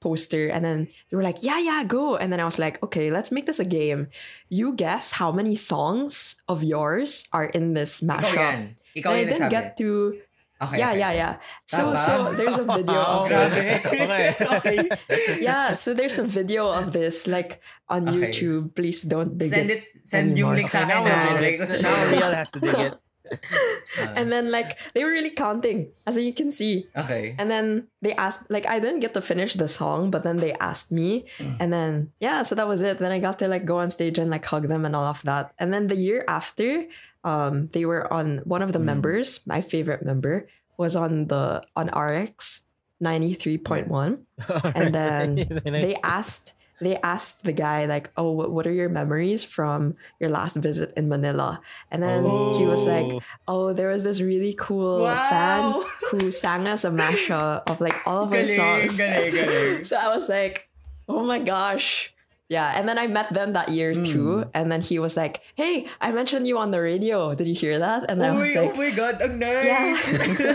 poster 0.00 0.48
and 0.48 0.64
then 0.64 0.88
they 1.08 1.16
were 1.16 1.22
like, 1.24 1.40
yeah, 1.40 1.58
yeah, 1.60 1.84
go. 1.84 2.16
And 2.16 2.32
then 2.32 2.40
I 2.40 2.44
was 2.44 2.58
like, 2.58 2.82
okay, 2.82 3.10
let's 3.10 3.32
make 3.32 3.46
this 3.46 3.60
a 3.60 3.64
game. 3.64 4.08
You 4.48 4.72
guess 4.76 5.12
how 5.16 5.32
many 5.32 5.56
songs 5.56 6.42
of 6.48 6.62
yours 6.64 7.28
are 7.32 7.48
in 7.48 7.72
this 7.74 8.00
Ikaw 8.04 8.20
mashup. 8.20 8.36
yan. 8.36 8.60
Ikaw 8.96 9.10
And 9.12 9.16
I 9.16 9.24
didn't 9.24 9.48
get 9.48 9.76
to 9.78 10.20
Okay, 10.60 10.76
yeah, 10.78 10.90
okay. 10.92 10.98
yeah, 11.00 11.12
yeah. 11.12 11.32
So 11.64 11.96
Tama? 11.96 11.96
so 11.96 12.12
there's 12.36 12.58
a 12.60 12.64
video 12.68 13.00
of 13.16 13.28
Grabe. 13.32 13.80
Okay. 14.60 14.76
okay. 14.92 15.40
yeah, 15.40 15.72
so 15.72 15.94
there's 15.94 16.18
a 16.20 16.24
video 16.28 16.68
of 16.68 16.92
this 16.92 17.24
like 17.26 17.64
on 17.88 18.04
Okay. 18.08 18.28
YouTube. 18.28 18.76
Please 18.76 19.08
don't 19.08 19.38
dig 19.40 19.48
Send 19.48 19.70
it. 19.72 19.88
it, 19.88 20.06
send 20.06 20.36
yung 20.36 20.52
anymore. 20.52 20.54
link 20.60 20.68
sa 20.68 20.84
akin 20.84 21.00
ah. 21.00 21.04
now 21.04 21.08
na. 21.08 21.32
we'll 21.32 21.40
Lagay 21.40 21.64
sa 21.64 21.76
it. 21.80 22.12
Real 22.12 22.32
has 22.36 22.50
to 22.52 22.60
dig 22.60 22.80
it. 22.92 22.94
And 24.16 24.30
then 24.32 24.50
like 24.50 24.74
they 24.94 25.04
were 25.04 25.10
really 25.14 25.30
counting, 25.30 25.92
as 26.06 26.18
you 26.18 26.34
can 26.34 26.50
see. 26.50 26.90
Okay. 26.96 27.34
And 27.38 27.50
then 27.50 27.86
they 28.02 28.12
asked 28.14 28.50
like 28.50 28.66
I 28.66 28.80
didn't 28.82 29.00
get 29.00 29.14
to 29.14 29.22
finish 29.22 29.54
the 29.54 29.68
song, 29.68 30.10
but 30.10 30.22
then 30.26 30.38
they 30.38 30.52
asked 30.58 30.90
me, 30.90 31.24
mm. 31.38 31.56
and 31.60 31.72
then 31.72 32.10
yeah, 32.18 32.42
so 32.42 32.54
that 32.58 32.66
was 32.66 32.82
it. 32.82 32.98
Then 32.98 33.12
I 33.12 33.18
got 33.22 33.38
to 33.40 33.48
like 33.48 33.64
go 33.64 33.78
on 33.78 33.90
stage 33.90 34.18
and 34.18 34.30
like 34.30 34.44
hug 34.44 34.66
them 34.66 34.84
and 34.84 34.94
all 34.98 35.06
of 35.06 35.22
that. 35.22 35.54
And 35.58 35.72
then 35.72 35.86
the 35.86 35.96
year 35.96 36.24
after, 36.26 36.86
um, 37.24 37.68
they 37.72 37.84
were 37.84 38.10
on 38.12 38.38
one 38.44 38.62
of 38.62 38.72
the 38.72 38.78
members, 38.78 39.46
my 39.46 39.60
favorite 39.60 40.02
member, 40.04 40.48
was 40.76 40.96
on 40.96 41.26
the 41.28 41.62
on 41.76 41.88
RX 41.88 42.66
ninety 43.00 43.34
three 43.34 43.58
point 43.58 43.88
one. 43.88 44.26
and 44.74 44.94
then 44.94 45.34
they 45.64 45.96
asked 46.02 46.54
they 46.80 46.96
asked 47.04 47.44
the 47.44 47.52
guy 47.52 47.84
like 47.84 48.08
oh 48.16 48.30
what, 48.32 48.66
are 48.66 48.72
your 48.72 48.88
memories 48.88 49.44
from 49.44 49.94
your 50.18 50.30
last 50.30 50.56
visit 50.56 50.90
in 50.96 51.10
manila 51.10 51.60
and 51.90 52.02
then 52.02 52.24
he 52.24 52.64
was 52.64 52.86
like 52.88 53.12
Oh. 53.12 53.20
oh 53.48 53.72
there 53.74 53.90
was 53.90 54.02
this 54.04 54.22
really 54.22 54.54
cool 54.56 55.02
Wow. 55.02 55.12
fan 55.28 55.84
who 56.10 56.32
sang 56.32 56.66
us 56.66 56.84
a 56.84 56.90
mashup 56.90 57.68
of 57.68 57.82
like 57.82 58.00
all 58.06 58.24
of 58.24 58.32
our 58.32 58.46
songs 58.46 58.96
galing, 58.96 59.30
galing. 59.30 59.84
so 59.90 59.98
i 60.00 60.08
was 60.08 60.30
like 60.30 60.70
oh 61.06 61.22
my 61.22 61.38
gosh 61.38 62.14
Yeah, 62.50 62.74
and 62.74 62.90
then 62.90 62.98
I 62.98 63.06
met 63.06 63.30
them 63.30 63.54
that 63.54 63.70
year 63.70 63.94
too, 63.94 64.42
Mm. 64.42 64.58
and 64.58 64.66
then 64.74 64.82
he 64.82 64.98
was 64.98 65.14
like, 65.14 65.38
"Hey, 65.54 65.86
I 66.02 66.10
mentioned 66.10 66.50
you 66.50 66.58
on 66.58 66.74
the 66.74 66.82
radio. 66.82 67.30
Did 67.30 67.46
you 67.46 67.54
hear 67.54 67.78
that?" 67.78 68.10
And 68.10 68.18
I 68.18 68.34
was 68.34 68.50
Uy, 68.50 68.58
like, 68.58 68.74
oh 68.74 68.82
my 68.82 68.90
God, 68.90 69.16
ang 69.22 69.38
nice! 69.38 70.02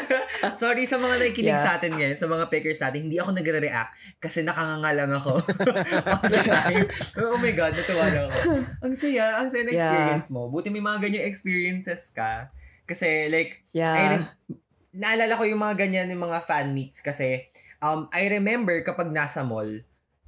Sorry 0.59 0.83
sa 0.83 0.99
mga 0.99 1.23
nakikinig 1.23 1.55
Yeah. 1.55 1.63
sa 1.63 1.79
atin 1.79 1.95
ngayon, 1.95 2.19
sa 2.19 2.27
mga 2.27 2.51
pickers 2.51 2.83
natin, 2.83 3.07
hindi 3.07 3.15
ako 3.15 3.31
nagre-react 3.31 4.19
kasi 4.19 4.43
nakanganga 4.43 4.91
lang 4.91 5.11
ako. 5.15 5.39
Oh 7.23 7.37
my 7.39 7.55
God, 7.55 7.73
natuwa 7.73 8.05
lang 8.11 8.27
ako. 8.27 8.39
Ang 8.83 8.93
saya, 8.95 9.39
ang 9.39 9.47
saya 9.47 9.63
na 9.63 9.71
Yeah. 9.71 9.79
experience 9.87 10.27
mo. 10.29 10.51
Buti 10.51 10.69
may 10.69 10.83
mga 10.83 10.99
ganyang 10.99 11.25
experiences 11.25 12.11
ka. 12.11 12.51
Kasi 12.83 13.31
like, 13.31 13.63
Yeah. 13.71 13.95
I 13.95 14.03
re- 14.19 14.29
naalala 14.95 15.35
ko 15.35 15.43
yung 15.43 15.59
mga 15.59 15.79
ganyan, 15.79 16.11
yung 16.11 16.23
mga 16.23 16.39
fan 16.43 16.71
meets 16.71 16.99
kasi 16.99 17.47
um, 17.79 18.07
I 18.11 18.27
remember 18.27 18.79
kapag 18.83 19.11
nasa 19.11 19.43
mall, 19.43 19.83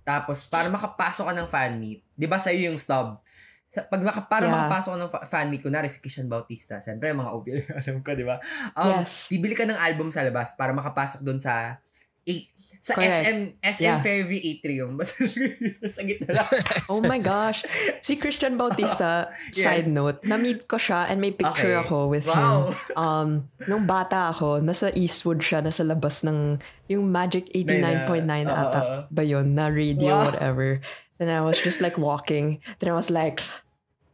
tapos 0.08 0.48
para 0.48 0.72
makapasok 0.72 1.28
ka 1.28 1.34
ng 1.36 1.50
fan 1.52 1.76
meet, 1.76 2.00
di 2.16 2.24
ba 2.24 2.40
sa'yo 2.40 2.72
yung 2.72 2.80
stub? 2.80 3.20
Pag 3.68 4.00
maka, 4.00 4.24
para 4.24 4.48
Yeah. 4.48 4.56
makapasok 4.56 4.96
ka 4.96 4.98
ng 4.98 5.12
fa- 5.12 5.26
fan 5.28 5.52
meet, 5.52 5.60
kunwari 5.60 5.92
si 5.92 6.00
Christian 6.00 6.32
Bautista, 6.32 6.80
siyempre 6.80 7.12
mga 7.12 7.36
OP, 7.36 7.52
alam 7.84 8.00
ko, 8.00 8.16
di 8.16 8.24
ba? 8.24 8.40
Um, 8.74 9.04
Yes. 9.04 9.28
Bibili 9.28 9.52
ka 9.52 9.68
ng 9.68 9.76
album 9.76 10.08
sa 10.08 10.24
labas 10.24 10.56
para 10.56 10.72
makapasok 10.72 11.20
doon 11.22 11.38
sa 11.38 11.76
eight, 12.24 12.48
sa 12.88 12.96
Correct. 12.96 13.28
SM 13.28 13.40
SM 13.60 13.84
Yeah. 13.84 14.00
Fairview 14.00 14.40
Atrium. 14.40 14.96
Sa 15.92 16.08
gitna 16.08 16.40
lang. 16.40 16.48
Oh 16.88 17.04
my 17.04 17.20
gosh. 17.20 17.68
Si 18.00 18.16
Christian 18.16 18.56
Bautista, 18.56 19.28
Yes. 19.52 19.60
side 19.60 19.88
note, 19.92 20.24
na-meet 20.24 20.64
ko 20.66 20.80
siya 20.80 21.12
and 21.12 21.20
may 21.20 21.36
picture 21.36 21.76
Okay. 21.76 21.84
ako 21.84 22.08
with 22.08 22.32
Wow. 22.32 22.72
him. 22.72 22.80
Um, 22.98 23.30
nung 23.68 23.84
bata 23.84 24.32
ako, 24.32 24.64
nasa 24.64 24.88
Eastwood 24.96 25.44
siya, 25.44 25.60
nasa 25.60 25.84
labas 25.84 26.24
ng 26.24 26.64
yung 26.88 27.12
Magic 27.12 27.52
89.9 27.52 28.24
Na- 28.48 28.56
ata 28.56 28.80
ba 29.12 29.22
yun, 29.22 29.52
na 29.52 29.68
radio, 29.68 30.16
Wow. 30.16 30.32
whatever. 30.32 30.80
Then 31.20 31.28
I 31.28 31.44
was 31.44 31.60
just 31.60 31.84
like 31.84 32.00
walking. 32.00 32.64
Then 32.80 32.90
I 32.90 32.96
was 32.96 33.12
like, 33.12 33.44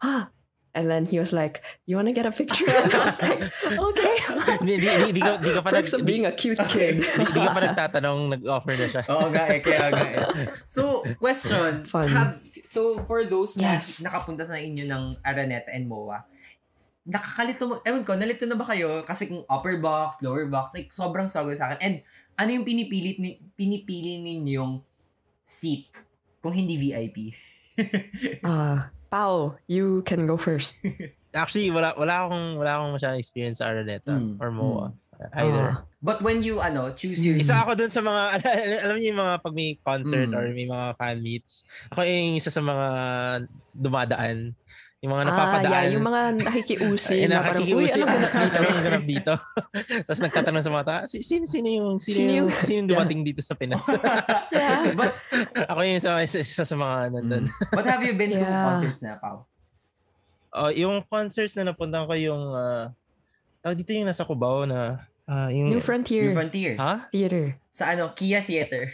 ah. 0.01 0.33
And 0.73 0.89
then 0.89 1.05
he 1.05 1.21
was 1.21 1.29
like, 1.29 1.61
you 1.85 1.95
wanna 2.01 2.17
get 2.17 2.25
a 2.25 2.33
picture? 2.33 2.65
And 2.65 2.89
I 2.89 3.05
was 3.05 3.21
like, 3.21 3.45
okay. 3.93 4.15
Di, 4.65 4.73
di, 4.81 4.89
di, 4.89 5.09
di, 5.13 5.21
ka, 5.21 5.37
di 5.37 5.53
ka 5.53 5.61
pa 5.61 5.69
nag, 5.69 5.85
Perks 5.85 5.93
of 5.93 6.01
di, 6.01 6.09
being 6.09 6.25
a 6.25 6.33
cute 6.33 6.57
kid. 6.65 6.97
di, 6.97 7.05
di 7.29 7.39
ka 7.45 7.53
pa 7.53 7.61
nagtatanong, 7.61 8.33
nag-offer 8.33 8.73
na 8.81 8.87
siya. 8.89 9.03
Oo 9.13 9.29
nga 9.29 9.53
eh, 9.53 9.61
kaya 9.61 9.93
nga 9.93 10.01
eh. 10.01 10.25
So, 10.65 11.05
question. 11.21 11.85
Fun. 11.85 12.09
Have, 12.09 12.41
so, 12.65 12.97
for 13.05 13.21
those 13.21 13.53
Yes. 13.53 14.01
na 14.01 14.09
nakapunta 14.09 14.49
sa 14.49 14.57
inyo 14.57 14.89
ng 14.89 15.03
Araneta 15.21 15.69
and 15.77 15.85
MOA, 15.85 16.25
nakakalito 17.05 17.69
mo, 17.69 17.77
ewan 17.85 18.01
ko, 18.01 18.17
nalito 18.17 18.49
na 18.49 18.57
ba 18.57 18.65
kayo? 18.65 19.05
Kasi 19.05 19.29
kung 19.29 19.45
upper 19.45 19.77
box, 19.77 20.25
lower 20.25 20.49
box, 20.49 20.73
like, 20.73 20.89
sobrang 20.89 21.29
struggle 21.29 21.53
sa 21.53 21.69
akin. 21.69 21.79
And, 21.85 21.95
ano 22.33 22.49
yung 22.49 22.65
pinipilit 22.65 23.21
ni, 23.21 23.37
pinipili 23.53 24.25
ninyong 24.25 24.81
seat 25.45 25.93
kung 26.41 26.55
hindi 26.57 26.81
VIP? 26.81 27.17
Ah, 28.45 28.93
Pao, 29.13 29.61
you 29.69 30.01
can 30.03 30.25
go 30.25 30.35
first. 30.35 30.81
Actually, 31.37 31.69
wala 31.69 31.93
wala 31.93 32.25
akong 32.25 32.57
wala 32.57 32.71
akong 32.81 32.91
masyadong 32.97 33.21
experience 33.21 33.61
sa 33.61 33.69
Araneta 33.69 34.17
Mm, 34.17 34.41
or 34.41 34.49
MOA. 34.49 34.85
Either. 35.37 35.69
Ah, 35.69 35.85
But 36.03 36.19
when 36.19 36.43
you, 36.43 36.59
ano, 36.59 36.91
choose 36.91 37.23
your 37.23 37.37
Isa 37.39 37.63
ako 37.63 37.79
dun 37.79 37.87
sa 37.87 38.03
mga, 38.03 38.21
alam 38.83 38.97
niyo 38.99 39.13
yung 39.15 39.21
mga 39.23 39.35
pag 39.39 39.53
may 39.55 39.77
concert 39.79 40.27
Mm. 40.27 40.35
or 40.35 40.43
may 40.51 40.67
mga 40.67 40.87
fan 40.97 41.17
meets, 41.21 41.63
ako 41.93 42.03
yung 42.03 42.35
isa 42.35 42.49
sa 42.49 42.59
mga 42.59 42.87
dumadaan. 43.71 44.51
Yung 45.03 45.11
mga 45.11 45.19
ah, 45.19 45.27
napapadaan. 45.27 45.73
yeah, 45.75 45.83
yung 45.91 46.05
mga 46.07 46.21
nakikiusi 46.39 47.17
na 47.27 47.43
parang, 47.43 47.67
uy, 47.67 47.85
ano 47.85 48.05
ganap 48.07 48.31
dito? 48.39 48.55
Ano 48.55 48.67
yung 48.71 48.85
ganap 48.87 49.03
dito? 49.05 49.33
Tapos 50.07 50.21
nagtatanong 50.23 50.63
sa 50.63 50.71
mga 50.71 50.85
tao, 50.87 51.01
"Si- 51.05 51.19
sino, 51.21 51.43
sino 51.43 51.67
yung, 51.67 51.87
sino, 51.99 52.15
Sino 52.15 52.31
yung, 52.33 52.47
sino 52.47 52.77
yung 52.79 52.89
dumating 52.89 53.19
dito 53.21 53.43
sa 53.43 53.51
Pinas? 53.53 53.83
Yeah. 54.49 54.95
But, 54.95 55.11
ako 55.67 55.79
yung 55.83 55.97
isa, 55.99 56.23
isa, 56.23 56.39
isa 56.39 56.63
sa 56.63 56.75
mga 56.75 57.19
nandun. 57.19 57.51
but 57.69 57.83
have 57.83 57.99
you 57.99 58.15
been 58.15 58.31
to 58.31 58.39
Yeah. 58.39 58.63
concerts 58.65 59.03
na, 59.03 59.19
Pao? 59.19 59.43
Oh, 60.49 60.71
yung 60.71 61.03
concerts 61.03 61.59
na 61.59 61.67
napuntahan 61.67 62.07
ko 62.07 62.15
yung, 62.15 62.43
uh, 62.49 62.87
tawag 63.59 63.75
dito 63.75 63.91
yung 63.91 64.07
nasa 64.07 64.23
Cubao 64.23 64.63
na, 64.63 65.03
ah, 65.25 65.49
yung, 65.49 65.69
New 65.71 65.79
Frontier 65.79 66.27
New 66.29 66.35
Frontier. 66.35 66.73
ha? 66.77 67.07
Theater. 67.09 67.55
Sa 67.73 67.89
ano, 67.89 68.13
Kia 68.13 68.43
Theater. 68.43 68.85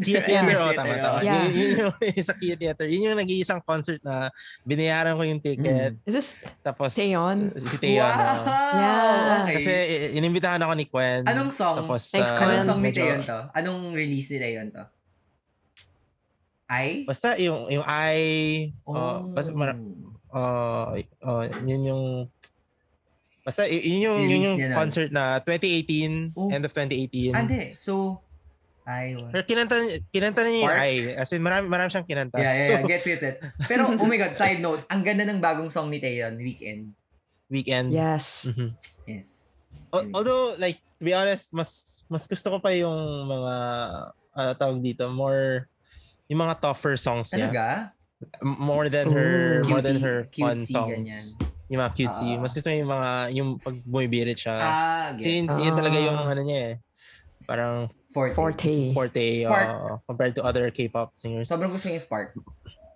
Kia 0.00 0.22
Yeah. 0.22 0.24
Theater, 0.24 0.56
oh, 0.62 0.72
tama, 0.72 0.94
tama. 0.96 1.20
Yeah. 1.20 1.44
Yun, 1.44 1.52
yun 1.52 1.70
yung 1.84 1.92
sa 2.28 2.32
Kia 2.32 2.56
Theater. 2.56 2.86
Yun 2.88 3.12
yung 3.12 3.18
nag-iisang 3.18 3.60
concert 3.60 4.00
na 4.00 4.32
binayaran 4.64 5.18
ko 5.18 5.22
yung 5.26 5.42
ticket. 5.42 6.00
Is 6.08 6.14
this 6.16 6.28
Tapos, 6.64 6.96
Taeyeon? 6.96 7.52
Si 7.60 7.76
Taeyeon. 7.76 8.08
Wow! 8.08 8.40
oh. 8.40 8.78
Yeah. 8.78 9.38
Okay. 9.44 9.54
Kasi 9.60 9.72
i- 9.74 10.12
inimbitahan 10.16 10.62
ako 10.62 10.72
ni 10.72 10.86
Gwen. 10.88 11.28
Anong 11.28 11.52
song? 11.52 11.84
Tapos, 11.84 12.08
Thanks, 12.08 12.32
Gwen. 12.32 12.56
Anong 12.56 12.64
song 12.64 12.80
ni 12.80 12.90
Taeyeon 12.94 13.20
to? 13.20 13.38
Anong 13.52 13.80
release 13.92 14.32
ni 14.32 14.38
Taeyeon 14.40 14.68
to? 14.72 14.84
Ay? 16.70 17.02
Basta 17.02 17.34
yung, 17.36 17.66
yung 17.66 17.82
I, 17.82 18.70
oh. 18.86 19.34
basta 19.34 19.50
mara, 19.50 19.74
oh, 20.30 20.94
oh, 21.26 21.42
yun 21.66 21.82
yung, 21.82 22.04
basta 23.50 23.66
y- 23.66 23.82
yun 23.82 24.00
yung, 24.00 24.18
yun 24.24 24.40
yung 24.40 24.56
na. 24.64 24.76
concert 24.76 25.10
na 25.10 25.42
2018, 25.42 26.30
Oh. 26.32 26.48
end 26.48 26.62
of 26.62 26.70
2018. 26.70 27.34
Ah, 27.34 27.42
hindi. 27.42 27.74
So, 27.74 28.22
ay, 28.82 29.14
wa- 29.14 29.28
Pero 29.28 29.42
kinanta, 29.44 29.74
kinanta 30.08 30.40
niya 30.40 30.54
yung? 30.56 30.70
I. 30.70 30.90
As 31.14 31.30
in, 31.30 31.42
marami, 31.42 31.66
marami 31.66 31.90
siyang 31.90 32.06
kinanta. 32.06 32.36
Yeah, 32.36 32.54
yeah, 32.54 32.68
yeah. 32.76 32.82
Gets 32.90 33.06
it. 33.08 33.36
Pero, 33.66 33.86
oh 33.86 34.04
my 34.04 34.16
God, 34.16 34.32
side 34.32 34.58
note, 34.58 34.86
ang 34.86 35.02
ganda 35.02 35.22
ng 35.22 35.38
bagong 35.38 35.68
song 35.68 35.88
ni 35.88 35.98
Taeyeon, 35.98 36.34
Weekend. 36.36 36.94
weekend. 37.46 37.90
Yes. 37.90 38.46
Mhm. 38.48 38.70
Yes. 39.04 39.50
Al- 39.90 40.06
Although, 40.12 40.54
like, 40.56 40.78
to 40.96 41.02
be 41.02 41.10
honest, 41.10 41.50
mas 41.50 41.70
mas 42.06 42.22
gusto 42.24 42.46
ko 42.46 42.58
pa 42.58 42.70
yung 42.70 42.94
mga, 43.26 43.54
ano 44.32 44.50
tawag 44.54 44.78
dito, 44.78 45.06
more, 45.06 45.66
yung 46.26 46.38
mga 46.40 46.62
tougher 46.62 46.94
songs 46.94 47.30
niya. 47.30 47.50
Talaga? 47.50 47.66
More 48.40 48.86
than 48.86 49.10
her, 49.10 49.58
Ooh. 49.58 49.68
more 49.68 49.82
than 49.82 49.96
Cutie- 49.96 50.06
her 50.06 50.18
fun 50.30 50.56
cutesy, 50.56 50.72
songs. 50.72 50.90
ganyan. 50.94 51.26
Yung 51.70 51.78
mga 51.78 51.92
cutesy. 51.94 52.34
Ah. 52.34 52.38
mas 52.38 52.50
gusto 52.50 52.68
yung 52.68 52.90
mga, 52.90 53.10
yung 53.32 53.48
pag 53.56 53.76
bumibirit 53.86 54.36
siya. 54.36 54.58
Ah, 54.58 55.08
Kasi 55.14 55.22
get. 55.22 55.34
yun, 55.38 55.46
yun 55.62 55.74
talaga 55.74 55.98
yung 55.98 56.18
Ah. 56.18 56.30
ano 56.34 56.40
niya 56.42 56.60
eh. 56.60 56.74
Parang 57.46 57.74
Forte. 58.10 58.34
Forte. 58.34 58.74
forte 58.90 59.24
Spark. 59.40 59.68
uh, 59.70 59.96
compared 60.04 60.34
to 60.34 60.42
other 60.42 60.66
K-pop 60.68 61.14
singers. 61.14 61.46
Sobrang 61.46 61.70
gusto 61.70 61.86
ko 61.86 61.94
yung 61.94 62.02
Spark. 62.02 62.28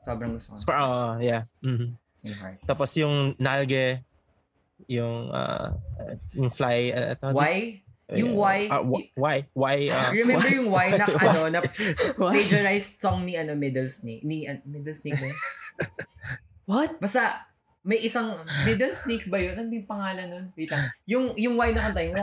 Sobrang 0.02 0.30
gusto 0.34 0.52
ko. 0.52 0.56
Spark, 0.58 0.78
uh, 0.80 1.14
yeah. 1.18 1.46
Mhm. 1.62 1.94
Yung 2.24 2.38
heart. 2.38 2.58
Tapos 2.66 2.90
yung 2.98 3.38
Nalge, 3.38 4.02
yung 4.90 5.30
uh, 5.30 5.70
uh, 5.70 6.14
yung 6.34 6.50
Fly. 6.50 6.78
Uh? 6.90 7.30
Why? 7.30 7.78
Yung 8.10 8.34
why? 8.34 8.66
Wh- 8.68 9.06
why? 9.16 9.36
Why? 9.54 9.76
uh, 9.88 10.10
Remember 10.18 10.50
yung 10.50 10.68
why 10.68 10.92
na 10.92 11.06
ano, 11.24 11.40
na 11.48 11.60
plagiarized 12.14 12.98
song 12.98 13.22
ni 13.22 13.38
ano, 13.38 13.54
Middle 13.54 13.88
Snake? 13.88 14.22
Ni, 14.22 14.44
uh, 14.44 14.58
Middle 14.66 14.92
Snake 14.92 15.14
ba? 15.16 15.30
What? 16.70 16.98
Basta, 16.98 17.48
may 17.84 18.00
isang, 18.00 18.32
Middle 18.64 18.96
Snake 18.96 19.28
ba 19.28 19.36
yun? 19.36 19.54
Ano 19.54 19.68
yung 19.68 19.84
pangalan 19.84 20.26
nun? 20.26 20.44
Wait 20.56 20.72
lang. 20.72 20.88
Yung, 21.04 21.36
yung 21.36 21.54
why 21.54 21.68
na 21.68 21.84
kanta, 21.84 22.00
yung? 22.00 22.16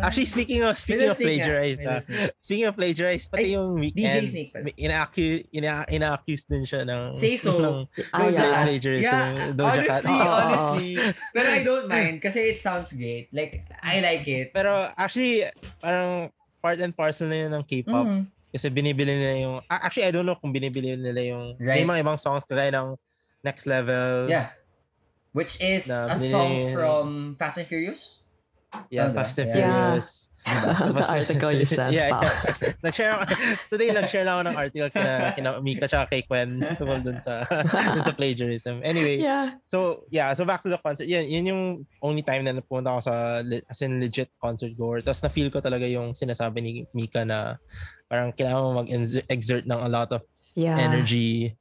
Actually, 0.00 0.24
speaking 0.26 0.64
of 0.64 0.78
speaking 0.78 1.04
Middle 1.04 1.12
of 1.12 1.20
plagiarized, 1.20 1.80
Snake. 1.82 2.32
speaking 2.40 2.66
of 2.66 2.74
plagiarized, 2.74 3.28
pati 3.28 3.44
Ay, 3.44 3.50
yung 3.52 3.76
weekend, 3.76 4.08
DJ 4.16 4.24
Snake 4.24 4.50
pala. 4.50 4.72
ina-accuse, 4.74 5.44
ina, 5.52 5.84
ina-accuse 5.86 6.44
din 6.48 6.64
siya 6.64 6.88
ng, 6.88 7.12
Say 7.12 7.36
so. 7.36 7.52
ng 7.60 7.76
Ah, 8.10 8.26
yeah. 8.26 8.40
Cat. 8.40 8.64
plagiarism. 8.64 9.04
Yeah, 9.04 9.28
Doja 9.52 9.68
Cat. 9.84 10.02
honestly, 10.02 10.16
Oo. 10.16 10.32
honestly. 10.32 10.90
Pero 11.36 11.46
I 11.52 11.60
don't 11.60 11.86
mind 11.86 12.16
kasi 12.18 12.38
it 12.48 12.58
sounds 12.58 12.96
great. 12.96 13.28
Like, 13.30 13.60
I 13.84 14.00
like 14.00 14.24
it. 14.24 14.56
Pero 14.56 14.88
actually, 14.96 15.44
parang 15.78 16.32
part 16.64 16.80
and 16.80 16.96
parcel 16.96 17.28
na 17.28 17.44
yun 17.44 17.52
ng 17.52 17.64
K-pop. 17.66 18.06
Mm. 18.08 18.24
Kasi 18.48 18.66
binibili 18.68 19.12
nila 19.12 19.36
yung, 19.38 19.56
actually, 19.66 20.04
I 20.04 20.12
don't 20.12 20.24
know 20.24 20.36
kung 20.36 20.52
binibili 20.52 20.96
nila 20.96 21.20
yung, 21.24 21.56
may 21.58 21.84
mga 21.84 22.00
ibang 22.00 22.16
songs 22.16 22.44
kagaya 22.44 22.72
ng 22.72 22.96
Next 23.44 23.66
Level. 23.66 24.28
Yeah. 24.30 24.50
Which 25.32 25.60
is 25.62 25.88
a 25.88 26.16
song 26.16 26.72
from 26.72 27.34
Fast 27.38 27.58
and 27.58 27.66
Furious? 27.66 28.20
Yeah, 28.88 29.08
Oh, 29.08 29.10
diba? 29.10 29.14
Fast 29.24 29.38
and 29.38 29.48
Yeah. 29.48 29.54
Furious. 29.56 30.28
the 30.98 31.06
article 31.06 31.52
you 31.54 31.62
sent, 31.62 31.94
yeah, 31.94 32.10
pal. 32.10 32.26
yeah. 32.26 32.74
nag-share 32.82 33.14
ako, 33.14 33.30
today 33.70 33.94
nag-share 33.94 34.26
lang 34.26 34.42
ako 34.42 34.44
ng 34.50 34.56
article 34.58 34.90
kina, 34.90 35.12
kina 35.38 35.48
Mika 35.62 35.86
tsaka 35.86 36.10
kay 36.10 36.26
Gwen 36.26 36.58
tungkol 36.58 36.98
dun 36.98 37.22
sa, 37.22 37.46
dun 37.94 38.02
sa 38.02 38.10
plagiarism. 38.10 38.82
Anyway, 38.82 39.22
Yeah. 39.22 39.54
so 39.70 40.02
yeah, 40.10 40.34
so 40.34 40.42
back 40.42 40.66
to 40.66 40.70
the 40.72 40.82
concert. 40.82 41.06
Yan, 41.06 41.30
yun 41.30 41.46
yung 41.46 41.62
only 42.02 42.26
time 42.26 42.42
na 42.42 42.58
napunta 42.58 42.90
ako 42.90 43.00
sa 43.06 43.14
as 43.70 43.80
in 43.86 44.02
legit 44.02 44.34
concert 44.42 44.74
goer. 44.74 44.98
Tapos 44.98 45.22
na-feel 45.22 45.46
ko 45.54 45.62
talaga 45.62 45.86
yung 45.86 46.10
sinasabi 46.10 46.58
ni 46.58 46.72
Mika 46.90 47.22
na 47.22 47.62
parang 48.10 48.34
kailangan 48.34 48.62
mo 48.66 48.82
mag-exert 48.82 49.62
ng 49.62 49.78
a 49.78 49.88
lot 49.88 50.10
of 50.10 50.26
Yeah. 50.58 50.74
energy 50.76 51.54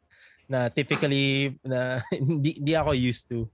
na 0.51 0.67
typically 0.67 1.55
na 1.63 2.03
hindi, 2.11 2.59
hindi 2.59 2.73
ako 2.75 2.91
used 2.91 3.31
to. 3.31 3.47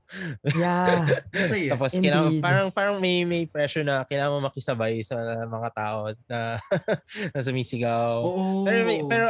Yeah. 0.57 1.05
Tapos 1.77 1.93
Indeed. 1.93 2.09
kailangan, 2.09 2.41
parang 2.41 2.67
parang 2.73 2.95
may 2.97 3.21
may 3.21 3.45
pressure 3.45 3.85
na 3.85 4.01
kailangan 4.01 4.33
mo 4.33 4.49
makisabay 4.49 5.05
sa 5.05 5.13
mga 5.45 5.69
tao 5.77 6.09
na 6.25 6.57
na 7.37 7.39
sumisigaw. 7.45 8.25
Oo. 8.25 8.65
Pero 8.65 8.79
may- 8.89 9.05
pero 9.05 9.29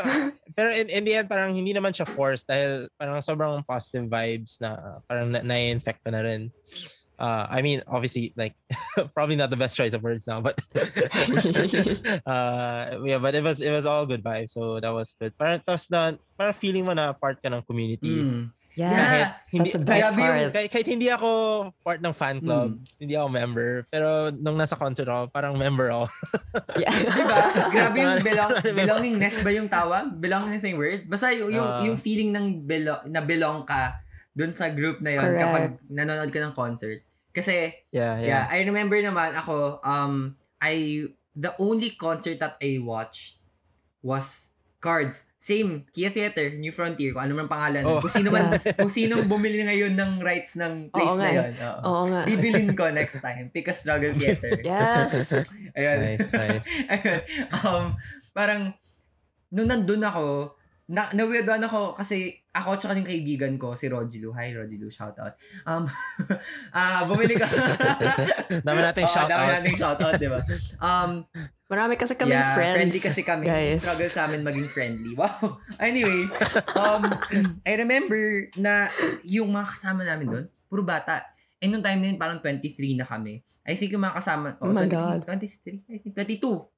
pero 0.55 0.69
in, 0.71 0.87
in 0.87 1.03
the 1.03 1.13
end 1.19 1.27
parang 1.27 1.51
hindi 1.51 1.75
naman 1.75 1.91
siya 1.91 2.07
forced 2.07 2.47
dahil 2.47 2.87
parang 2.95 3.19
sobrang 3.19 3.59
positive 3.67 4.07
vibes 4.07 4.63
na 4.63 5.03
parang 5.03 5.27
na, 5.27 5.43
na-infect 5.43 5.99
ko 5.99 6.15
na 6.15 6.23
rin. 6.23 6.47
Uh, 7.19 7.45
I 7.49 7.61
mean, 7.61 7.81
obviously, 7.85 8.33
like 8.37 8.55
probably 9.13 9.35
not 9.35 9.49
the 9.49 9.57
best 9.59 9.75
choice 9.75 9.93
of 9.93 10.01
words 10.01 10.25
now, 10.25 10.41
but 10.41 10.57
uh, 12.25 12.97
yeah, 13.03 13.19
but 13.19 13.35
it 13.35 13.43
was 13.43 13.61
it 13.61 13.71
was 13.71 13.85
all 13.85 14.05
good 14.05 14.23
vibes, 14.23 14.53
so 14.53 14.79
that 14.79 14.93
was 14.93 15.13
good. 15.19 15.33
Parang 15.37 15.59
tapos 15.61 15.89
na, 15.89 16.15
parang 16.37 16.53
feeling 16.55 16.85
mo 16.85 16.93
na 16.93 17.13
part 17.13 17.41
ka 17.41 17.49
ng 17.49 17.61
community. 17.65 18.21
Mm. 18.23 18.43
yes, 18.77 19.41
Hindi, 19.49 19.73
that's 19.73 19.81
the 19.81 19.85
best 19.89 20.13
yung- 20.13 20.21
part. 20.21 20.53
kahit, 20.53 20.69
kahit 20.69 20.85
hindi 20.85 21.09
ako 21.09 21.29
part 21.81 21.97
ng 21.97 22.13
fan 22.13 22.37
club, 22.37 22.77
hindi 23.01 23.17
ako 23.17 23.27
member, 23.33 23.69
pero 23.89 24.29
nung 24.29 24.53
nasa 24.53 24.77
concert 24.77 25.09
ako, 25.09 25.33
parang 25.33 25.57
member 25.57 25.89
ako. 25.89 26.05
Yeah. 26.77 26.93
Diba? 26.93 27.37
Grabe 27.73 27.97
yung 27.97 28.21
belong, 28.21 28.51
belongingness 28.77 29.41
ba 29.41 29.49
yung 29.49 29.65
tawag? 29.65 30.13
Belongingness 30.13 30.61
yung 30.69 30.77
word? 30.77 31.09
Basta 31.09 31.33
yung, 31.33 31.49
yung, 31.49 31.65
Ah. 31.65 31.81
yung 31.81 31.97
feeling 31.97 32.29
ng 32.29 32.69
belong, 32.69 33.01
na 33.09 33.25
belong 33.25 33.65
ka 33.65 33.97
dun 34.37 34.53
sa 34.53 34.69
group 34.69 35.01
na 35.01 35.17
yon 35.17 35.25
Correct. 35.25 35.41
kapag 35.41 35.65
nanonood 35.89 36.29
ka 36.29 36.37
ng 36.37 36.53
concert. 36.53 37.01
Kasi, 37.37 37.69
yeah, 37.93 38.17
yeah. 38.17 38.25
yeah. 38.25 38.43
I 38.49 38.65
remember 38.65 38.97
naman 38.97 39.37
ako, 39.37 39.77
um, 39.85 40.33
I, 40.57 41.05
the 41.37 41.53
only 41.61 41.93
concert 41.93 42.41
that 42.41 42.57
I 42.57 42.81
watched 42.81 43.37
was 44.01 44.57
Cards. 44.77 45.29
Same, 45.37 45.85
Kia 45.89 46.09
Theater, 46.09 46.53
New 46.57 46.73
Frontier, 46.73 47.13
kung 47.13 47.29
ano 47.29 47.33
man 47.37 47.49
pangalan. 47.49 47.81
Oh. 47.85 48.01
Kung 48.01 48.13
sino 48.13 48.29
man, 48.33 48.57
kung 48.81 48.89
sino 48.89 49.21
bumili 49.25 49.61
ngayon 49.65 49.93
ng 49.93 50.11
rights 50.21 50.57
ng 50.57 50.89
place 50.89 51.13
Oo 51.13 51.21
na 51.21 51.29
nga. 51.29 51.33
yun. 51.33 51.51
Oo. 51.57 51.79
Oo 51.85 52.03
nga. 52.09 52.21
Bibilin 52.25 52.69
ko 52.73 52.89
next 52.89 53.21
time. 53.21 53.49
Pick 53.53 53.69
a 53.69 53.73
Struggle 53.73 54.13
Theater. 54.17 54.57
Yes. 54.65 55.45
Ayun. 55.77 55.97
Nice, 56.01 56.29
nice. 56.33 56.65
Ayun. 56.93 57.21
Um, 57.61 57.83
parang, 58.33 58.61
nung 59.53 59.69
nandun 59.69 60.01
ako, 60.05 60.56
na, 60.87 61.03
na-weirdoan 61.11 61.59
ako 61.67 61.99
kasi 61.99 62.31
ako 62.55 62.73
at 62.73 62.79
saka 62.79 62.95
yung 62.95 63.07
kaibigan 63.07 63.53
ko, 63.59 63.75
si 63.75 63.91
Rogy 63.91 64.23
Lu. 64.23 64.31
Hi, 64.31 64.55
Rogy 64.55 64.79
Lu. 64.79 64.87
Shout 64.87 65.19
out. 65.19 65.35
Um, 65.67 65.83
ah 66.77 67.03
bumili 67.03 67.35
ka. 67.35 67.43
Dami 68.65 68.79
nating 68.79 69.03
Oo, 69.03 69.11
shout 69.11 69.27
dami 69.27 69.51
out. 69.51 69.53
nating 69.59 69.77
shout 69.77 69.99
out, 69.99 70.15
di 70.15 70.31
ba? 70.31 70.39
Um, 70.79 71.27
Marami 71.67 71.99
kasi 71.99 72.15
kami 72.15 72.31
yeah, 72.31 72.55
friends. 72.55 72.75
friendly 72.79 72.99
kasi 73.03 73.21
kami. 73.27 73.45
Guys. 73.51 73.83
Struggle 73.83 74.07
sa 74.07 74.31
amin 74.31 74.39
maging 74.39 74.71
friendly. 74.71 75.11
Wow. 75.19 75.59
Anyway, 75.83 76.23
um, 76.79 77.03
I 77.67 77.75
remember 77.75 78.47
na 78.55 78.87
yung 79.27 79.51
mga 79.51 79.75
kasama 79.75 80.07
namin 80.07 80.31
doon, 80.31 80.45
puro 80.71 80.87
bata. 80.87 81.19
And 81.59 81.75
nung 81.75 81.83
time 81.83 81.99
na 81.99 82.15
yun, 82.15 82.19
parang 82.21 82.39
23 82.39 82.95
na 82.95 83.03
kami. 83.03 83.43
I 83.67 83.75
think 83.75 83.91
yung 83.91 84.07
mga 84.07 84.15
kasama, 84.15 84.55
Oh 84.63 84.71
my 84.71 84.87
20 84.87 84.95
God. 84.95 85.19
23, 85.27 85.91
I 85.91 85.97
think 85.99 86.15
22. 86.15 86.76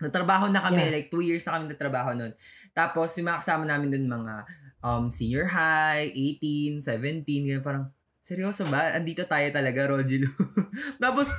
Natrabaho 0.00 0.48
na 0.48 0.60
kami, 0.60 0.80
Yeah. 0.82 0.94
like 0.96 1.08
two 1.08 1.20
years 1.20 1.44
na 1.44 1.56
kami 1.56 1.68
natrabaho 1.68 2.12
nun. 2.12 2.32
Tapos 2.72 3.12
yung 3.16 3.28
mga 3.28 3.40
kasama 3.40 3.64
namin 3.64 3.88
dun, 3.88 4.08
mga 4.08 4.34
um, 4.80 5.06
senior 5.08 5.46
high, 5.46 6.08
18, 6.12 6.80
17, 6.80 7.24
ganyan, 7.44 7.60
parang, 7.60 7.92
seryoso 8.18 8.64
ba? 8.66 8.92
Andito 8.92 9.24
tayo 9.24 9.48
talaga, 9.48 9.86
Rogy 9.86 10.20
Lu. 10.20 10.28
Tapos, 11.04 11.32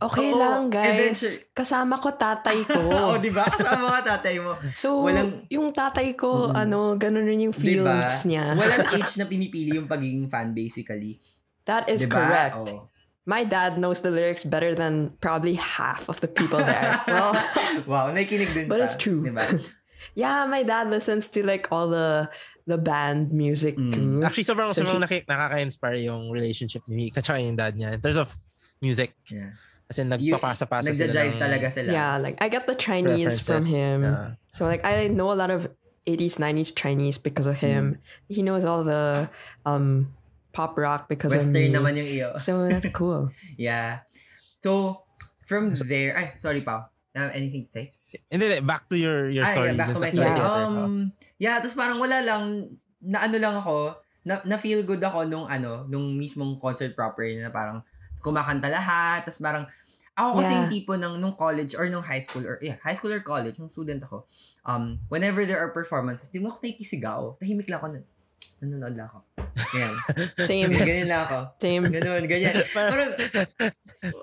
Okay 0.00 0.32
Oo, 0.32 0.40
lang, 0.40 0.72
guys. 0.72 0.96
eventually- 1.12 1.52
Kasama 1.52 2.00
ko 2.00 2.08
tatay 2.16 2.64
ko. 2.64 2.80
oh, 3.12 3.20
di 3.20 3.28
ba? 3.28 3.44
Kasama 3.44 3.92
mga 3.92 4.16
tatay 4.16 4.40
mo. 4.40 4.56
So, 4.72 5.04
Walang- 5.04 5.44
yung 5.52 5.76
tatay 5.76 6.16
ko, 6.16 6.48
ano, 6.50 6.96
ganun 6.96 7.28
rin 7.28 7.44
yung 7.44 7.52
Diba? 7.52 8.08
feels 8.08 8.24
niya. 8.24 8.56
Walang 8.56 8.88
age 8.96 9.20
na 9.20 9.28
pinipili 9.28 9.76
yung 9.76 9.84
pagiging 9.84 10.24
fan, 10.24 10.56
basically. 10.56 11.20
That 11.68 11.84
is 11.86 12.08
diba? 12.08 12.16
correct. 12.16 12.56
Oh. 12.64 12.88
My 13.26 13.44
dad 13.44 13.76
knows 13.78 14.00
the 14.00 14.10
lyrics 14.10 14.44
better 14.44 14.74
than 14.74 15.12
probably 15.20 15.54
half 15.54 16.08
of 16.08 16.20
the 16.20 16.28
people 16.28 16.58
there. 16.58 16.96
well, 17.06 17.36
Wow, 17.86 18.10
nakikinig 18.10 18.50
din 18.56 18.66
But 18.66 18.80
siya. 18.80 18.84
it's 18.88 18.96
true. 18.96 19.22
Diba? 19.22 19.44
yeah, 20.14 20.46
my 20.48 20.62
dad 20.64 20.88
listens 20.88 21.28
to 21.36 21.44
like 21.44 21.68
all 21.70 21.88
the 21.88 22.30
the 22.66 22.78
band 22.78 23.30
music 23.32 23.76
Mm. 23.76 23.92
too. 23.92 24.24
Actually, 24.24 24.44
sobrang, 24.48 24.72
So 24.72 24.82
sobrang 24.82 25.04
she- 25.04 25.20
naki- 25.20 25.26
nakaka-inspire 25.28 26.00
yung 26.00 26.30
relationship 26.32 26.82
ni 26.88 27.10
Mika 27.12 27.20
tsaka 27.20 27.38
yung 27.44 27.56
dad 27.56 27.76
niya. 27.76 27.92
In 27.94 28.00
terms 28.00 28.16
of 28.16 28.30
music, 28.80 29.12
Yeah. 29.28 29.52
kasi 29.90 30.06
You- 30.06 30.10
nagpapasa-pasa 30.38 30.88
sila 30.88 30.96
Nagja-jive 30.96 31.34
talaga 31.36 31.66
sila. 31.68 31.90
Yeah, 31.92 32.14
like 32.22 32.38
I 32.40 32.48
got 32.48 32.64
the 32.66 32.78
Chinese 32.78 33.36
from 33.42 33.66
him. 33.66 34.02
Yeah. 34.06 34.38
So 34.54 34.64
like 34.64 34.80
I 34.86 35.08
know 35.12 35.30
a 35.30 35.38
lot 35.38 35.50
of 35.50 35.68
80s, 36.08 36.40
90s 36.40 36.72
Chinese 36.72 37.18
because 37.20 37.44
of 37.46 37.60
him. 37.60 38.00
Mm. 38.00 38.32
He 38.32 38.40
knows 38.40 38.64
all 38.64 38.80
the 38.86 39.28
um 39.68 40.14
pop 40.50 40.74
rock 40.74 41.06
because 41.06 41.30
of 41.32 41.40
Western 41.46 41.70
me. 41.70 41.72
naman 41.72 41.94
yung 41.94 42.06
iyo. 42.06 42.28
So 42.36 42.66
that's 42.66 42.88
cool. 42.96 43.30
Yeah. 43.54 44.04
So, 44.60 45.02
from 45.44 45.72
there, 45.88 46.12
ay, 46.12 46.36
sorry 46.36 46.60
Pao. 46.60 46.90
Uh, 47.10 47.30
anything 47.32 47.64
to 47.64 47.70
say? 47.72 47.94
Hindi, 48.28 48.44
hindi, 48.46 48.60
back 48.62 48.90
to 48.90 48.98
your 48.98 49.30
your 49.30 49.42
Ah, 49.42 49.54
story. 49.54 49.68
yeah, 49.70 49.78
back 49.78 49.88
to 49.90 49.98
my 49.98 50.10
story. 50.10 50.26
theater. 50.28 50.46
Um, 50.46 50.94
yeah, 51.38 51.56
tapos 51.58 51.74
parang 51.74 51.98
wala 51.98 52.18
lang, 52.20 52.66
na 53.00 53.24
ano 53.24 53.36
lang 53.38 53.54
ako, 53.54 53.94
na, 54.26 54.42
na 54.44 54.58
feel 54.58 54.82
good 54.82 55.00
ako 55.00 55.24
nung 55.24 55.46
ano, 55.46 55.86
nung 55.86 56.12
mismong 56.14 56.58
concert 56.58 56.92
proper 56.92 57.24
na 57.38 57.48
parang 57.48 57.80
kumakanta 58.20 58.68
lahat, 58.68 59.24
tapos 59.24 59.40
parang, 59.40 59.64
ako 60.12 60.42
kasi 60.42 60.52
Yeah. 60.52 60.58
yung 60.60 60.68
tipo 60.68 60.92
ng 60.94 61.14
nung 61.16 61.32
college 61.32 61.72
or 61.72 61.86
nung 61.88 62.02
high 62.04 62.20
school 62.20 62.44
or 62.44 62.58
yeah, 62.60 62.76
high 62.82 62.92
school 62.92 63.08
or 63.08 63.22
college, 63.22 63.56
nung 63.56 63.70
student 63.70 64.02
ako, 64.02 64.26
um, 64.66 64.98
whenever 65.08 65.46
there 65.46 65.56
are 65.56 65.70
performances, 65.70 66.28
di 66.28 66.42
mo 66.42 66.50
ako 66.50 66.60
nakikisigaw. 66.60 67.20
Tahimik 67.38 67.70
lang 67.70 67.78
ako 67.80 67.88
nun. 67.94 68.04
Nanonood 68.60 68.92
lang 68.92 69.08
ako. 69.08 69.18
Ganyan. 69.50 69.92
Same. 70.48 70.70
Ganyan 70.70 71.08
lang 71.08 71.22
ako. 71.24 71.38
Same. 71.56 71.84
Ganun, 71.88 72.22
ganyan. 72.24 72.54
Parang, 72.70 73.08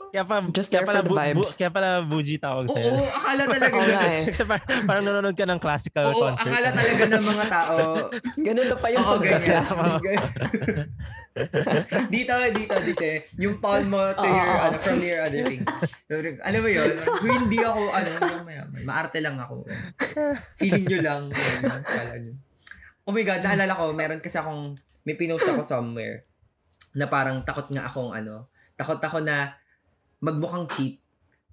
Kaya 0.10 0.24
pa, 0.24 0.36
Just 0.50 0.70
kaya 0.70 0.82
pala, 0.82 1.02
the 1.02 1.10
bu- 1.10 1.14
vibes. 1.16 1.38
bu- 1.44 1.56
kaya 1.56 1.70
pala 1.70 1.90
Buji 2.02 2.38
tawag 2.38 2.66
oo, 2.66 2.74
sa'yo. 2.74 2.98
akala 2.98 3.44
talaga. 3.46 3.74
Oo 3.76 3.86
nga 3.88 4.02
eh. 4.08 4.22
parang, 4.50 4.68
parang 4.86 5.04
nanonood 5.04 5.34
ka 5.34 5.46
ng 5.46 5.60
classical 5.60 6.06
Oo, 6.08 6.18
concert. 6.24 6.42
akala 6.44 6.70
talaga 6.72 7.04
ng 7.08 7.24
mga 7.24 7.46
tao, 7.48 7.76
Ganito 8.40 8.74
pa 8.76 8.88
yung 8.90 9.06
Oo, 9.06 9.18
ganyan. 9.26 9.64
dito, 12.10 12.34
dito, 12.52 12.76
dito. 12.82 13.04
eh. 13.04 13.20
Yung 13.38 13.58
palm 13.58 13.86
mo 13.88 14.02
to 14.14 14.26
your, 14.26 14.48
Oo. 14.48 14.64
ano, 14.64 14.78
from 14.78 14.98
your 15.00 15.20
other 15.22 15.42
thing. 15.46 15.62
So, 16.10 16.14
alam 16.18 16.60
mo 16.60 16.70
yun, 16.70 16.90
kung 16.98 17.34
hindi 17.38 17.58
ako, 17.62 17.82
ano, 17.92 18.10
maarte 18.82 19.18
lang 19.20 19.38
ako. 19.38 19.66
Feeling 20.56 20.86
nyo 20.88 21.00
lang. 21.02 21.22
Ano, 21.30 21.82
kala 21.84 22.14
nyo. 22.18 22.34
Oh 23.08 23.16
my 23.16 23.24
God, 23.24 23.40
naalala 23.40 23.72
ko, 23.72 23.96
meron 23.96 24.20
kasi 24.20 24.36
akong, 24.36 24.76
may 25.08 25.16
pinost 25.16 25.48
ako 25.48 25.64
somewhere, 25.64 26.28
na 26.92 27.08
parang 27.08 27.40
takot 27.40 27.72
nga 27.72 27.88
akong, 27.88 28.12
ano, 28.12 28.52
takot 28.76 29.00
ako 29.00 29.24
na 29.24 29.56
magmukhang 30.20 30.68
cheap, 30.68 31.00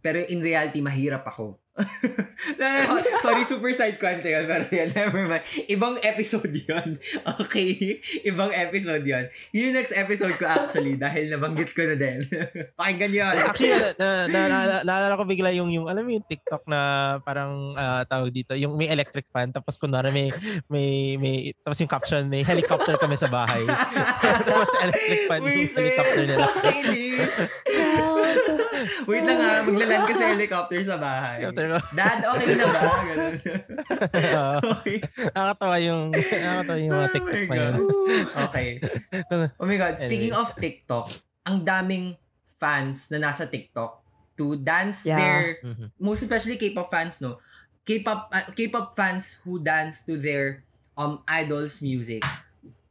pero 0.03 0.19
in 0.19 0.43
reality, 0.43 0.83
mahirap 0.83 1.23
ako. 1.23 1.63
Sorry, 3.25 3.43
super 3.43 3.75
side 3.75 3.99
kwento 3.99 4.31
yun. 4.31 4.47
Pero 4.47 4.65
yan, 4.71 4.95
never 4.95 5.27
mind. 5.27 5.43
Ibang 5.67 5.99
episode 6.07 6.55
yun. 6.55 6.99
Okay? 7.43 7.99
Ibang 8.23 8.55
episode 8.55 9.03
yun. 9.03 9.27
Yun 9.51 9.63
yung 9.71 9.77
next 9.77 9.95
episode 9.99 10.35
ko 10.39 10.47
actually 10.47 10.95
dahil 10.95 11.35
nabanggit 11.35 11.75
ko 11.75 11.83
na 11.83 11.99
din. 11.99 12.23
Pakinggan 12.79 13.13
yun. 13.13 13.35
Actually, 13.35 13.75
na, 13.75 13.91
na, 13.99 14.09
na, 14.31 14.41
na, 14.47 14.77
naalala 14.87 15.19
ko 15.19 15.27
bigla 15.27 15.51
yung, 15.51 15.71
yung, 15.75 15.91
alam 15.91 16.07
mo 16.07 16.15
yung 16.15 16.27
TikTok 16.27 16.63
na 16.71 16.81
parang 17.27 17.75
ah, 17.75 18.07
tawag 18.07 18.31
dito, 18.31 18.55
yung 18.55 18.79
may 18.79 18.87
electric 18.95 19.27
fan, 19.35 19.51
tapos 19.51 19.75
kunwari 19.75 20.15
may, 20.15 20.31
may, 20.71 21.19
may, 21.19 21.35
tapos 21.59 21.79
yung 21.83 21.91
caption, 21.91 22.23
may 22.31 22.47
helicopter 22.47 22.95
kami 23.03 23.19
sa 23.19 23.27
bahay. 23.27 23.67
tapos 24.49 24.71
electric 24.79 25.21
fan 25.27 25.41
yung 25.43 25.59
helicopter 25.67 26.23
nila. 26.23 26.47
Pakinig! 26.47 28.24
Wait 29.09 29.23
lang 29.23 29.39
ha, 29.39 29.63
maglaland 29.63 30.05
ka 30.05 30.15
sa 30.15 30.27
helicopter 30.29 30.81
sa 30.81 30.97
bahay. 30.97 31.47
Dad, 31.91 32.19
okay 32.27 32.53
na 32.55 32.67
ba? 32.67 32.81
Ganun. 33.09 33.35
Okay. 34.75 34.99
nakakatawa 35.31 35.77
yung, 35.79 36.03
nakakatawa 36.11 36.79
yung 36.79 36.91
mga 36.91 37.05
Oh 37.05 37.13
TikTok 37.13 37.35
my 37.45 37.47
na 37.49 37.57
yun. 37.57 37.75
God. 37.75 38.27
Okay. 38.49 38.69
Oh 39.61 39.67
my 39.67 39.77
God, 39.77 39.95
speaking 39.97 40.33
Anyway. 40.33 40.43
of 40.43 40.55
TikTok, 40.55 41.07
ang 41.45 41.57
daming 41.61 42.15
fans 42.57 43.09
na 43.09 43.19
nasa 43.21 43.45
TikTok 43.45 44.01
to 44.35 44.57
dance 44.57 45.05
Yeah. 45.05 45.17
their, 45.17 45.41
Mhm. 45.63 45.87
most 45.97 46.23
especially 46.23 46.57
K-pop 46.57 46.89
fans, 46.89 47.21
no? 47.21 47.39
K-pop, 47.83 48.31
uh, 48.31 48.49
K-pop 48.51 48.93
fans 48.93 49.39
who 49.43 49.59
dance 49.59 50.03
to 50.03 50.17
their 50.17 50.65
um 50.95 51.21
idols' 51.25 51.79
music. 51.79 52.23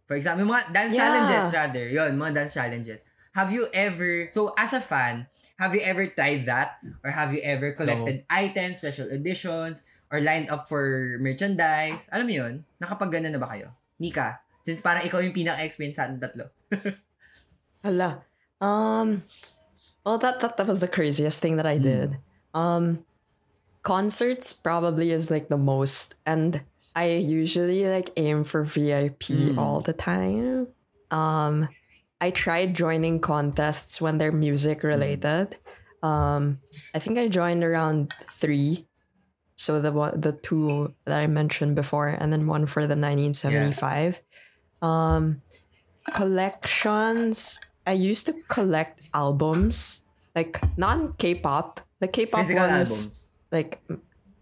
For 0.03 0.13
example, 0.13 0.43
yung 0.43 0.51
mga 0.51 0.69
dance 0.69 0.93
Yeah. 0.93 0.99
challenges 1.01 1.45
rather. 1.51 1.85
Yun, 1.87 2.11
mga 2.13 2.33
dance 2.37 2.53
challenges. 2.53 3.07
Have 3.33 3.49
you 3.49 3.65
ever, 3.73 4.29
so 4.29 4.53
as 4.53 4.71
a 4.71 4.83
fan, 4.83 5.25
have 5.59 5.73
you 5.75 5.81
ever 5.85 6.07
tried 6.07 6.45
that? 6.45 6.81
Or 7.03 7.11
have 7.11 7.33
you 7.33 7.41
ever 7.43 7.71
collected 7.71 8.25
items, 8.29 8.77
special 8.77 9.09
editions, 9.09 9.85
or 10.11 10.21
lined 10.21 10.49
up 10.49 10.67
for 10.67 11.17
merchandise? 11.21 12.09
Alam 12.11 12.27
mo 12.27 12.33
yun? 12.33 12.53
Nakapag 12.81 13.13
ganun 13.13 13.33
na 13.33 13.41
ba 13.41 13.49
kayo? 13.53 13.73
Nika, 14.01 14.41
since 14.61 14.81
parang 14.81 15.05
ikaw 15.05 15.21
yung 15.21 15.35
pinaka-experience 15.35 15.97
sa 15.97 16.09
ating 16.09 16.21
tatlo. 16.21 16.49
Hala. 17.83 18.23
Um, 18.63 19.21
well, 20.05 20.17
that, 20.17 20.39
that 20.39 20.57
that 20.57 20.67
was 20.67 20.79
the 20.79 20.87
craziest 20.87 21.41
thing 21.41 21.57
that 21.57 21.67
I 21.67 21.77
did. 21.77 22.17
Um, 22.53 23.05
concerts 23.83 24.53
probably 24.53 25.11
is 25.11 25.29
like 25.29 25.49
the 25.49 25.59
most, 25.59 26.15
and 26.25 26.63
I 26.95 27.19
usually 27.19 27.85
like 27.85 28.09
aim 28.15 28.43
for 28.43 28.63
VIP 28.63 29.57
all 29.57 29.81
the 29.81 29.93
time. 29.93 30.67
Um, 31.11 31.67
I 32.23 32.31
tried 32.31 32.71
joining 32.73 33.19
contests 33.19 33.99
when 33.99 34.17
they're 34.17 34.31
music 34.31 34.83
related. 34.83 35.57
Um, 36.01 36.59
I 36.95 36.99
think 37.03 37.19
I 37.19 37.27
joined 37.27 37.63
around 37.67 38.13
three. 38.41 38.87
So 39.55 39.81
the 39.83 39.91
one, 39.91 40.19
the 40.19 40.31
two 40.31 40.95
that 41.05 41.19
I 41.19 41.27
mentioned 41.27 41.75
before, 41.75 42.07
and 42.07 42.31
then 42.31 42.47
one 42.47 42.65
for 42.65 42.83
the 42.87 42.95
1975. 42.95 44.21
Um, 44.81 45.41
collections 46.13 47.59
I 47.85 47.91
used 47.93 48.25
to 48.27 48.33
collect 48.47 49.01
albums, 49.13 50.05
like 50.35 50.59
non 50.77 51.13
K-pop. 51.19 51.81
The 51.99 52.07
K-pop 52.07 52.39
Physical 52.41 52.63
ones, 52.63 52.71
albums. 52.91 53.31
like 53.51 53.79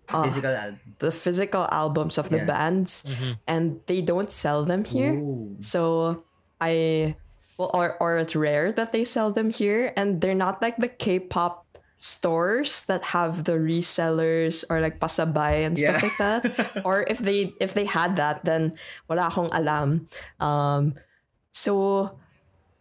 uh, 0.09 0.23
Physical 0.23 0.53
albums. 0.53 0.79
the 0.99 1.11
physical 1.11 1.65
albums 1.71 2.17
of 2.17 2.29
the 2.29 2.37
Yeah. 2.37 2.45
bands, 2.53 3.09
and 3.47 3.81
they 3.87 4.01
don't 4.01 4.29
sell 4.31 4.65
them 4.65 4.85
here. 4.85 5.13
Ooh. 5.17 5.57
So 5.59 6.23
I 6.59 7.15
well, 7.61 7.69
or 7.77 7.93
or 8.01 8.17
it's 8.17 8.33
rare 8.33 8.73
that 8.73 8.89
they 8.91 9.05
sell 9.05 9.29
them 9.29 9.53
here, 9.53 9.93
and 9.93 10.17
they're 10.21 10.33
not 10.33 10.61
like 10.61 10.77
the 10.81 10.89
K-pop 10.89 11.77
stores 12.01 12.89
that 12.89 13.13
have 13.13 13.45
the 13.45 13.53
resellers 13.61 14.65
or 14.73 14.81
like 14.81 14.97
pasabay 14.97 15.61
and 15.69 15.77
stuff 15.77 16.01
Yeah. 16.01 16.07
like 16.09 16.17
that. 16.17 16.41
or 16.85 17.05
if 17.05 17.21
they 17.21 17.53
if 17.61 17.77
they 17.77 17.85
had 17.85 18.17
that, 18.17 18.41
then 18.43 18.73
wala 19.05 19.29
akong 19.29 19.53
alam. 19.53 20.09
Um, 20.41 20.97
so 21.53 22.17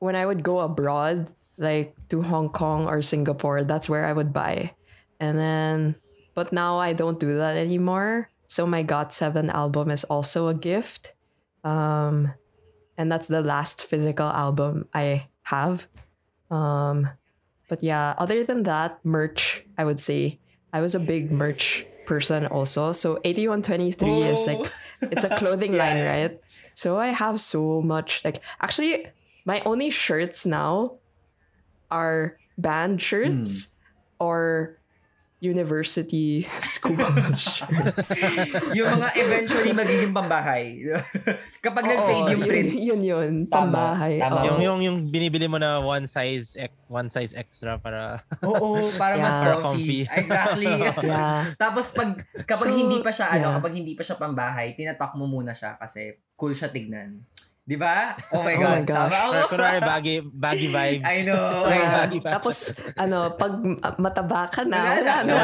when 0.01 0.17
I 0.17 0.25
would 0.25 0.41
go 0.43 0.65
abroad, 0.65 1.29
like 1.61 1.93
to 2.09 2.25
Hong 2.25 2.49
Kong 2.49 2.89
or 2.89 3.05
Singapore, 3.05 3.65
that's 3.69 3.93
where 3.93 4.09
I 4.09 4.17
would 4.17 4.33
buy. 4.33 4.73
And 5.21 5.37
then, 5.37 6.01
but 6.33 6.49
now 6.57 6.81
I 6.81 6.97
don't 6.97 7.21
do 7.21 7.37
that 7.37 7.61
anymore. 7.61 8.33
So 8.49 8.65
my 8.65 8.81
GOT7 8.83 9.53
album 9.53 9.93
is 9.93 10.03
also 10.09 10.49
a 10.49 10.57
gift. 10.57 11.13
Um, 11.63 12.33
and 12.97 13.11
that's 13.11 13.29
the 13.29 13.43
last 13.43 13.85
physical 13.85 14.27
album 14.29 14.89
I 14.95 15.29
have. 15.45 15.89
Um, 16.51 17.11
but 17.69 17.83
yeah, 17.83 18.15
other 18.19 18.43
than 18.45 18.65
that, 18.65 18.99
merch, 19.05 19.65
I 19.79 19.85
would 19.85 20.01
say 20.01 20.41
I 20.73 20.81
was 20.81 20.95
a 20.95 21.01
big 21.01 21.31
merch 21.31 21.87
person 22.07 22.47
also. 22.47 22.93
So 22.93 23.21
8123 23.25 24.11
is 24.27 24.47
like, 24.47 24.73
it's 25.03 25.25
a 25.25 25.37
clothing 25.39 25.77
line, 25.77 26.05
right? 26.05 26.41
So 26.75 26.99
I 26.99 27.09
have 27.09 27.39
so 27.39 27.81
much, 27.81 28.25
like, 28.25 28.43
actually, 28.61 29.07
my 29.45 29.63
only 29.65 29.91
shirts 29.91 30.45
now 30.45 30.99
are 31.91 32.39
band 32.59 33.01
shirts 33.01 33.79
or 34.19 34.80
university 35.41 36.45
school 36.63 37.01
shirts. 37.33 38.13
yung 38.77 38.89
mga 38.91 39.09
eventually 39.17 39.73
magiging 39.73 40.13
pambahay. 40.13 40.77
Kapag 41.65 41.83
nag-fade 41.83 42.31
yung 42.31 42.41
yun, 42.41 42.41
print. 42.47 42.71
yun 42.73 43.01
yun, 43.03 43.33
Tama, 43.47 43.57
pambahay. 43.65 44.21
tama. 44.21 44.37
oo. 44.39 44.47
Yung 44.47 44.61
yung 44.61 44.79
yung 44.81 44.97
binibili 45.07 45.49
mo 45.49 45.57
na 45.57 45.81
one 45.81 46.05
size 46.05 46.61
ex- 46.61 46.77
one 46.87 47.09
size 47.09 47.33
extra 47.33 47.77
para 47.77 48.21
Oo, 48.43 48.93
para 48.95 49.17
mas 49.17 49.37
Yeah. 49.37 49.57
comfy. 49.57 50.05
Comfy. 50.05 50.21
Exactly. 50.21 50.69
Yeah. 50.69 51.49
Tapos 51.57 51.89
pag 51.91 52.21
kapag 52.45 52.69
So, 52.69 52.77
hindi 52.77 53.01
pa 53.01 53.09
siya 53.09 53.33
ano, 53.33 53.47
yeah. 53.47 53.57
kapag 53.57 53.73
hindi 53.75 53.93
pa 53.93 54.03
siya 54.03 54.17
pambahay, 54.17 54.73
tinatak 54.75 55.17
mo 55.17 55.25
muna 55.25 55.57
siya 55.57 55.75
kasi 55.75 56.21
cool 56.37 56.53
siya 56.53 56.69
tignan. 56.69 57.25
'Di 57.71 57.79
ba? 57.79 58.19
Oh 58.35 58.43
my 58.43 58.59
Oh 58.59 58.67
god. 58.67 58.75
my 58.75 58.83
gosh. 58.83 58.99
Tama 58.99 59.17
ako. 59.23 59.39
Kunwari 59.55 59.79
baggy, 59.79 60.15
baggy 60.27 60.69
vibes. 60.75 61.07
I 61.07 61.17
know. 61.23 61.39
Baggy 61.63 61.79
Yeah. 62.19 62.19
vibes. 62.19 62.35
Tapos, 62.35 62.57
ano, 62.99 63.19
pag 63.39 63.53
uh, 63.63 63.95
mataba 63.95 64.51
ka 64.51 64.67
na, 64.67 64.83
Wala 64.91 64.99
na. 65.07 65.15
na. 65.23 65.39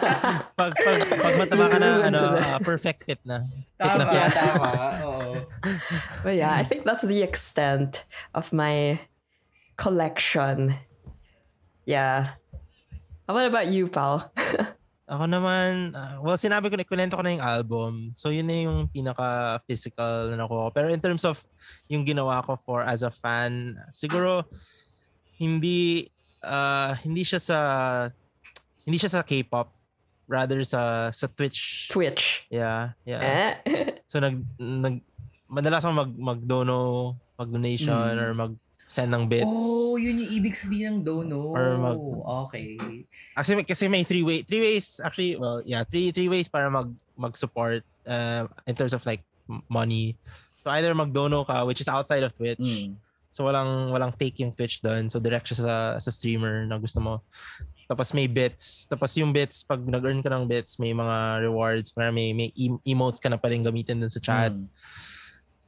pag, 0.60 0.72
pag, 0.76 0.96
pag 1.08 1.34
mataba 1.40 1.64
ka 1.72 1.78
na, 1.80 1.88
ano, 2.12 2.20
ah, 2.36 2.60
perfect 2.60 3.08
fit 3.08 3.24
na. 3.24 3.40
Tama, 3.80 4.04
tama. 4.28 4.68
Oo. 5.08 5.48
But 6.20 6.36
yeah, 6.36 6.52
I 6.52 6.60
think 6.60 6.84
that's 6.84 7.08
the 7.08 7.24
extent 7.24 8.04
of 8.36 8.52
my 8.52 9.00
collection. 9.80 10.76
Yeah. 11.88 12.36
About 13.24 13.48
about 13.48 13.72
you, 13.72 13.88
pal? 13.88 14.28
Ako 15.10 15.26
naman, 15.26 15.92
ah, 15.98 16.22
well, 16.22 16.38
sinabi 16.38 16.70
ko 16.70 16.78
na, 16.78 16.86
kunento 16.86 17.18
ko 17.18 17.24
na 17.26 17.34
yung 17.34 17.42
album. 17.44 17.92
So, 18.14 18.30
yun 18.30 18.46
na 18.46 18.54
yung 18.64 18.86
pinaka-physical 18.86 20.30
na 20.30 20.46
nakuha 20.46 20.68
ko. 20.68 20.70
Pero 20.70 20.88
in 20.94 21.02
terms 21.02 21.26
of 21.26 21.42
yung 21.90 22.06
ginawa 22.06 22.38
ko 22.46 22.54
for 22.54 22.86
as 22.86 23.02
a 23.02 23.10
fan, 23.10 23.74
siguro, 23.90 24.46
hindi, 25.42 26.06
ah, 26.40 26.94
hindi 27.02 27.26
siya 27.26 27.42
sa, 27.42 27.58
hindi 28.86 28.98
siya 28.98 29.20
sa 29.20 29.26
K-pop. 29.26 29.74
Rather 30.30 30.62
sa, 30.64 31.10
sa 31.10 31.26
Twitch. 31.28 31.90
Twitch. 31.90 32.46
Yeah, 32.48 32.94
yeah. 33.04 33.20
Eh? 33.20 33.52
So, 34.06 34.22
nag, 34.22 34.38
nag, 34.56 35.02
madalas 35.50 35.84
ako 35.84 35.92
mag, 35.92 36.12
mag-dono, 36.14 37.18
mag-donation, 37.36 38.16
Mm. 38.16 38.22
or 38.22 38.30
mag-send 38.92 39.08
ng 39.08 39.24
bits. 39.24 39.48
Oh, 39.48 39.96
yun 39.96 40.20
yung 40.20 40.32
ibig 40.36 40.52
sabihin 40.52 41.00
ng 41.00 41.00
dono. 41.00 41.56
Or 41.56 41.80
mag- 41.80 42.20
okay. 42.44 42.76
Actually, 43.32 43.64
kasi 43.64 43.88
may 43.88 44.04
three 44.04 44.20
way, 44.20 44.44
three 44.44 44.60
ways 44.60 45.00
actually, 45.00 45.40
well, 45.40 45.64
yeah, 45.64 45.80
three 45.80 46.12
three 46.12 46.28
ways 46.28 46.44
para 46.52 46.68
mag 46.68 46.92
mag-support 47.16 47.80
uh, 48.04 48.44
in 48.68 48.76
terms 48.76 48.92
of 48.92 49.00
like 49.08 49.24
money. 49.72 50.12
So 50.60 50.68
either 50.76 50.92
magdono 50.92 51.48
ka 51.48 51.64
which 51.64 51.80
is 51.80 51.88
outside 51.88 52.20
of 52.20 52.36
Twitch. 52.36 52.60
Mm. 52.60 53.00
So 53.32 53.48
walang 53.48 53.96
walang 53.96 54.12
take 54.12 54.36
yung 54.44 54.52
Twitch 54.52 54.84
doon. 54.84 55.08
So 55.08 55.16
direct 55.16 55.48
siya 55.48 55.64
sa 55.64 55.76
sa 55.96 56.10
streamer 56.12 56.68
na 56.68 56.76
gusto 56.76 57.00
mo. 57.00 57.24
Tapos 57.88 58.12
may 58.12 58.28
bits. 58.28 58.84
Tapos 58.92 59.16
yung 59.16 59.32
bits 59.32 59.64
pag 59.64 59.80
nag-earn 59.80 60.20
ka 60.20 60.28
ng 60.28 60.44
bits, 60.44 60.76
may 60.76 60.92
mga 60.92 61.48
rewards, 61.48 61.96
para 61.96 62.12
may 62.12 62.36
may 62.36 62.52
em- 62.60 62.82
emotes 62.84 63.24
ka 63.24 63.32
na 63.32 63.40
pwedeng 63.40 63.64
gamitin 63.64 64.04
dun 64.04 64.12
sa 64.12 64.20
chat. 64.20 64.52
Mm. 64.52 64.68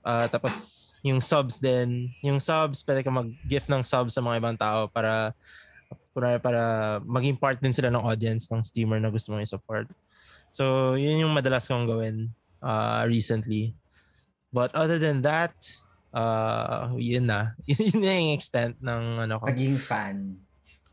Ah, 0.04 0.28
tapos 0.28 0.84
yung 1.05 1.20
subs 1.20 1.61
din, 1.61 2.09
yung 2.24 2.40
subs 2.40 2.80
pwede 2.82 3.05
ka 3.05 3.12
mag-gift 3.12 3.68
ng 3.68 3.84
subs 3.84 4.16
sa 4.16 4.24
mga 4.24 4.40
ibang 4.40 4.57
tao 4.57 4.88
para 4.88 5.36
para, 6.16 6.38
para 6.38 6.62
maging 7.05 7.36
part 7.36 7.59
din 7.61 7.74
sila 7.74 7.90
ng 7.92 8.00
audience 8.00 8.48
ng 8.48 8.62
streamer 8.64 9.02
na 9.02 9.12
gusto 9.12 9.34
mong 9.34 9.44
i-support. 9.44 9.90
So, 10.55 10.94
yun 10.94 11.26
yung 11.26 11.34
madalas 11.34 11.66
kong 11.66 11.90
gawin 11.90 12.30
uh, 12.62 13.02
recently. 13.05 13.74
But 14.55 14.70
other 14.78 15.02
than 15.02 15.26
that, 15.26 15.52
uh, 16.14 16.94
yun 16.94 17.26
na. 17.26 17.59
yun 17.66 17.98
na 17.98 18.14
yung 18.14 18.38
extent 18.38 18.78
ng 18.78 19.26
ano 19.26 19.42
ko. 19.42 19.50
Pagiging 19.50 19.76
fan. 19.82 20.38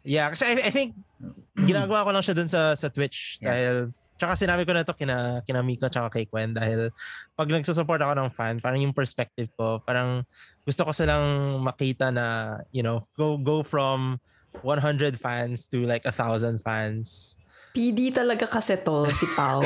Yeah, 0.01 0.33
kasi 0.33 0.49
I, 0.49 0.53
I 0.57 0.71
think 0.73 0.97
ginagawa 1.69 2.01
ko 2.01 2.09
lang 2.09 2.25
siya 2.25 2.33
dun 2.33 2.49
sa 2.49 2.73
sa 2.73 2.89
Twitch 2.89 3.37
Yeah. 3.37 3.53
dahil 3.53 3.75
tsaka 4.21 4.37
sinabi 4.37 4.69
ko 4.69 4.77
na 4.77 4.85
to 4.85 4.93
kina 4.93 5.41
kina 5.41 5.65
Mika 5.65 5.89
tsaka 5.89 6.13
kay 6.13 6.29
Gwen 6.29 6.53
dahil 6.53 6.93
pag 7.33 7.49
nagsusupport 7.49 8.05
ako 8.05 8.13
ng 8.21 8.29
fan, 8.37 8.61
parang 8.61 8.77
yung 8.85 8.93
perspective 8.93 9.49
ko, 9.57 9.81
parang 9.81 10.21
gusto 10.61 10.85
ko 10.85 10.93
silang 10.93 11.57
makita 11.65 12.13
na, 12.13 12.61
you 12.69 12.85
know, 12.85 13.01
go 13.17 13.41
go 13.41 13.65
from 13.65 14.21
100 14.61 15.17
fans 15.17 15.65
to 15.65 15.89
like 15.89 16.05
a 16.05 16.13
thousand 16.13 16.61
fans. 16.61 17.33
PD 17.71 18.11
talaga 18.11 18.43
kasi 18.45 18.77
to, 18.83 19.07
si 19.15 19.25
Pao. 19.31 19.63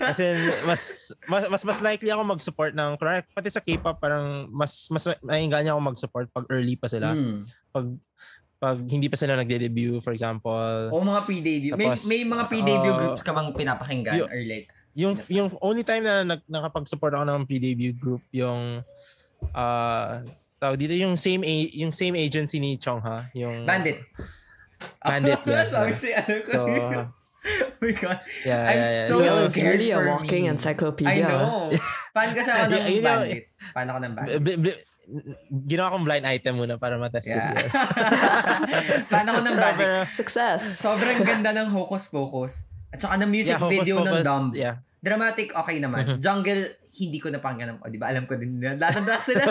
Kasi 0.00 0.34
mas 0.68 1.12
mas 1.30 1.46
mas, 1.52 1.62
mas 1.62 1.78
likely 1.84 2.10
ako 2.10 2.26
mag-support 2.26 2.72
ng 2.74 2.96
kunwari, 2.98 3.22
pati 3.36 3.52
sa 3.52 3.62
K-pop 3.62 4.02
parang 4.02 4.50
mas 4.50 4.88
mas 4.90 5.04
mainganya 5.22 5.76
ako 5.76 5.80
mag-support 5.94 6.26
pag 6.32 6.48
early 6.50 6.74
pa 6.74 6.88
sila. 6.90 7.12
Mm. 7.12 7.44
Pag 7.70 7.86
pag 8.66 8.82
hindi 8.82 9.06
pa 9.06 9.14
sila 9.14 9.38
nagde-debut 9.38 10.02
for 10.02 10.10
example. 10.10 10.90
O 10.90 10.98
mga 10.98 11.22
pre-debut. 11.22 11.72
May, 11.78 11.86
Tapos, 11.86 12.02
may 12.10 12.26
mga 12.26 12.44
pre-debut 12.50 12.94
uh, 12.94 12.98
groups 12.98 13.22
ka 13.22 13.30
bang 13.30 13.54
pinapakinggan 13.54 14.18
yung- 14.18 14.26
or 14.26 14.40
like 14.42 14.66
Yung 14.96 15.12
yung 15.28 15.52
only 15.60 15.84
time 15.84 16.02
na 16.02 16.24
nag, 16.24 16.40
nakapag-support 16.48 17.12
ako 17.12 17.22
ng 17.22 17.44
pre-debut 17.44 17.94
group 17.94 18.24
yung 18.32 18.80
uh 19.52 20.24
tawag 20.56 20.80
dito 20.80 20.96
yung 20.96 21.14
same 21.14 21.44
a, 21.44 21.54
yung 21.76 21.92
same 21.92 22.16
agency 22.16 22.56
ni 22.56 22.80
Chong 22.80 23.04
ha, 23.04 23.12
yung 23.36 23.68
Bandit? 23.68 24.00
Bandit, 25.04 25.36
yeah. 25.46 25.68
Sabi 25.68 25.92
si 25.94 26.10
ano 26.10 26.32
ko. 26.32 26.40
So, 26.40 26.58
oh 26.64 27.76
my 27.78 27.92
God. 27.92 28.18
yeah, 28.42 28.64
I'm 28.64 28.80
yeah, 28.80 28.88
yeah. 28.88 29.06
so 29.06 29.14
So, 29.20 29.52
scared 29.52 29.76
really 29.76 29.92
a 29.92 30.00
for 30.00 30.08
walking 30.10 30.42
me. 30.44 30.50
I 30.50 30.54
encyclopedia. 30.56 31.28
know. 31.28 31.70
Fan 32.16 32.28
kasi 32.32 32.48
ako 32.48 32.64
ng 32.72 33.04
Bandit. 33.04 33.44
Fan 33.76 33.86
ako 33.86 33.98
ng 34.00 34.12
Bandit. 34.16 34.40
Ginawa 35.66 35.94
kong 35.94 36.04
blind 36.04 36.26
item 36.26 36.54
muna 36.58 36.74
para 36.76 36.98
matest 36.98 37.30
Yeah. 37.30 37.54
yun. 37.54 37.70
Fan 39.10 39.26
ako 39.26 39.40
ng. 39.46 39.54
Pero, 39.78 39.94
Success. 40.10 40.82
Sobrang 40.82 41.22
ganda 41.22 41.54
ng 41.54 41.70
Hocus 41.70 42.10
Pocus. 42.10 42.70
At 42.90 42.98
saka 43.02 43.14
ng 43.22 43.30
music 43.30 43.54
yeah, 43.58 43.62
Hocus 43.62 43.74
video 43.82 43.96
ng 44.02 44.14
Pocus, 44.18 44.26
Dumb. 44.26 44.46
Yeah. 44.54 44.74
Dramatic, 44.98 45.54
okay 45.54 45.78
naman. 45.78 46.18
Jungle, 46.18 46.66
hindi 46.96 47.20
ko 47.20 47.28
napakinggan. 47.28 47.76
O, 47.78 47.88
di 47.88 48.00
ba? 48.00 48.08
Alam 48.08 48.24
ko 48.24 48.34
din. 48.34 48.56
Lahat 48.56 48.96
ng 48.96 49.04
tracks 49.04 49.28
nila. 49.28 49.44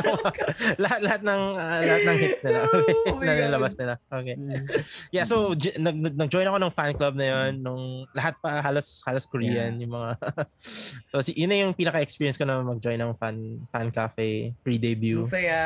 lahat 0.83 0.99
lahat 1.05 1.21
ng 1.21 1.41
ah, 1.55 1.79
lahat 1.79 2.01
ng 2.01 2.17
hits 2.17 2.41
nila. 2.41 2.59
Oh 3.05 3.17
my 3.21 3.25
na 3.29 3.33
nilabas 3.37 3.73
nila. 3.77 3.93
Okay. 4.09 4.35
Yeah, 5.13 5.29
so 5.29 5.53
j- 5.53 5.77
nag 5.77 5.93
nag- 5.93 6.17
nag-join 6.17 6.49
ako 6.49 6.57
ng 6.57 6.73
fan 6.73 6.93
club 6.97 7.13
na 7.13 7.25
yon 7.29 7.61
nung 7.61 7.83
lahat 8.17 8.33
pa 8.41 8.65
halos 8.65 9.05
halos 9.05 9.29
Korean 9.29 9.77
yung 9.77 9.93
mga 9.93 10.09
So 11.13 11.21
si 11.21 11.37
yun 11.37 11.53
na 11.53 11.61
yung 11.61 11.77
pinaka-experience 11.77 12.35
ko 12.35 12.49
na 12.49 12.65
mag-join 12.65 12.97
ng 12.97 13.13
fan 13.19 13.61
fan 13.69 13.87
cafe 13.93 14.51
pre-debut. 14.65 15.21
Ang 15.21 15.29
saya. 15.29 15.61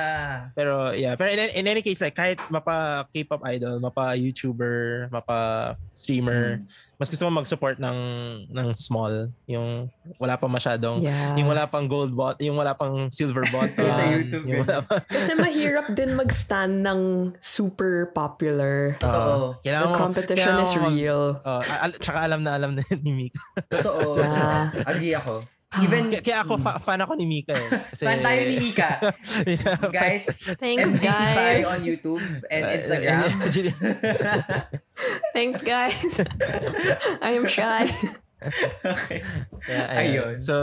Pero 0.51 0.91
yeah, 0.91 1.15
pero 1.15 1.32
in, 1.32 1.39
in 1.55 1.65
any 1.65 1.80
case 1.80 2.03
like 2.03 2.17
kahit 2.17 2.41
mapa 2.51 3.07
K-pop 3.13 3.39
idol, 3.47 3.80
mapa 3.80 4.17
YouTuber, 4.19 5.07
mapa 5.09 5.73
streamer, 5.95 6.59
mas 6.99 7.07
gusto 7.07 7.23
ko 7.23 7.32
mag-support 7.32 7.80
ng 7.80 7.97
ng 8.51 8.67
small, 8.75 9.32
yung 9.47 9.88
wala 10.19 10.36
pa 10.36 10.49
masyadong 10.49 10.99
Yeah. 10.99 11.38
yung 11.38 11.47
wala 11.47 11.68
pang 11.70 11.86
gold 11.86 12.11
bot, 12.11 12.36
yung 12.39 12.55
wala 12.55 12.74
pang 12.74 13.07
silver 13.09 13.41
bottom. 13.47 13.86
Sa 13.86 14.03
YouTube, 14.03 14.43
Yung 14.43 14.61
wala 14.61 14.84
Kasi 15.05 15.34
mahirap 15.34 15.86
din 15.89 16.13
mag-stand 16.13 16.82
ng 16.82 16.99
super 17.38 18.09
popular. 18.09 18.97
Totoo. 18.97 19.53
The 19.55 19.59
kailangan 19.63 19.88
mo- 19.88 19.95
competition 19.95 20.53
is 20.59 20.72
mo 20.74 20.80
mag- 20.84 20.95
real. 20.95 21.24
Oh, 21.39 21.61
al- 21.61 21.95
tsaka 21.95 22.17
alam 22.22 22.41
na 22.41 22.51
alam 22.51 22.74
na 22.74 22.82
ni 22.99 23.11
Mika. 23.13 23.39
Totoo. 23.70 24.17
Yeah. 24.17 24.84
Agree 24.84 25.13
ako. 25.13 25.45
Even, 25.80 26.09
Kaya, 26.09 26.20
kaya 26.20 26.38
ako, 26.41 26.57
fa- 26.57 26.82
fan 26.82 26.97
ako 26.97 27.13
ni 27.13 27.24
Mika 27.24 27.53
eh. 27.53 27.70
Kasi, 27.93 28.01
fan 28.01 28.20
tayo 28.20 28.39
ni 28.41 28.55
Mika. 28.59 28.89
Yeah, 29.45 29.78
Guys, 29.93 30.26
Thanks, 30.57 30.97
FGT5 30.97 31.05
guys. 31.38 31.63
on 31.63 31.80
YouTube 31.86 32.24
and 32.49 32.63
Uh, 32.65 32.74
Instagram. 32.74 33.30
Thanks, 35.38 35.61
guys. 35.61 36.26
I 37.22 37.32
am 37.32 37.45
shy. 37.45 37.86
okay. 38.86 39.20
Yeah, 39.68 39.86
Ayun. 40.00 40.00
ayun. 40.00 40.36
So, 40.40 40.56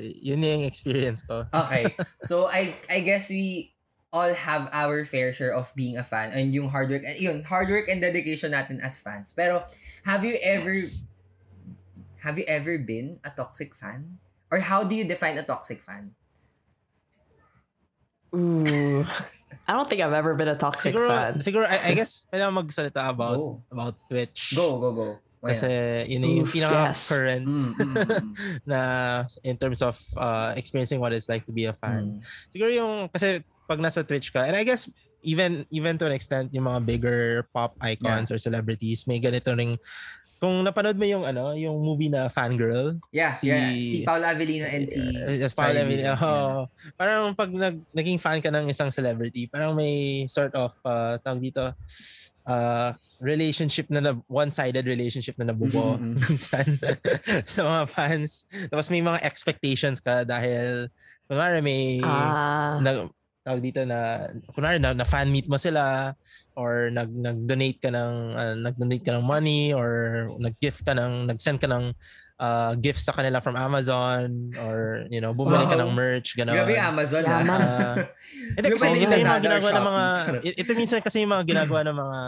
yun 0.00 0.40
yung 0.42 0.64
experience 0.64 1.22
ko. 1.22 1.44
Okay. 1.52 1.92
So 2.24 2.48
I 2.48 2.72
I 2.88 3.00
guess 3.04 3.28
we 3.28 3.76
all 4.08 4.32
have 4.32 4.72
our 4.72 5.04
fair 5.04 5.32
share 5.36 5.52
of 5.52 5.68
being 5.76 6.00
a 6.00 6.04
fan 6.04 6.32
and 6.32 6.56
yung 6.56 6.72
hard 6.72 6.88
work 6.88 7.04
yun, 7.20 7.44
hard 7.44 7.68
work 7.68 7.84
and 7.92 8.00
dedication 8.00 8.56
natin 8.56 8.80
as 8.80 8.96
fans. 9.00 9.32
Pero 9.36 9.60
have 10.08 10.24
you 10.24 10.40
ever 10.40 10.72
have 12.24 12.40
you 12.40 12.44
ever 12.48 12.80
been 12.80 13.20
a 13.24 13.30
toxic 13.30 13.76
fan? 13.76 14.18
Or 14.48 14.64
how 14.64 14.80
do 14.82 14.96
you 14.96 15.04
define 15.04 15.36
a 15.36 15.44
toxic 15.44 15.84
fan? 15.84 16.16
Ooh. 18.34 19.04
I 19.68 19.72
don't 19.76 19.88
think 19.88 20.00
I've 20.00 20.16
ever 20.16 20.32
been 20.34 20.48
a 20.48 20.56
toxic 20.56 20.96
Siguro, 20.96 21.08
fan. 21.08 21.32
siguro 21.44 21.64
I, 21.68 21.92
I 21.92 21.94
guess, 21.94 22.24
kailangan 22.32 22.64
magsalita 22.64 23.04
about 23.04 23.36
Go. 23.36 23.62
about 23.68 23.94
Twitch. 24.08 24.56
Go, 24.56 24.80
go, 24.80 24.92
go. 24.96 25.08
Kasi 25.38 25.70
yun 26.10 26.22
yung 26.24 26.42
Oof, 26.42 26.50
pinaka-current 26.50 27.44
Mm, 27.46 27.54
mm, 27.54 27.74
mm, 27.78 27.94
mm, 27.94 28.28
na 28.70 28.80
in 29.42 29.54
terms 29.54 29.80
of 29.80 29.94
uh, 30.14 30.50
experiencing 30.54 30.98
what 30.98 31.14
it's 31.14 31.28
like 31.28 31.46
to 31.46 31.54
be 31.54 31.64
a 31.64 31.72
fan. 31.72 32.18
mm. 32.18 32.26
Siguro 32.50 32.70
yung, 32.70 32.92
kasi 33.08 33.40
pag 33.64 33.78
nasa 33.78 34.02
Twitch 34.02 34.32
ka, 34.32 34.42
and 34.42 34.56
I 34.56 34.64
guess 34.64 34.90
even 35.22 35.66
even 35.68 35.98
to 35.98 36.06
an 36.06 36.14
extent 36.14 36.54
yung 36.54 36.66
mga 36.66 36.80
bigger 36.86 37.20
pop 37.50 37.74
icons 37.82 38.30
or 38.30 38.38
celebrities 38.38 39.02
may 39.04 39.18
ganito 39.18 39.50
ring 39.50 39.74
kung 40.38 40.62
napanood 40.62 40.94
mo 40.94 41.02
yung 41.02 41.26
ano 41.26 41.50
yung 41.58 41.74
movie 41.82 42.06
na 42.06 42.30
Fangirl 42.30 43.02
Yeah, 43.10 43.34
Si- 43.34 43.50
yeah. 43.50 43.66
Si 43.74 44.06
Paolo 44.06 44.30
Avellino 44.30 44.70
and 44.70 44.86
si 44.86 45.02
Uh, 45.02 45.34
yes, 45.34 45.58
parang, 45.58 45.90
Vision. 45.90 46.14
oh, 46.14 46.70
parang 46.94 47.34
pag 47.34 47.50
nag, 47.50 47.82
naging 47.90 48.22
fan 48.22 48.38
ka 48.38 48.46
ng 48.46 48.70
isang 48.70 48.94
celebrity, 48.94 49.50
parang 49.50 49.74
may 49.74 50.22
sort 50.30 50.54
of, 50.54 50.70
uh, 50.86 51.18
tawag 51.18 51.42
dito, 51.42 51.66
uh, 52.48 52.90
relationship 53.20 53.86
na, 53.90 54.00
na 54.00 54.12
one-sided 54.26 54.86
relationship 54.86 55.36
na 55.38 55.52
nabubo 55.52 55.98
Mm, 55.98 56.00
mm, 56.00 56.10
mm. 56.10 56.16
minsan 56.22 56.66
sa 57.54 57.60
mga 57.66 57.82
fans. 57.90 58.46
Tapos 58.70 58.88
may 58.88 59.02
mga 59.02 59.20
expectations 59.22 59.98
ka 60.00 60.22
dahil, 60.24 60.88
kunwari 61.28 61.60
may, 61.60 62.00
Ah. 62.00 62.78
na, 62.80 63.06
tawag 63.48 63.64
dito 63.64 63.80
na, 63.82 64.28
kunwari 64.52 64.76
na, 64.76 64.92
na 64.92 65.02
fan 65.02 65.26
meet 65.26 65.48
mo 65.48 65.56
sila 65.56 66.12
or 66.52 66.92
nag, 66.92 67.08
nag-donate 67.08 67.80
ka 67.80 67.88
ng, 67.88 68.12
uh, 68.36 68.54
nag-donate 68.60 69.00
ka 69.00 69.16
ng 69.16 69.24
money 69.24 69.72
or 69.72 69.88
nag-gift 70.36 70.84
ka 70.84 70.92
ng, 70.92 71.24
nag-send 71.24 71.56
ka 71.56 71.64
ng 71.64 71.96
uh, 72.36 72.76
gifts 72.76 73.08
sa 73.08 73.16
kanila 73.16 73.40
from 73.40 73.56
Amazon 73.56 74.28
or, 74.60 75.08
you 75.08 75.18
know, 75.18 75.32
bumili 75.32 75.64
ka 75.64 75.74
Wow. 75.74 75.88
ng 75.88 75.92
merch, 75.92 76.36
gano'n. 76.36 76.52
Grabe 76.52 76.76
Amazon 76.76 77.24
ah. 77.24 77.32
Yaman. 77.34 77.60
Ah, 77.68 77.96
Hindi 78.54 78.68
Yung 78.68 78.76
kasi 78.76 78.86
ito 78.98 79.14
yung 79.14 79.24
mga 79.24 79.40
ginagawa 79.40 79.70
ng 79.72 79.86
mga, 79.86 80.04
ito 80.54 80.70
minsan 80.74 81.00
kasi 81.00 81.16
yung 81.20 81.32
mga 81.32 81.44
ginagawa 81.46 81.80
ng 81.82 81.96
mga 81.96 82.20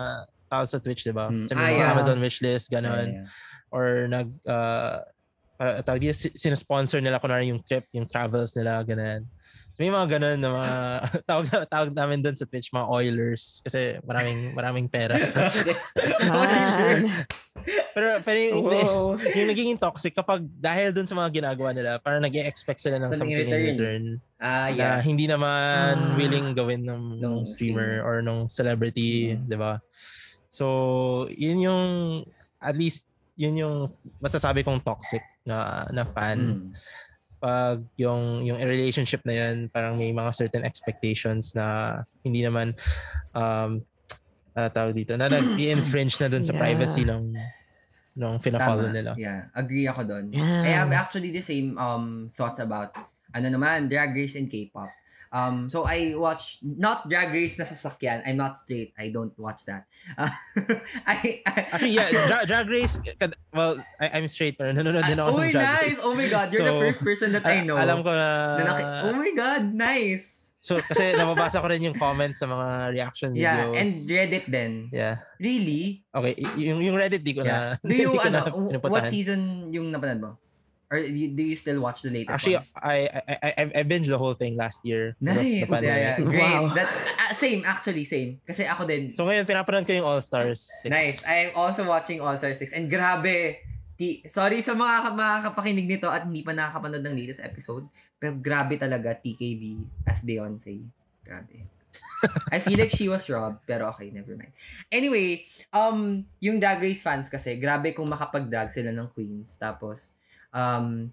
tao 0.49 0.65
sa 0.65 0.79
Twitch, 0.79 1.03
di 1.03 1.13
ba? 1.13 1.29
Mm. 1.29 1.45
Sa 1.45 1.53
may 1.53 1.61
Ah, 1.61 1.69
mga 1.69 1.77
yeah. 1.77 1.93
Amazon 1.93 2.19
wishlist, 2.19 2.67
Yeah, 2.67 2.75
gano'n. 2.75 3.09
yeah. 3.13 3.27
Or 3.69 3.85
nag, 4.07 4.29
uh, 4.45 4.99
para- 5.55 5.83
tawag 5.83 6.01
dito, 6.01 6.17
si- 6.17 6.35
sinasponsor 6.35 6.99
nila 6.99 7.19
kunwari 7.19 7.49
yung 7.49 7.61
trip, 7.61 7.85
yung 7.93 8.05
travels 8.05 8.55
nila, 8.55 8.81
gano'n. 8.81 9.23
May 9.81 9.89
mga 9.89 10.21
ganun 10.21 10.39
na 10.39 10.51
mga 10.53 10.71
tawag, 11.29 11.47
tawag 11.65 11.91
namin 11.97 12.21
doon 12.21 12.37
sa 12.37 12.45
Twitch, 12.45 12.69
mga 12.69 12.85
Oilers. 12.85 13.65
Kasi 13.65 13.97
maraming 14.05 14.53
maraming 14.53 14.87
pera. 14.93 15.17
Pero 17.91 18.23
pero 18.23 18.39
yung, 18.39 18.63
Whoa. 18.63 19.19
yung 19.37 19.49
nagiging 19.51 19.77
toxic 19.77 20.15
kapag 20.15 20.47
dahil 20.55 20.95
doon 20.95 21.05
sa 21.05 21.19
mga 21.19 21.43
ginagawa 21.43 21.75
nila, 21.75 21.99
parang 21.99 22.23
nag 22.23 22.33
expect 22.33 22.79
sila 22.79 22.97
ng 22.97 23.11
Something 23.11 23.37
something, 23.37 23.43
in 23.43 23.51
in 23.51 23.51
return. 23.51 23.77
return. 23.77 24.03
Ah, 24.39 24.71
Na 24.71 24.73
yeah. 24.73 24.97
hindi 25.03 25.27
naman 25.27 25.93
Ah. 25.99 26.15
willing 26.15 26.55
gawin 26.55 26.87
ng, 26.87 27.19
ng 27.19 27.35
streamer 27.45 28.01
or 28.01 28.23
nung 28.23 28.47
celebrity, 28.49 29.35
Mm. 29.35 29.45
'di 29.45 29.57
ba? 29.59 29.83
So, 30.49 30.65
yun 31.33 31.59
yung 31.61 31.85
at 32.63 32.79
least 32.79 33.05
yun 33.35 33.59
yung 33.59 33.77
masasabi 34.19 34.63
kong 34.63 34.81
toxic 34.81 35.21
na 35.43 35.85
na 35.91 36.07
fan 36.07 36.39
Mm. 36.39 36.73
Pag 37.41 37.81
yung 37.97 38.45
yung 38.45 38.61
relationship 38.61 39.25
na 39.25 39.33
yun 39.33 39.73
parang 39.73 39.97
may 39.97 40.13
mga 40.13 40.31
certain 40.37 40.61
expectations 40.61 41.57
na 41.57 41.97
hindi 42.21 42.45
naman 42.45 42.77
um 43.33 43.81
uh, 44.53 44.69
tawag 44.69 44.93
dito 44.93 45.17
na 45.17 45.33
nag-infringe 45.33 46.13
na 46.21 46.29
dun 46.29 46.45
sa 46.45 46.53
Yeah. 46.53 46.61
privacy 46.61 47.03
ng 47.09 47.25
ng 48.21 48.35
fina-follow 48.43 48.93
nila. 48.93 49.15
Yeah, 49.17 49.49
agree 49.57 49.89
ako 49.89 50.03
doon. 50.05 50.25
Yeah. 50.35 50.67
I 50.67 50.71
have 50.77 50.93
actually 50.93 51.33
the 51.33 51.41
same 51.41 51.79
um 51.81 52.29
thoughts 52.29 52.61
about 52.61 52.93
ano 53.31 53.47
naman, 53.47 53.87
Drag 53.87 54.11
Race 54.13 54.35
and 54.37 54.51
K-pop. 54.51 54.91
Um, 55.31 55.71
so 55.71 55.87
I 55.87 56.19
watch 56.19 56.59
not 56.61 57.07
Drag 57.07 57.31
Race 57.31 57.55
na 57.55 57.63
sasakyan. 57.63 58.27
I'm 58.27 58.35
not 58.35 58.59
straight. 58.59 58.91
I 58.99 59.15
don't 59.15 59.31
watch 59.39 59.63
that. 59.71 59.87
I, 61.07 61.41
I 61.47 61.53
Actually, 61.71 61.95
yeah, 61.95 62.11
dra- 62.27 62.47
drag 62.47 62.67
race, 62.69 62.99
well, 63.55 63.79
I, 64.03 64.19
I'm 64.19 64.27
straight, 64.27 64.59
pero 64.59 64.75
nanonood 64.75 65.07
din 65.07 65.19
ako 65.19 65.31
oh, 65.31 65.39
ng 65.39 65.55
drag 65.55 65.63
nice! 65.63 65.83
race. 65.87 66.03
Oh 66.03 66.15
my 66.15 66.27
God, 66.27 66.47
you're 66.51 66.67
the 66.67 66.75
So, 66.75 66.83
first 66.83 67.01
person 67.07 67.31
that 67.33 67.47
I 67.47 67.63
Ah, 67.63 67.67
know. 67.67 67.79
alam 67.79 68.03
ko 68.03 68.11
na, 68.11 68.29
na 68.59 68.63
naki- 68.67 68.91
oh 69.07 69.15
my 69.15 69.31
God, 69.31 69.63
nice! 69.71 70.51
so, 70.61 70.77
kasi 70.77 71.15
nababasa 71.17 71.63
ko 71.63 71.67
rin 71.71 71.81
yung 71.81 71.97
comments 71.97 72.43
sa 72.43 72.51
mga 72.51 72.67
reaction 72.93 73.31
Yeah, 73.33 73.71
videos. 73.71 73.77
and 73.81 73.91
Reddit 74.11 74.45
then. 74.51 74.73
yeah. 74.93 75.23
Really? 75.39 76.05
Okay, 76.11 76.35
y- 76.37 76.69
yung, 76.69 76.83
yung 76.85 76.97
Reddit, 76.99 77.23
di 77.23 77.33
ko 77.33 77.47
Yeah. 77.47 77.79
na, 77.79 77.87
Do 77.87 77.95
you, 77.95 78.11
ano, 78.27 78.35
na 78.35 78.51
w- 78.51 78.77
what 78.91 79.07
season 79.07 79.71
yung 79.71 79.95
napanood 79.95 80.21
mo? 80.21 80.31
Or 80.91 80.99
you- 80.99 81.31
do 81.31 81.47
you 81.47 81.55
still 81.55 81.79
watch 81.79 82.03
the 82.03 82.11
latest 82.11 82.35
Actually, 82.43 82.59
one? 82.59 82.67
I, 82.83 82.97
I, 83.07 83.35
I, 83.47 83.63
I 83.79 83.83
binged 83.87 84.11
the 84.11 84.19
whole 84.19 84.35
thing 84.35 84.59
last 84.59 84.83
year. 84.83 85.15
Nice. 85.23 85.71
The- 85.71 85.71
the 85.71 85.87
Yeah, 85.87 85.99
yeah. 86.03 86.17
Great. 86.19 86.43
Wow. 86.43 86.75
That, 86.75 86.91
ah, 87.15 87.31
same, 87.31 87.63
actually, 87.63 88.03
same. 88.03 88.43
Kasi 88.43 88.67
ako 88.67 88.91
din, 88.91 89.15
So 89.15 89.23
ngayon, 89.23 89.47
pinapanood 89.47 89.87
ko 89.87 89.95
yung 89.95 90.03
All-Stars 90.03 90.83
6. 90.83 90.91
Nice. 90.91 91.23
I'm 91.31 91.55
also 91.55 91.87
watching 91.87 92.19
All 92.19 92.35
Star 92.35 92.51
6. 92.51 92.75
And 92.75 92.91
grabe, 92.91 93.63
ti- 93.95 94.27
sorry 94.27 94.59
sa 94.67 94.75
mga 94.75 95.15
makakapakinig 95.15 95.87
nito 95.87 96.11
at 96.11 96.27
hindi 96.27 96.43
pa 96.43 96.51
nakakapanood 96.51 97.07
ng 97.07 97.15
latest 97.15 97.47
episode. 97.47 97.87
Pero 98.19 98.35
grabe 98.43 98.75
talaga 98.75 99.15
TKB 99.15 99.87
as 100.11 100.27
Beyonce. 100.27 100.83
Grabe. 101.23 101.71
I 102.53 102.61
feel 102.61 102.77
like 102.77 102.93
she 102.93 103.09
was 103.09 103.25
robbed, 103.33 103.65
pero 103.65 103.89
okay, 103.95 104.13
never 104.13 104.37
mind. 104.37 104.53
Anyway, 104.93 105.41
um, 105.73 106.21
yung 106.43 106.61
Drag 106.61 106.77
Race 106.77 107.01
fans 107.01 107.33
kasi, 107.33 107.57
grabe 107.57 107.97
kung 107.97 108.11
makapag-drag 108.11 108.69
sila 108.69 108.93
ng 108.93 109.09
queens. 109.09 109.57
Tapos, 109.57 110.20
um, 110.55 111.11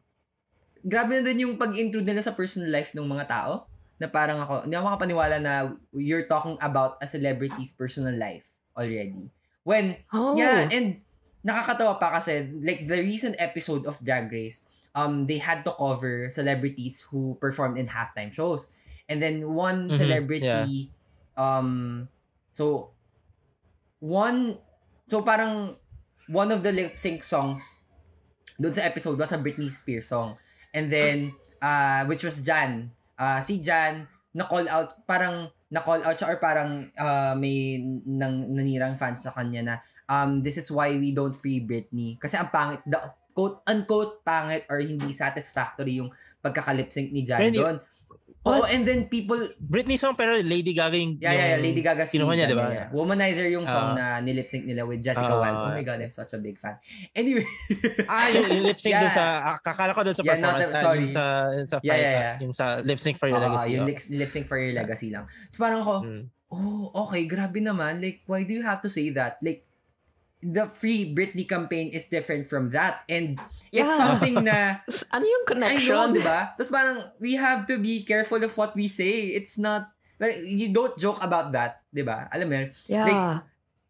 grabe 0.86 1.20
na 1.20 1.24
din 1.26 1.48
yung 1.48 1.56
pag-intrude 1.60 2.06
nila 2.08 2.24
sa 2.24 2.34
personal 2.38 2.70
life 2.72 2.94
ng 2.96 3.06
mga 3.08 3.26
tao. 3.28 3.68
Na 3.98 4.06
parang 4.06 4.38
ako, 4.42 4.70
hindi 4.70 4.78
ako 4.78 4.86
makapaniwala 4.94 5.38
na 5.42 5.54
you're 5.98 6.30
talking 6.30 6.54
about 6.62 7.02
a 7.02 7.08
celebrity's 7.10 7.74
personal 7.74 8.14
life 8.14 8.54
already. 8.78 9.34
When 9.66 9.98
Oh. 10.14 10.38
Yeah, 10.38 10.70
and 10.70 11.02
nakakatawa 11.42 11.98
pa 11.98 12.14
kasi 12.20 12.52
like 12.62 12.86
the 12.86 13.02
recent 13.02 13.36
episode 13.42 13.88
of 13.90 13.98
Drag 14.06 14.30
Race, 14.30 14.68
um 14.94 15.26
they 15.26 15.42
had 15.42 15.66
to 15.66 15.74
cover 15.74 16.30
celebrities 16.30 17.02
who 17.10 17.36
performed 17.42 17.78
in 17.82 17.90
halftime 17.90 18.30
shows. 18.30 18.70
And 19.10 19.18
then 19.24 19.42
one 19.50 19.90
Mhm, 19.90 19.98
celebrity 19.98 20.92
um 21.38 22.10
so 22.54 22.92
one 24.00 24.58
so 25.08 25.22
parang 25.22 25.76
one 26.28 26.52
of 26.52 26.62
the 26.64 26.72
lip 26.72 26.98
sync 26.98 27.24
songs 27.24 27.87
doon 28.58 28.74
sa 28.74 28.86
episode 28.86 29.18
was 29.18 29.32
a 29.34 29.39
Britney 29.39 29.70
Spears 29.70 30.10
song. 30.10 30.36
And 30.74 30.89
then 30.89 31.34
uh 31.62 32.05
which 32.10 32.26
was 32.26 32.41
Jan. 32.41 32.91
Uh 33.18 33.41
si 33.41 33.62
Jan 33.62 34.10
na-call 34.38 34.70
out 34.70 34.93
parang 35.10 35.49
na-call 35.74 36.03
out 36.05 36.16
siya 36.16 36.30
or 36.30 36.38
parang 36.38 36.86
uh, 36.95 37.34
may 37.34 37.82
nang 38.05 38.53
nanirang 38.53 38.93
fans 38.93 39.26
sa 39.26 39.34
kanya 39.34 39.62
na 39.66 39.76
um 40.08 40.39
this 40.45 40.55
is 40.55 40.70
why 40.70 40.93
we 40.95 41.12
don't 41.12 41.36
free 41.36 41.60
Britney 41.60 42.16
kasi 42.22 42.38
ang 42.39 42.53
pangit 42.53 42.80
the 42.86 42.95
quote 43.34 43.60
unquote 43.68 44.22
pangit 44.24 44.64
or 44.72 44.80
hindi 44.80 45.12
satisfactory 45.12 45.99
yung 45.99 46.14
pagkakalip 46.39 46.89
sync 46.93 47.12
ni 47.12 47.26
Jan 47.26 47.49
Pero 47.49 47.76
Oh, 48.50 48.64
and 48.66 48.82
then 48.82 49.06
people 49.06 49.36
Britney 49.58 49.95
song, 49.95 50.16
pero 50.16 50.39
Lady 50.39 50.72
Gaga 50.72 50.95
yung... 50.95 51.20
Yeah, 51.20 51.32
yeah, 51.32 51.48
yeah. 51.54 51.60
Lady 51.60 51.82
Gaga 51.82 52.04
kinuha 52.04 52.32
niya, 52.32 52.48
di 52.48 52.56
ba? 52.56 52.68
yeah, 52.68 52.88
yeah. 52.88 52.88
Womanizer 52.89 53.48
yung 53.48 53.66
song 53.66 53.93
Ah. 53.93 54.18
na 54.18 54.24
nilip 54.24 54.48
sync 54.48 54.64
nila 54.64 54.82
with 54.84 55.00
Jessica 55.00 55.28
Ah. 55.30 55.41
Wang. 55.41 55.56
Oh 55.58 55.72
my 55.72 55.84
God, 55.84 56.00
I'm 56.00 56.10
such 56.10 56.32
a 56.32 56.39
big 56.39 56.56
fan. 56.56 56.80
Anyway. 57.12 57.43
Ah, 58.08 58.32
yung, 58.32 58.48
yung 58.50 58.66
lip 58.66 58.80
sync 58.80 58.95
Yeah. 58.95 59.04
dun 59.04 59.12
sa... 59.12 59.26
ah, 59.43 59.58
Kakala 59.60 59.91
ko 59.91 60.02
dun 60.02 60.16
sa 60.16 60.24
Yeah, 60.24 60.39
not 60.39 60.56
performance. 60.56 60.72
ah, 60.74 60.82
sorry. 60.82 61.00
Yung 61.04 61.12
sa, 61.12 61.24
yung 61.52 61.68
sa 61.68 61.78
Yeah, 61.84 61.93
yeah, 61.93 62.08
ah, 62.08 62.16
yeah. 62.16 62.36
Yung 62.39 62.54
sa 62.56 62.66
lip 62.82 62.98
sync 62.98 63.20
for 63.20 63.28
your 63.28 63.38
Oo, 63.38 63.43
legacy. 63.43 63.70
yung 63.76 63.84
oh. 63.84 63.89
lip, 63.91 64.00
lip 64.16 64.32
sync 64.32 64.45
for 64.48 64.56
your 64.56 64.72
legacy 64.72 65.12
lang. 65.12 65.28
So 65.52 65.60
parang 65.60 65.84
ako, 65.84 66.08
Mm. 66.08 66.24
oh, 66.48 66.88
okay, 67.04 67.28
grabe 67.28 67.60
naman. 67.60 68.00
Like, 68.00 68.24
why 68.24 68.48
do 68.48 68.56
you 68.56 68.64
have 68.64 68.80
to 68.80 68.88
say 68.88 69.12
that? 69.12 69.36
Like, 69.43 69.66
the 70.40 70.66
free 70.66 71.10
Britney 71.10 71.48
campaign 71.48 71.90
is 71.90 72.08
different 72.08 72.46
from 72.46 72.70
that. 72.72 73.02
And 73.10 73.40
it's 73.74 73.82
Yeah. 73.84 73.98
something 73.98 74.36
na, 74.48 74.82
Ano 75.14 75.26
yung 75.26 75.44
I 75.44 75.48
know, 75.48 75.50
connection? 75.50 76.06
di 76.14 76.22
ba? 76.22 76.54
Tapos 76.54 76.70
parang, 76.70 76.98
we 77.20 77.36
have 77.36 77.66
to 77.68 77.78
be 77.82 78.06
careful 78.06 78.38
of 78.44 78.54
what 78.54 78.78
we 78.78 78.86
say. 78.88 79.34
It's 79.34 79.58
not, 79.58 79.90
like, 80.22 80.38
you 80.46 80.70
don't 80.70 80.94
joke 80.98 81.20
about 81.26 81.52
that, 81.58 81.82
di 81.90 82.06
ba? 82.06 82.30
Alam 82.30 82.48
mo 82.50 82.56
yun? 82.62 82.70
Yeah. 82.86 83.42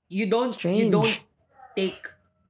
you 0.08 0.26
don't, 0.26 0.56
you 0.56 0.88
Strange. 0.88 0.92
don't 0.92 1.16
take 1.76 2.00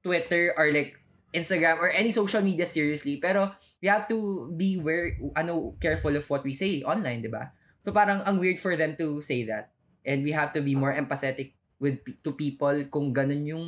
Twitter 0.06 0.54
or 0.54 0.70
like, 0.70 0.94
Instagram 1.28 1.76
or 1.76 1.92
any 1.92 2.08
social 2.08 2.40
media 2.40 2.64
seriously. 2.64 3.20
Pero 3.20 3.52
we 3.82 3.88
have 3.92 4.08
to 4.08 4.48
be 4.56 4.80
where, 4.80 5.12
ano, 5.36 5.76
careful 5.76 6.14
of 6.16 6.24
what 6.30 6.40
we 6.40 6.56
say 6.56 6.80
online, 6.88 7.20
di 7.20 7.28
ba? 7.28 7.52
So 7.84 7.92
parang 7.92 8.24
ang 8.24 8.40
weird 8.40 8.56
for 8.56 8.72
them 8.80 8.96
to 8.96 9.20
say 9.20 9.44
that. 9.44 9.74
And 10.08 10.24
we 10.24 10.32
have 10.32 10.56
to 10.56 10.64
be 10.64 10.72
more 10.72 10.94
empathetic 10.94 11.52
with 11.76 12.00
to 12.24 12.32
people 12.32 12.72
kung 12.88 13.12
ganun 13.12 13.44
yung 13.44 13.64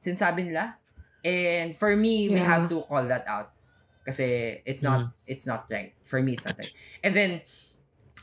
sinasabi 0.00 0.48
nila. 0.50 0.80
And 1.20 1.76
for 1.76 1.92
me, 1.94 2.32
we 2.32 2.40
Yeah. 2.40 2.48
have 2.48 2.64
to 2.72 2.80
call 2.88 3.04
that 3.06 3.28
out. 3.28 3.52
Kasi 4.00 4.58
it's 4.64 4.80
not 4.80 5.12
it's 5.28 5.44
not 5.44 5.68
right. 5.68 5.92
For 6.08 6.24
me, 6.24 6.34
it's 6.34 6.48
not 6.48 6.56
right. 6.56 6.72
And 7.04 7.12
then 7.12 7.44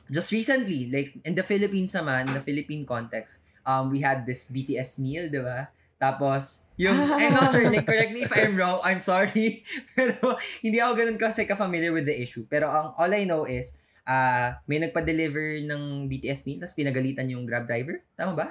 just 0.09 0.33
recently, 0.33 0.89
like 0.89 1.13
in 1.23 1.37
the 1.37 1.45
Philippines 1.45 1.93
naman, 1.93 2.31
in 2.31 2.35
the 2.35 2.43
Philippine 2.43 2.83
context, 2.83 3.45
um, 3.67 3.91
we 3.91 4.01
had 4.01 4.25
this 4.25 4.47
BTS 4.49 4.97
meal, 4.97 5.29
di 5.29 5.43
ba? 5.43 5.69
Tapos, 5.99 6.69
yung, 6.77 6.93
I'm 7.19 7.33
not 7.33 7.49
sure, 7.51 7.65
like, 7.67 7.83
correct 7.83 8.13
me 8.13 8.23
if 8.23 8.31
I'm 8.37 8.55
wrong, 8.55 8.79
I'm 8.85 9.01
sorry. 9.01 9.65
Pero, 9.97 10.37
hindi 10.61 10.77
ako 10.77 10.93
ganun 10.93 11.17
kasi 11.19 11.43
ka-familiar 11.43 11.89
with 11.91 12.05
the 12.05 12.13
issue. 12.13 12.45
Pero, 12.45 12.69
ang, 12.69 12.93
all 12.95 13.11
I 13.11 13.25
know 13.25 13.49
is, 13.49 13.81
uh, 14.05 14.55
may 14.69 14.77
nagpa-deliver 14.77 15.59
ng 15.65 16.05
BTS 16.07 16.45
meal, 16.45 16.61
tapos 16.61 16.77
pinagalitan 16.77 17.27
yung 17.27 17.43
Grab 17.49 17.65
driver. 17.65 17.99
Tama 18.13 18.37
ba? 18.37 18.47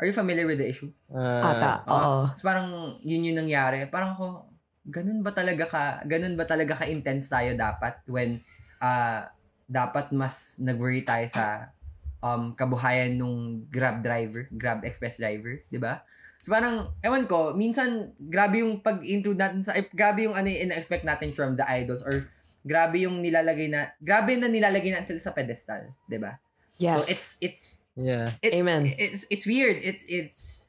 Are 0.00 0.08
you 0.08 0.16
familiar 0.16 0.48
with 0.48 0.56
the 0.56 0.64
issue? 0.64 0.88
Ah, 1.12 1.52
Ata, 1.52 1.72
oo. 1.84 2.32
So, 2.32 2.48
parang, 2.48 2.96
yun 3.04 3.28
yung 3.28 3.44
nangyari. 3.44 3.84
Parang 3.92 4.16
ako, 4.16 4.48
ganun 4.88 5.20
ba 5.20 5.36
talaga 5.36 5.68
ka, 5.68 5.84
ganun 6.08 6.40
ba 6.40 6.48
talaga 6.48 6.72
ka-intense 6.80 7.28
tayo 7.28 7.52
dapat 7.52 8.00
when, 8.08 8.40
uh, 8.80 9.28
dapat 9.68 10.08
mas 10.16 10.56
nag-worry 10.64 11.04
tayo 11.04 11.28
sa 11.28 11.76
um, 12.24 12.56
kabuhayan 12.56 13.12
nung 13.20 13.68
Grab 13.68 14.00
driver, 14.00 14.48
Grab 14.48 14.88
Express 14.88 15.20
driver, 15.20 15.60
di 15.68 15.76
ba? 15.76 16.00
So 16.40 16.48
parang, 16.48 16.96
ewan 17.04 17.28
ko, 17.28 17.52
minsan, 17.52 18.16
grabe 18.16 18.64
yung 18.64 18.80
pag-intrude 18.80 19.36
natin 19.36 19.60
sa, 19.60 19.76
eh, 19.76 19.84
grabe 19.92 20.24
yung 20.24 20.32
ano 20.32 20.48
yung 20.48 20.72
in-expect 20.72 21.04
natin 21.04 21.36
from 21.36 21.60
the 21.60 21.66
idols 21.68 22.00
or 22.00 22.24
grabe 22.64 23.04
yung 23.04 23.20
nilalagay 23.20 23.68
na, 23.68 23.92
grabe 24.00 24.40
na 24.40 24.48
nilalagay 24.48 24.92
na 24.92 25.04
sila 25.04 25.20
sa 25.20 25.36
pedestal, 25.36 25.92
di 26.08 26.16
ba? 26.16 26.40
Yes. 26.80 27.04
So 27.06 27.12
it's, 27.12 27.24
it's, 27.44 27.62
yeah. 27.94 28.40
it's, 28.40 28.56
Amen. 28.56 28.82
It's, 28.88 29.28
it's 29.28 29.44
weird. 29.46 29.84
It's, 29.84 30.08
it's, 30.08 30.66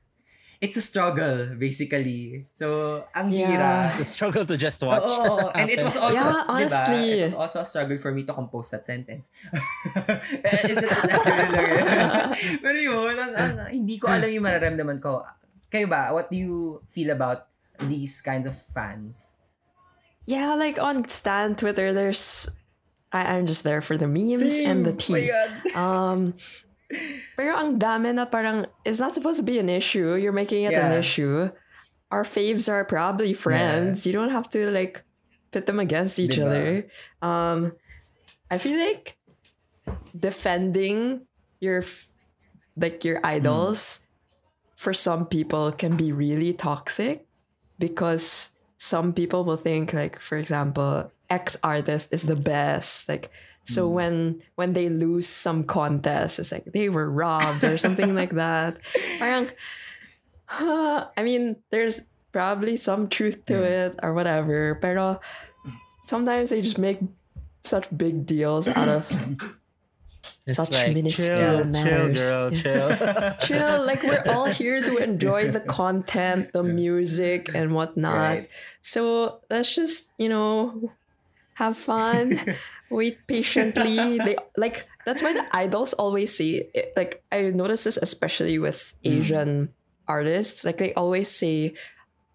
it's 0.61 0.77
a 0.77 0.83
struggle, 0.83 1.55
basically. 1.57 2.45
So, 2.53 3.01
ang 3.15 3.31
Yeah. 3.33 3.49
hirap. 3.49 3.89
It's 3.95 4.03
a 4.03 4.05
struggle 4.05 4.45
to 4.45 4.59
just 4.59 4.83
watch. 4.83 5.01
Oo, 5.01 5.49
and 5.57 5.71
it 5.71 5.81
was 5.81 5.97
also, 5.97 6.21
Yeah, 6.21 6.45
honestly. 6.45 7.17
diba, 7.17 7.17
it 7.17 7.21
was 7.31 7.33
also 7.33 7.59
a 7.63 7.65
struggle 7.65 7.97
for 7.97 8.11
me 8.13 8.27
to 8.29 8.33
compose 8.35 8.69
that 8.75 8.85
sentence. 8.85 9.31
it, 9.49 10.61
it, 10.69 10.77
it's 10.77 11.13
actually 11.15 11.49
lang 11.49 11.65
yun. 11.65 12.59
Pero 12.61 12.77
yun, 12.77 13.15
ang, 13.17 13.33
ang, 13.33 13.53
hindi 13.73 13.97
ko 13.97 14.05
alam 14.11 14.29
yung 14.29 14.45
mararamdaman 14.45 15.01
ko. 15.01 15.23
Kayo 15.71 15.89
ba, 15.89 16.13
what 16.13 16.29
do 16.29 16.37
you 16.37 16.83
feel 16.91 17.09
about 17.09 17.47
these 17.87 18.21
kinds 18.21 18.45
of 18.45 18.53
fans? 18.53 19.39
yeah, 20.29 20.53
like 20.53 20.77
on 20.79 21.07
Stan 21.09 21.55
Twitter, 21.57 21.91
there's 21.93 22.60
I, 23.11 23.35
I'm 23.37 23.45
just 23.45 23.63
there 23.63 23.81
for 23.81 23.97
the 23.97 24.07
memes 24.07 24.57
and 24.57 24.85
the 24.85 24.91
Oh 24.91 24.95
tea. 24.95 25.27
God. 25.27 25.51
Um, 25.75 26.33
pero 27.35 27.55
ang 27.55 27.79
dami 27.79 28.13
na 28.13 28.25
parang 28.25 28.65
it's 28.83 28.99
not 28.99 29.13
supposed 29.15 29.39
to 29.39 29.45
be 29.47 29.59
an 29.59 29.69
issue. 29.69 30.15
You're 30.15 30.35
making 30.35 30.65
it 30.65 30.73
an 30.73 30.91
issue. 30.91 31.49
Our 32.11 32.23
faves 32.23 32.67
are 32.67 32.83
probably 32.83 33.31
friends. 33.31 34.05
You 34.05 34.11
don't 34.11 34.31
have 34.31 34.49
to 34.51 34.67
like 34.71 35.03
pit 35.51 35.65
them 35.65 35.79
against 35.79 36.19
each 36.19 36.39
other. 36.39 36.87
Um, 37.21 37.71
I 38.51 38.57
feel 38.57 38.75
like 38.75 39.15
defending 40.11 41.27
your 41.59 41.83
like 42.75 43.03
your 43.03 43.19
idols 43.23 44.07
for 44.75 44.91
some 44.91 45.25
people 45.25 45.71
can 45.71 45.95
be 45.95 46.11
really 46.11 46.51
toxic 46.51 47.25
because 47.79 48.57
some 48.77 49.13
people 49.13 49.45
will 49.45 49.57
think 49.57 49.93
like 49.93 50.19
for 50.19 50.37
example 50.37 51.11
x 51.31 51.55
artist 51.63 52.11
is 52.11 52.27
the 52.27 52.35
best 52.35 53.07
like 53.07 53.31
so 53.63 53.87
hmm. 53.87 53.95
when 53.95 54.15
when 54.55 54.73
they 54.73 54.89
lose 54.89 55.27
some 55.27 55.63
contest 55.63 56.39
it's 56.39 56.51
like 56.51 56.65
they 56.65 56.89
were 56.89 57.09
robbed 57.09 57.63
or 57.63 57.77
something 57.79 58.13
like 58.13 58.31
that 58.31 58.77
Parang, 59.19 59.49
huh, 60.45 61.07
i 61.15 61.23
mean 61.23 61.55
there's 61.71 62.11
probably 62.31 62.75
some 62.75 63.07
truth 63.07 63.45
to 63.45 63.57
hmm. 63.57 63.63
it 63.63 63.95
or 64.03 64.13
whatever 64.13 64.75
pero 64.75 65.19
sometimes 66.05 66.49
they 66.51 66.61
just 66.61 66.77
make 66.77 66.99
such 67.63 67.87
big 67.95 68.25
deals 68.25 68.67
out 68.67 68.89
of 68.89 69.07
It's 70.45 70.57
Such 70.57 70.71
like, 70.71 70.93
minuscule 70.93 71.37
chill, 71.37 71.57
chill, 71.61 71.65
matters. 71.65 72.29
girl, 72.29 72.51
chill. 72.51 72.89
chill 73.41 73.85
like 73.85 74.01
we're 74.01 74.23
all 74.33 74.45
here 74.45 74.81
to 74.81 74.97
enjoy 74.97 75.47
the 75.49 75.59
content 75.59 76.51
the 76.51 76.63
music 76.81 77.51
and 77.53 77.75
whatnot 77.75 78.17
Right. 78.17 78.49
so 78.81 79.41
let's 79.51 79.75
just 79.75 80.15
you 80.17 80.29
know 80.29 80.91
have 81.61 81.77
fun 81.77 82.33
wait 82.89 83.21
patiently 83.29 84.17
they 84.17 84.35
like 84.57 84.89
that's 85.05 85.21
why 85.21 85.31
the 85.31 85.45
idols 85.53 85.93
always 85.93 86.33
say 86.33 86.65
it- 86.73 86.91
like 86.97 87.21
i 87.31 87.53
notice 87.53 87.85
this 87.85 87.95
especially 88.01 88.57
with 88.57 88.97
asian 89.05 89.69
artists 90.09 90.65
like 90.65 90.81
they 90.81 90.91
always 90.97 91.29
say 91.29 91.71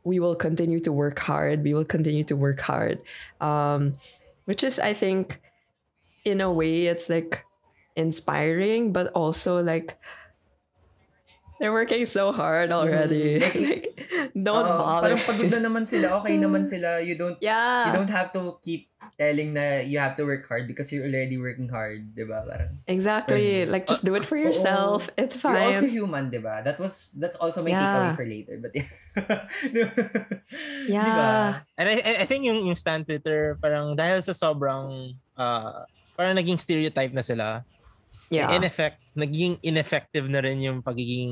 we 0.07 0.22
will 0.22 0.39
continue 0.39 0.79
to 0.79 0.95
work 0.95 1.18
hard 1.18 1.66
we 1.66 1.74
will 1.74 1.85
continue 1.85 2.22
to 2.24 2.39
work 2.39 2.62
hard 2.62 3.03
um 3.43 3.93
which 4.47 4.62
is 4.62 4.79
i 4.79 4.95
think 4.95 5.43
in 6.24 6.41
a 6.41 6.49
way 6.51 6.87
it's 6.87 7.11
like 7.11 7.45
inspiring 7.99 8.93
but 8.95 9.11
also 9.12 9.61
like 9.61 9.99
they're 11.59 11.72
working 11.72 12.05
so 12.05 12.33
hard 12.33 12.70
already. 12.72 13.41
like, 13.68 13.97
don't 14.37 14.68
Oo, 14.68 14.77
bother. 14.77 15.16
parang 15.16 15.20
pagod 15.24 15.49
na 15.49 15.61
naman 15.64 15.89
sila, 15.89 16.20
okay 16.20 16.37
naman 16.37 16.68
sila. 16.68 17.01
You 17.01 17.16
don't 17.16 17.41
yeah. 17.41 17.89
you 17.89 17.93
don't 17.97 18.12
have 18.12 18.29
to 18.37 18.61
keep 18.61 18.93
telling 19.17 19.57
na 19.57 19.81
you 19.81 19.97
have 19.97 20.12
to 20.12 20.29
work 20.29 20.45
hard 20.45 20.69
because 20.69 20.93
you're 20.93 21.09
already 21.09 21.41
working 21.41 21.73
hard, 21.73 22.12
'di 22.12 22.29
ba? 22.29 22.45
Parang 22.45 22.85
exactly. 22.85 23.64
Like 23.64 23.89
just 23.89 24.05
do 24.05 24.12
it 24.12 24.29
for 24.29 24.37
yourself. 24.37 25.09
It's 25.17 25.41
you're 25.41 25.57
also 25.57 25.89
fine. 25.89 25.93
human, 25.93 26.25
'di 26.29 26.45
ba? 26.45 26.61
That 26.61 26.77
was 26.77 27.17
that's 27.17 27.41
also 27.41 27.64
my 27.64 27.73
Yeah. 27.73 27.81
takeaway 27.81 28.12
for 28.12 28.27
later. 28.29 28.57
But 28.61 28.77
yeah. 28.77 28.89
Yeah. 30.87 31.05
Di 31.07 31.11
ba? 31.12 31.33
And 31.81 31.87
I, 31.89 31.95
I- 32.05 32.19
I 32.23 32.27
think 32.29 32.45
yung, 32.45 32.67
yung 32.67 32.77
stand 32.79 33.07
Twitter, 33.07 33.57
parang 33.59 33.97
dahil 33.97 34.21
sa 34.23 34.33
sobrang, 34.33 35.17
uh, 35.37 35.85
parang 36.14 36.37
naging 36.37 36.61
stereotype 36.61 37.12
na 37.12 37.25
sila, 37.25 37.64
Yeah. 38.29 38.51
in 38.53 38.67
effect, 38.67 38.99
naging 39.14 39.62
ineffective 39.62 40.27
na 40.27 40.43
rin 40.43 40.59
yung 40.59 40.83
pagiging 40.83 41.31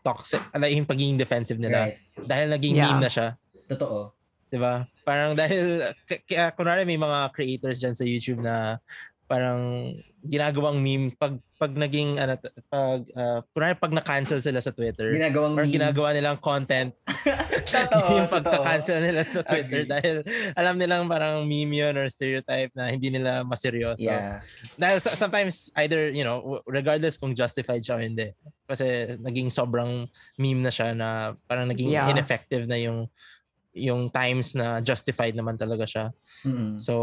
toxic, 0.00 0.40
ala, 0.56 0.64
yung 0.66 0.88
pagiging 0.88 1.20
defensive 1.20 1.60
nila. 1.60 1.92
Right. 1.92 1.98
Dahil 2.16 2.48
naging 2.48 2.74
Yeah. 2.74 2.96
meme 2.96 3.04
na 3.04 3.10
siya. 3.12 3.28
Totoo. 3.68 4.16
'di 4.48 4.56
ba? 4.56 4.88
Parang 5.08 5.32
dahil 5.32 5.80
kaya 6.28 6.52
kunwari 6.52 6.84
may 6.84 7.00
mga 7.00 7.32
creators 7.32 7.80
diyan 7.80 7.96
sa 7.96 8.04
YouTube 8.04 8.44
na 8.44 8.76
parang 9.24 9.92
ginagawang 10.20 10.80
meme 10.80 11.12
pag 11.12 11.36
pag 11.56 11.70
naging 11.70 12.16
ano 12.16 12.36
pag 12.68 13.00
uh, 13.12 13.40
kunwari 13.52 13.74
pag 13.74 13.92
na-cancel 13.92 14.40
sila 14.40 14.58
sa 14.58 14.72
Twitter 14.72 15.12
Ginagawang 15.12 15.52
or 15.52 15.64
meme. 15.64 15.74
ginagawa 15.74 16.12
nilang 16.12 16.36
content 16.38 16.92
Totoo. 17.68 18.16
yung 18.16 18.30
pagka-cancel 18.30 18.98
nila 19.00 19.20
sa 19.22 19.40
Twitter 19.42 19.84
Agree. 19.84 19.90
dahil 19.90 20.16
alam 20.54 20.76
nilang 20.76 21.04
parang 21.06 21.44
meme 21.44 21.76
yun 21.78 21.94
or 21.94 22.08
stereotype 22.08 22.72
na 22.72 22.88
hindi 22.88 23.10
nila 23.10 23.44
maseryoso. 23.44 24.00
Yeah. 24.00 24.40
Dahil 24.74 24.98
so- 24.98 25.12
sometimes 25.12 25.68
either, 25.76 26.08
you 26.08 26.24
know, 26.24 26.62
regardless 26.64 27.20
kung 27.20 27.36
justified 27.36 27.84
siya 27.84 28.00
o 28.00 28.02
hindi. 28.02 28.32
Kasi 28.64 29.18
naging 29.20 29.52
sobrang 29.52 30.08
meme 30.36 30.62
na 30.62 30.72
siya 30.72 30.94
na 30.94 31.08
parang 31.44 31.68
naging 31.68 31.90
Yeah. 31.90 32.08
ineffective 32.08 32.64
na 32.64 32.80
yung 32.80 33.10
yung 33.76 34.10
times 34.10 34.56
na 34.56 34.80
justified 34.80 35.36
naman 35.36 35.56
talaga 35.56 35.84
siya. 35.84 36.06
Mm-mm. 36.44 36.80
So, 36.80 36.94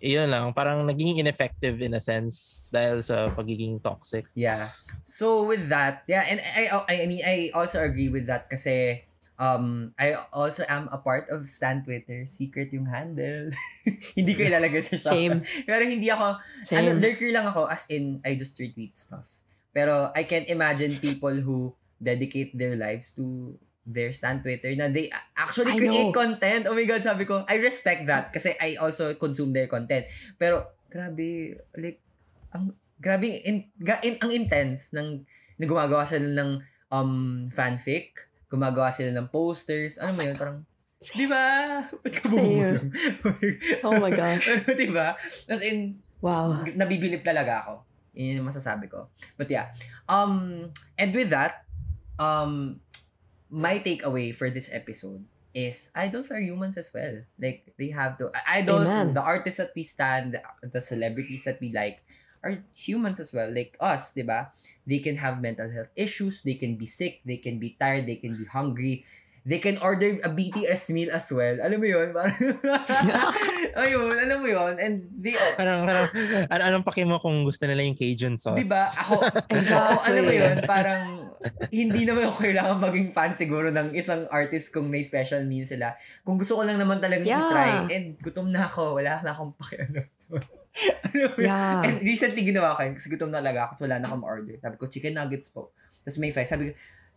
yun 0.00 0.28
lang. 0.30 0.52
Parang 0.52 0.84
naging 0.84 1.20
ineffective 1.20 1.80
in 1.80 1.96
a 1.96 2.02
sense 2.02 2.66
dahil 2.70 3.00
sa 3.00 3.32
pagiging 3.32 3.80
toxic. 3.80 4.28
Yeah. 4.36 4.68
So 5.04 5.46
with 5.46 5.68
that, 5.72 6.04
yeah, 6.08 6.24
and 6.28 6.40
I 6.40 6.62
I, 6.68 6.94
I 7.02 7.06
mean 7.08 7.22
I 7.24 7.50
also 7.56 7.80
agree 7.80 8.08
with 8.08 8.28
that 8.28 8.48
kasi 8.50 9.04
um 9.36 9.92
I 10.00 10.16
also 10.32 10.64
am 10.68 10.88
a 10.92 11.00
part 11.00 11.28
of 11.32 11.48
Stan 11.48 11.80
Twitter. 11.84 12.24
Secret 12.28 12.72
yung 12.72 12.88
handle. 12.88 13.52
hindi 14.18 14.32
ko 14.36 14.44
ilalagay 14.44 14.82
sa 14.84 14.96
shop. 14.96 15.12
Same. 15.12 15.36
Pero 15.64 15.82
hindi 15.84 16.08
ako 16.12 16.40
Same. 16.64 16.78
ano 16.84 16.88
lurker 17.00 17.30
lang 17.32 17.46
ako 17.48 17.68
as 17.68 17.88
in 17.88 18.20
I 18.24 18.36
just 18.36 18.56
retweet 18.60 18.96
stuff. 18.96 19.40
Pero 19.76 20.08
I 20.16 20.24
can't 20.24 20.48
imagine 20.48 20.92
people 20.96 21.36
who 21.44 21.76
dedicate 22.00 22.52
their 22.56 22.76
lives 22.76 23.12
to 23.16 23.56
their 23.86 24.10
Stan 24.10 24.42
Twitter 24.42 24.74
na 24.74 24.90
they 24.90 25.06
actually 25.38 25.78
create 25.78 26.10
content. 26.10 26.66
Oh 26.66 26.74
my 26.74 26.82
God, 26.82 27.06
sabi 27.06 27.22
ko, 27.22 27.46
I 27.46 27.62
respect 27.62 28.04
that 28.10 28.34
kasi 28.34 28.50
I 28.58 28.74
also 28.82 29.14
consume 29.14 29.54
their 29.54 29.70
content. 29.70 30.10
Pero, 30.34 30.74
grabe, 30.90 31.54
like, 31.78 32.02
ang, 32.50 32.74
grabe, 32.98 33.30
in, 33.46 33.70
ga, 33.78 34.02
in, 34.02 34.18
ang 34.18 34.34
intense 34.34 34.90
ng, 34.90 35.22
na 35.56 35.64
gumagawa 35.64 36.02
sila 36.02 36.26
ng 36.26 36.50
um, 36.90 37.46
fanfic, 37.46 38.26
gumagawa 38.50 38.90
sila 38.90 39.14
ng 39.14 39.30
posters, 39.30 40.02
ano 40.02 40.12
mo 40.18 40.22
yun, 40.26 40.34
parang, 40.34 40.66
di 40.98 41.30
ba? 41.30 41.78
Ba't 41.86 42.12
ka 42.18 42.26
bumubulong? 42.26 42.90
Oh 43.86 43.94
my 44.02 44.10
gosh. 44.10 44.42
di 44.80 44.90
ba? 44.90 45.14
As 45.46 45.62
in, 45.62 46.02
Wow. 46.18 46.64
nabibilip 46.74 47.22
talaga 47.22 47.62
ako. 47.62 47.74
Yun 48.16 48.40
yung 48.42 48.48
masasabi 48.48 48.88
ko. 48.88 49.12
But 49.36 49.52
yeah. 49.52 49.70
Um, 50.08 50.66
and 50.96 51.12
with 51.12 51.28
that, 51.30 51.68
um, 52.16 52.80
my 53.50 53.78
takeaway 53.78 54.34
for 54.34 54.50
this 54.50 54.70
episode 54.72 55.24
is 55.56 55.90
idols 55.96 56.30
are 56.30 56.40
humans 56.40 56.76
as 56.76 56.92
well. 56.92 57.24
Like 57.40 57.72
they 57.78 57.90
have 57.90 58.18
to 58.18 58.28
idols, 58.46 58.90
Amen. 58.90 59.14
the 59.14 59.22
artists 59.22 59.58
that 59.58 59.72
we 59.74 59.82
stand, 59.82 60.36
the 60.62 60.82
celebrities 60.82 61.44
that 61.44 61.60
we 61.60 61.72
like 61.72 62.04
are 62.44 62.60
humans 62.76 63.18
as 63.18 63.32
well. 63.32 63.48
Like 63.48 63.76
us, 63.80 64.12
'di 64.12 64.22
ba? 64.22 64.52
They 64.84 65.00
can 65.00 65.16
have 65.16 65.40
mental 65.40 65.72
health 65.72 65.90
issues, 65.96 66.44
they 66.44 66.60
can 66.60 66.76
be 66.76 66.86
sick, 66.86 67.24
they 67.24 67.40
can 67.40 67.56
be 67.56 67.74
tired, 67.80 68.06
they 68.06 68.20
can 68.20 68.36
be 68.36 68.44
hungry. 68.44 69.08
They 69.46 69.62
can 69.62 69.78
order 69.78 70.10
a 70.20 70.28
BTS 70.28 70.90
meal 70.90 71.14
as 71.14 71.30
well. 71.30 71.62
Alam 71.62 71.78
mo 71.78 71.86
yun? 71.86 72.10
Parang, 72.10 72.34
ayun, 73.86 74.10
alam 74.10 74.42
mo 74.42 74.48
yun? 74.50 74.74
And 74.74 75.06
they, 75.14 75.38
Parang, 75.60 75.86
parang, 75.86 76.10
ano, 76.50 76.62
anong 76.66 76.82
paki 76.82 77.06
mo 77.06 77.22
kung 77.22 77.46
gusto 77.46 77.62
nila 77.62 77.86
yung 77.86 77.94
Cajun 77.94 78.34
sauce? 78.42 78.58
Di 78.58 78.66
ba? 78.66 78.82
Ako, 78.82 79.22
Exactly. 79.54 79.94
ako, 79.94 80.02
alam 80.10 80.22
mo 80.26 80.34
yun, 80.34 80.56
parang 80.66 81.02
hindi 81.70 82.02
naman 82.02 82.26
ako 82.26 82.42
kailangan 82.42 82.78
maging 82.82 83.08
fan 83.14 83.38
siguro 83.38 83.70
ng 83.70 83.94
isang 83.94 84.26
artist 84.34 84.74
kung 84.74 84.90
may 84.90 85.06
special 85.06 85.46
meal 85.46 85.62
sila. 85.62 85.94
Kung 86.26 86.42
gusto 86.42 86.58
ko 86.58 86.66
lang 86.66 86.82
naman 86.82 86.98
talagang 86.98 87.30
Yeah. 87.30 87.46
i-try 87.46 87.72
and 87.94 88.18
gutom 88.18 88.50
na 88.50 88.66
ako, 88.66 88.98
wala 88.98 89.22
na 89.22 89.30
akong 89.30 89.54
pakialam? 89.54 90.10
Yeah. 91.38 91.86
And 91.86 92.02
recently 92.02 92.42
ginawa 92.42 92.76
ko 92.76 92.84
yun 92.84 92.94
kasi 92.98 93.08
gutom 93.08 93.30
na 93.32 93.40
talaga 93.40 93.70
ako 93.70 93.72
so 93.78 93.82
wala 93.86 94.02
na 94.02 94.10
akong 94.10 94.26
order. 94.26 94.58
Sabi 94.58 94.74
ko, 94.76 94.84
chicken 94.90 95.14
nuggets 95.14 95.48
po. 95.48 95.70
Tapos 96.02 96.18
may 96.18 96.28
fries. 96.28 96.50
Sabi 96.50 96.70
ko, 96.70 96.72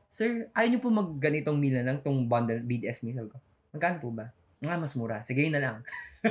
Sir, 0.09 0.49
ayaw 0.57 0.67
niyo 0.73 0.81
po 0.81 0.89
mag 0.89 1.09
ganitong 1.21 1.61
meal 1.61 1.77
na 1.77 1.93
lang, 1.93 2.01
tong 2.01 2.25
bundle, 2.25 2.65
BDS 2.65 3.05
meal. 3.05 3.29
Ko, 3.29 3.37
magkano 3.69 4.01
po 4.01 4.09
ba? 4.09 4.33
Nga, 4.59 4.75
mas 4.75 4.91
mura. 4.99 5.23
Sige, 5.23 5.47
yun 5.47 5.55
na 5.55 5.63
lang. 5.63 5.77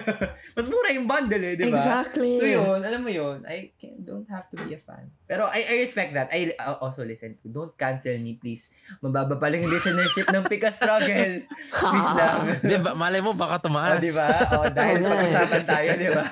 mas 0.56 0.68
mura 0.68 0.92
yung 0.92 1.08
bundle 1.08 1.40
eh, 1.40 1.56
di 1.56 1.64
ba? 1.72 1.80
Exactly. 1.80 2.36
So 2.36 2.44
yun, 2.44 2.76
alam 2.84 3.00
mo 3.00 3.08
yun, 3.08 3.40
I 3.48 3.72
can, 3.72 4.04
don't 4.04 4.28
have 4.28 4.44
to 4.52 4.60
be 4.68 4.76
a 4.76 4.80
fan. 4.80 5.08
Pero 5.24 5.48
I, 5.48 5.64
I 5.64 5.74
respect 5.80 6.12
that. 6.12 6.28
I 6.28 6.52
uh, 6.60 6.76
also 6.84 7.08
listen 7.08 7.40
to. 7.40 7.48
Don't 7.48 7.72
cancel 7.72 8.20
me, 8.20 8.36
please. 8.36 8.68
Mababa 9.00 9.40
pa 9.40 9.48
lang 9.48 9.64
yung 9.64 9.72
listenership 9.72 10.28
ng 10.28 10.44
Pika 10.44 10.68
Struggle. 10.68 11.48
Please 11.88 12.12
lang. 12.12 12.44
Di 12.68 12.76
ba? 12.84 12.92
Malay 12.92 13.24
mo, 13.24 13.32
baka 13.32 13.64
tumaas. 13.64 13.96
di 13.96 14.12
ba? 14.12 14.28
O, 14.60 14.68
dahil 14.68 15.00
eh. 15.00 15.04
pag-usapan 15.08 15.62
tayo, 15.64 15.90
di 15.96 16.08
ba? 16.12 16.24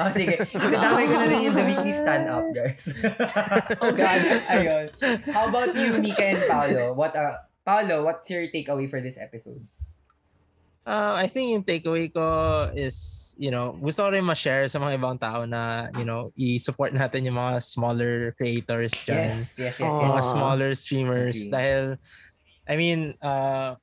O, 0.00 0.08
sige. 0.16 0.36
Itatawag 0.48 1.04
ko 1.12 1.16
na 1.20 1.26
rin 1.28 1.40
yung 1.44 1.56
The 1.60 1.64
Weekly 1.68 1.92
Stand-Up, 1.92 2.46
guys. 2.56 2.88
Oh, 3.84 3.92
God. 3.92 4.20
Ayun. 4.48 4.84
How 5.28 5.52
about 5.52 5.76
you, 5.76 6.00
Mika 6.00 6.24
and 6.24 6.40
Paolo? 6.48 6.96
What 6.96 7.12
are, 7.20 7.44
Paolo, 7.68 8.00
what's 8.00 8.32
your 8.32 8.48
takeaway 8.48 8.88
for 8.88 9.04
this 9.04 9.20
episode? 9.20 9.60
Uh, 10.84 11.16
I 11.16 11.32
think 11.32 11.56
yung 11.56 11.64
takeaway 11.64 12.12
ko 12.12 12.20
is, 12.76 13.32
you 13.40 13.48
know, 13.48 13.72
gusto 13.80 14.04
ko 14.04 14.12
rin 14.12 14.20
ma-share 14.20 14.68
sa 14.68 14.76
mga 14.76 15.00
ibang 15.00 15.16
tao 15.16 15.48
na, 15.48 15.88
you 15.96 16.04
know, 16.04 16.28
i-support 16.36 16.92
natin 16.92 17.24
yung 17.24 17.40
mga 17.40 17.64
smaller 17.64 18.36
creators 18.36 18.92
dyan. 19.08 19.24
Yes, 19.32 19.56
yes, 19.56 19.80
yes, 19.80 19.96
Aw. 19.96 20.04
Mga 20.12 20.20
yes. 20.20 20.28
smaller 20.36 20.70
streamers. 20.76 21.36
Agree. 21.40 21.48
Dahil, 21.48 21.82
I 22.68 22.74
mean, 22.76 23.16
uh, 23.24 23.80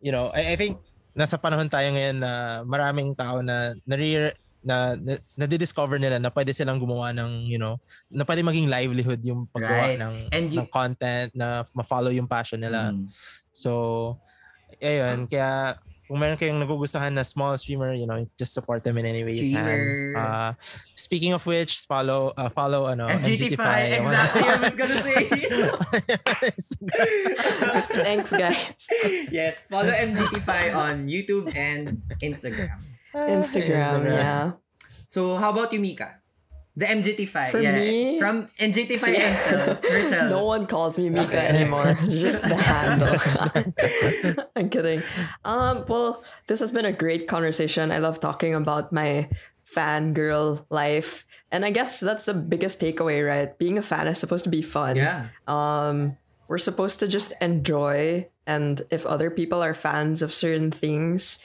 you 0.00 0.08
know, 0.08 0.32
I, 0.32 0.52
I 0.52 0.56
think 0.56 0.80
nasa 1.12 1.36
panahon 1.36 1.68
tayo 1.68 1.92
ngayon 1.92 2.16
na 2.16 2.64
maraming 2.64 3.12
tao 3.12 3.44
na 3.44 3.76
nare 3.84 4.32
na, 4.64 4.96
na 4.96 5.20
nadidiscover 5.36 6.00
nila 6.00 6.16
na 6.16 6.32
pwede 6.32 6.56
silang 6.56 6.80
gumawa 6.80 7.12
ng, 7.12 7.44
you 7.44 7.60
know, 7.60 7.76
na 8.08 8.24
pwede 8.24 8.40
maging 8.40 8.72
livelihood 8.72 9.20
yung 9.20 9.44
paggawa 9.52 9.92
Right. 9.94 10.00
ng, 10.00 10.14
And 10.32 10.48
you- 10.48 10.64
ng 10.64 10.68
content 10.72 11.30
na 11.36 11.68
ma-follow 11.76 12.08
yung 12.10 12.26
passion 12.26 12.58
nila. 12.58 12.90
Mm. 12.96 13.04
So, 13.52 14.16
ayun, 14.80 15.28
kaya 15.28 15.76
kung 16.08 16.16
meron 16.18 16.40
kayong 16.40 16.56
nagugustuhan 16.56 17.12
na 17.12 17.20
small 17.20 17.52
streamer, 17.60 17.92
you 17.92 18.08
know, 18.08 18.16
just 18.40 18.56
support 18.56 18.80
them 18.80 18.96
in 18.96 19.04
any 19.04 19.20
way 19.20 19.28
you 19.36 19.52
Streamer. 19.52 19.76
can. 19.76 20.16
Uh, 20.16 20.50
speaking 20.96 21.36
of 21.36 21.44
which, 21.44 21.84
follow, 21.84 22.32
uh, 22.32 22.48
follow, 22.48 22.88
ano, 22.88 23.04
MGT5, 23.06 23.60
MGT5. 23.60 24.00
exactly. 24.00 24.42
I 24.48 24.56
was 24.56 24.72
gonna 24.74 24.96
say. 25.04 25.28
Thanks, 28.08 28.32
guys. 28.32 28.88
yes, 29.30 29.68
follow 29.68 29.92
MGT5 29.92 30.72
on 30.74 31.04
YouTube 31.08 31.52
and 31.54 32.00
Instagram. 32.24 32.80
Instagram, 33.14 34.08
yeah. 34.08 34.52
So, 35.08 35.36
how 35.36 35.50
about 35.52 35.72
you, 35.76 35.80
Mika? 35.80 36.20
The 36.78 36.86
MGT5. 36.86 37.50
For 37.50 37.58
yeah. 37.58 37.74
me? 37.74 38.20
From 38.20 38.46
MGT5 38.54 39.02
herself. 39.18 39.82
herself. 39.90 40.30
No 40.30 40.44
one 40.44 40.66
calls 40.70 40.96
me 40.96 41.10
Mika 41.10 41.26
Okay. 41.26 41.46
anymore. 41.48 41.98
Just 42.08 42.46
the 42.46 42.54
handle. 42.54 43.18
I'm 44.56 44.70
kidding. 44.70 45.02
Um, 45.44 45.84
well, 45.88 46.22
this 46.46 46.60
has 46.60 46.70
been 46.70 46.84
a 46.84 46.92
great 46.92 47.26
conversation. 47.26 47.90
I 47.90 47.98
love 47.98 48.20
talking 48.20 48.54
about 48.54 48.92
my 48.92 49.28
fangirl 49.66 50.64
life. 50.70 51.26
And 51.50 51.64
I 51.64 51.70
guess 51.74 51.98
that's 51.98 52.26
the 52.26 52.34
biggest 52.34 52.80
takeaway, 52.80 53.26
right? 53.26 53.58
Being 53.58 53.76
a 53.76 53.82
fan 53.82 54.06
is 54.06 54.18
supposed 54.18 54.44
to 54.44 54.50
be 54.50 54.62
fun. 54.62 54.94
Yeah. 54.94 55.34
Um, 55.48 56.16
we're 56.46 56.62
supposed 56.62 57.00
to 57.00 57.08
just 57.08 57.34
enjoy, 57.42 58.28
and 58.46 58.80
if 58.90 59.04
other 59.04 59.30
people 59.30 59.60
are 59.60 59.74
fans 59.74 60.22
of 60.22 60.32
certain 60.32 60.70
things, 60.70 61.44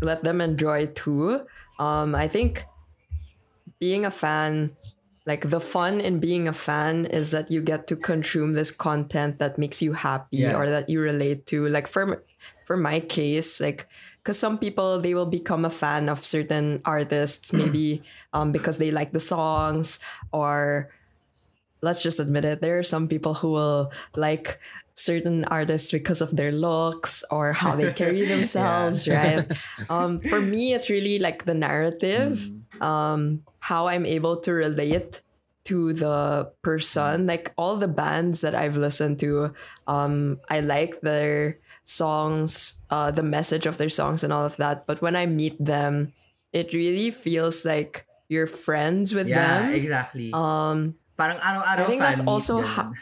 let 0.00 0.22
them 0.22 0.40
enjoy 0.40 0.86
too. 0.86 1.42
Um, 1.78 2.14
I 2.14 2.28
think 2.28 2.64
being 3.80 4.04
a 4.04 4.10
fan, 4.10 4.76
like 5.26 5.48
the 5.48 5.60
fun 5.60 6.00
in 6.00 6.20
being 6.20 6.48
a 6.48 6.52
fan 6.52 7.06
is 7.06 7.30
that 7.32 7.50
you 7.50 7.62
get 7.62 7.86
to 7.88 7.96
consume 7.96 8.52
this 8.54 8.70
content 8.70 9.38
that 9.38 9.58
makes 9.58 9.80
you 9.82 9.92
happy 9.94 10.44
Yeah. 10.44 10.56
or 10.56 10.68
that 10.68 10.88
you 10.88 11.00
relate 11.00 11.46
to. 11.46 11.66
Like 11.68 11.86
for 11.88 12.22
for 12.64 12.76
my 12.76 13.00
case, 13.00 13.60
like 13.60 13.88
because 14.22 14.38
some 14.38 14.56
people 14.58 15.00
they 15.00 15.12
will 15.14 15.28
become 15.28 15.64
a 15.64 15.70
fan 15.72 16.08
of 16.08 16.24
certain 16.24 16.80
artists 16.84 17.52
maybe 17.56 18.02
um, 18.32 18.52
because 18.52 18.78
they 18.78 18.90
like 18.90 19.12
the 19.12 19.20
songs 19.20 20.00
or 20.32 20.88
let's 21.82 22.02
just 22.02 22.16
admit 22.18 22.44
it 22.48 22.60
there 22.64 22.78
are 22.78 22.82
some 22.82 23.08
people 23.08 23.34
who 23.34 23.50
will 23.52 23.92
like 24.16 24.58
certain 24.94 25.44
artists 25.52 25.92
because 25.92 26.22
of 26.24 26.32
their 26.36 26.52
looks 26.52 27.20
or 27.30 27.52
how 27.52 27.76
they 27.76 27.92
carry 27.92 28.24
themselves 28.34 29.04
right 29.08 29.44
um, 29.90 30.16
for 30.18 30.40
me 30.40 30.72
it's 30.72 30.88
really 30.88 31.18
like 31.18 31.44
the 31.44 31.52
narrative 31.52 32.48
um, 32.80 33.42
how 33.70 33.88
i'm 33.88 34.04
able 34.04 34.36
to 34.44 34.52
relate 34.52 35.22
to 35.64 35.96
the 35.96 36.52
person. 36.60 37.24
Like 37.24 37.56
all 37.56 37.80
the 37.80 37.88
bands 37.88 38.44
that 38.44 38.52
i've 38.52 38.76
listened 38.76 39.16
to 39.24 39.56
um, 39.88 40.36
i 40.52 40.60
like 40.60 41.00
their 41.00 41.56
songs 41.80 42.84
uh, 42.92 43.08
the 43.10 43.24
message 43.24 43.64
of 43.64 43.80
their 43.80 43.88
songs 43.88 44.20
and 44.24 44.32
all 44.32 44.44
of 44.44 44.56
that. 44.60 44.84
But 44.86 45.00
when 45.00 45.16
i 45.16 45.24
meet 45.24 45.56
them 45.56 46.12
it 46.52 46.72
really 46.76 47.08
feels 47.10 47.64
like 47.64 48.04
you're 48.28 48.46
friends 48.46 49.12
with 49.16 49.28
Yeah, 49.28 49.64
them. 49.64 49.74
exactly. 49.74 50.30
um 50.36 51.00
Parang 51.16 51.38
araw-araw 51.40 51.80
I 51.80 51.84
think 51.88 52.02
that's 52.04 52.24
also 52.26 52.60
ha- 52.60 52.92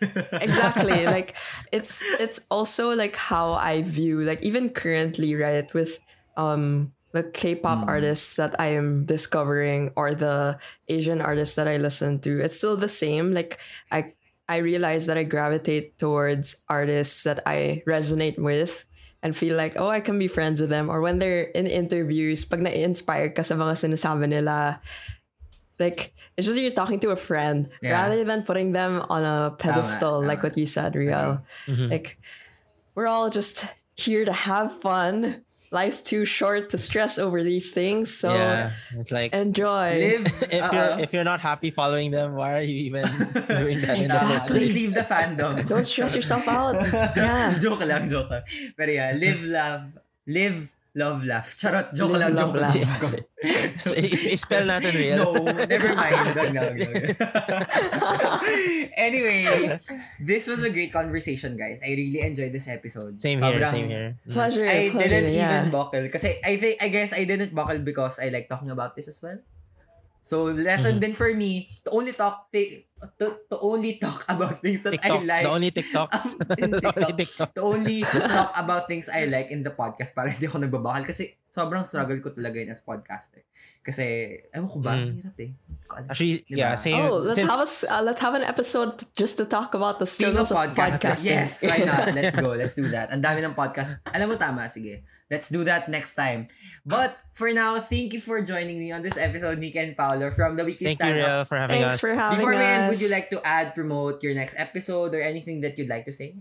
exactly. 0.40 1.06
Like 1.06 1.36
it's 1.70 2.02
it's 2.18 2.46
also 2.50 2.94
like 2.94 3.14
how 3.16 3.54
i 3.58 3.82
view 3.82 4.22
like 4.22 4.42
even 4.42 4.70
currently 4.70 5.34
right 5.34 5.66
with 5.74 5.98
um 6.38 6.92
the 7.18 7.26
k-pop 7.34 7.82
Mm. 7.82 7.90
artists 7.90 8.38
that 8.38 8.54
i 8.62 8.70
am 8.78 9.02
discovering 9.02 9.90
or 9.98 10.14
the 10.14 10.54
asian 10.86 11.18
artists 11.18 11.58
that 11.58 11.66
i 11.66 11.74
listen 11.74 12.22
to 12.22 12.38
it's 12.38 12.54
still 12.54 12.78
the 12.78 12.86
same 12.90 13.34
like 13.34 13.58
i 13.90 14.14
i 14.46 14.62
realize 14.62 15.10
that 15.10 15.18
i 15.18 15.26
gravitate 15.26 15.98
towards 15.98 16.62
artists 16.70 17.26
that 17.26 17.42
i 17.42 17.82
resonate 17.90 18.38
with 18.38 18.86
and 19.18 19.34
feel 19.34 19.58
like 19.58 19.74
oh 19.74 19.90
i 19.90 19.98
can 19.98 20.14
be 20.14 20.30
friends 20.30 20.62
with 20.62 20.70
them 20.70 20.86
or 20.86 21.02
when 21.02 21.18
they're 21.18 21.50
in 21.58 21.66
interviews 21.66 22.46
pag 22.46 22.62
na-inspire 22.62 23.34
ka 23.34 23.42
sa 23.42 23.58
mga 23.58 23.74
sinasabi 23.74 24.30
nila 24.30 24.78
like 25.82 26.14
it's 26.36 26.46
just 26.46 26.58
you're 26.58 26.70
talking 26.74 27.02
to 27.02 27.10
a 27.10 27.18
friend 27.18 27.66
Yeah. 27.82 27.98
rather 27.98 28.22
than 28.22 28.42
putting 28.46 28.72
them 28.72 29.02
on 29.10 29.22
a 29.26 29.50
pedestal 29.58 30.22
like 30.22 30.38
tama. 30.38 30.54
what 30.54 30.58
you 30.58 30.66
said 30.70 30.94
real 30.94 31.42
Mhm. 31.66 31.90
like 31.90 32.18
we're 32.94 33.10
all 33.10 33.26
just 33.30 33.66
here 33.98 34.22
to 34.22 34.32
have 34.32 34.70
fun 34.70 35.42
life's 35.70 36.00
too 36.00 36.24
short 36.24 36.70
to 36.70 36.78
stress 36.78 37.18
over 37.18 37.44
these 37.44 37.72
things 37.72 38.08
so 38.14 38.32
yeah, 38.32 38.70
it's 38.96 39.12
like 39.12 39.32
enjoy 39.32 39.98
Live. 39.98 40.26
if 40.48 40.72
you're 40.72 40.90
uh-uh. 40.92 40.98
if 40.98 41.12
you're 41.12 41.24
not 41.24 41.40
happy 41.40 41.70
following 41.70 42.10
them, 42.10 42.34
why 42.34 42.58
are 42.58 42.62
you 42.62 42.76
even 42.88 43.02
doing 43.48 43.80
that? 43.84 43.98
in 43.98 44.08
the 44.08 44.14
Tama. 44.14 44.40
first 44.40 44.50
Exactly. 44.50 44.60
Just 44.60 44.74
leave 44.74 44.94
the 44.94 45.02
fandom. 45.04 45.66
don't 45.68 45.84
stress 45.84 46.14
yourself 46.16 46.46
out 46.48 46.74
yeah 47.16 47.56
joke 47.58 47.84
lang, 47.84 48.08
joke 48.08 48.30
lang. 48.30 48.42
Pero 48.76 48.90
yeah, 48.90 49.12
live, 49.12 49.44
love, 49.44 49.82
live, 50.26 50.72
love, 50.98 51.22
laugh. 51.24 51.54
Charot, 51.54 51.94
joke 51.94 52.18
Live, 52.18 52.20
lang, 52.20 52.32
love, 52.34 52.50
joke 52.52 52.58
lang. 52.58 52.74
laugh. 52.74 53.78
So, 53.78 53.94
i- 53.94 54.02
i- 54.10 54.34
spell 54.34 54.66
natin 54.66 54.90
real. 54.92 55.16
No, 55.22 55.46
never 55.70 55.94
mind. 55.94 56.34
Wag 56.34 56.50
na, 56.50 56.62
anyway, 58.98 59.78
this 60.20 60.46
was 60.48 60.64
a 60.64 60.70
great 60.70 60.92
conversation, 60.92 61.56
guys. 61.56 61.80
I 61.84 61.94
really 61.94 62.20
enjoyed 62.22 62.52
this 62.52 62.68
episode. 62.68 63.20
Same 63.20 63.38
here, 63.38 63.54
Sobrang- 63.58 63.70
same 63.72 63.88
here. 63.88 64.08
Mm. 64.26 64.32
pleasure 64.32 64.66
I 64.66 64.90
pleasure 64.90 65.08
didn't 65.08 65.34
yeah 65.34 65.60
even 65.62 65.70
buckle. 65.70 66.04
Kasi 66.10 66.34
I 66.44 66.56
think, 66.58 66.82
I 66.82 66.88
guess 66.88 67.14
I 67.14 67.24
didn't 67.24 67.54
buckle 67.54 67.78
because 67.78 68.18
I 68.18 68.28
like 68.28 68.48
talking 68.48 68.70
about 68.70 68.96
this 68.96 69.08
as 69.08 69.22
well. 69.22 69.38
So, 70.28 70.52
lesson 70.52 71.00
din 71.00 71.16
for 71.16 71.32
me 71.32 71.72
to 71.88 71.96
only 71.96 72.12
talk, 72.12 72.52
th- 72.52 72.84
to, 73.16 73.48
to 73.48 73.56
only 73.64 73.96
talk 73.96 74.28
about 74.28 74.60
things 74.60 74.84
that 74.84 75.00
TikTok. 75.00 75.24
I 75.24 75.24
like. 75.24 75.44
The 75.48 75.54
only 75.56 75.72
TikToks. 75.72 76.26
in 76.60 76.68
the 76.68 76.84
only 76.84 77.12
TikTok, 77.16 77.16
TikTok. 77.16 77.50
to 77.56 77.62
only 77.64 78.04
talk 78.04 78.52
about 78.60 78.84
things 78.84 79.08
I 79.08 79.24
like 79.24 79.48
in 79.48 79.64
the 79.64 79.72
podcast 79.72 80.12
para 80.12 80.28
hindi 80.28 80.44
ako 80.44 80.60
nagbabakal. 80.60 81.08
Kasi 81.08 81.32
sobrang 81.58 81.82
struggle 81.82 82.22
ko 82.22 82.30
talaga 82.30 82.62
yun 82.62 82.70
as 82.70 82.78
podcaster. 82.80 83.42
Kasi, 83.82 84.04
ewan 84.54 84.70
ko 84.70 84.78
ba, 84.78 84.94
Mm. 84.94 85.02
ang 85.02 85.14
hirap 85.18 85.38
eh. 85.42 85.50
Actually, 86.06 86.44
Diba? 86.44 86.58
yeah, 86.60 86.74
same. 86.76 87.00
Oh, 87.00 87.18
let's 87.18 87.40
since- 87.40 87.48
have 87.50 87.62
us. 87.64 87.74
Uh, 87.82 88.02
let's 88.04 88.20
have 88.20 88.36
an 88.36 88.44
episode 88.44 88.92
just 89.16 89.40
to 89.40 89.48
talk 89.48 89.72
about 89.72 89.98
the 89.98 90.06
struggles 90.06 90.52
of 90.52 90.60
podcast, 90.60 91.00
podcasting. 91.02 91.32
yes, 91.34 91.64
why 91.64 91.80
not? 91.82 92.12
Let's 92.18 92.36
go. 92.36 92.52
Let's 92.54 92.76
do 92.76 92.86
that. 92.92 93.08
Ang 93.10 93.24
dami 93.24 93.40
ng 93.40 93.56
podcast. 93.56 94.04
Alam 94.12 94.30
mo 94.30 94.36
tama, 94.36 94.68
sige. 94.68 95.02
Let's 95.32 95.48
do 95.48 95.64
that 95.64 95.88
next 95.88 96.12
time. 96.12 96.46
But 96.84 97.16
for 97.32 97.48
now, 97.56 97.80
thank 97.80 98.12
you 98.12 98.20
for 98.20 98.40
joining 98.44 98.76
me 98.76 98.92
on 98.92 99.00
this 99.00 99.16
episode, 99.16 99.56
Nika 99.58 99.80
and 99.80 99.96
Paolo 99.96 100.28
from 100.30 100.56
the 100.60 100.64
Weekly 100.68 100.92
Thank 100.92 101.00
you, 101.00 101.16
Stand 101.16 101.20
Up. 101.24 101.28
Riel, 101.28 101.44
for 101.48 101.56
having 101.56 101.78
Thanks 101.80 101.96
us. 101.96 102.00
for 102.04 102.12
having 102.12 102.38
Before 102.40 102.52
we 102.52 102.60
end, 102.60 102.84
us. 102.84 102.88
would 102.92 103.00
you 103.00 103.10
like 103.10 103.28
to 103.32 103.40
add, 103.40 103.72
promote 103.72 104.20
your 104.20 104.36
next 104.36 104.56
episode 104.60 105.16
or 105.16 105.20
anything 105.24 105.64
that 105.64 105.76
you'd 105.80 105.88
like 105.88 106.04
to 106.04 106.12
say? 106.12 106.36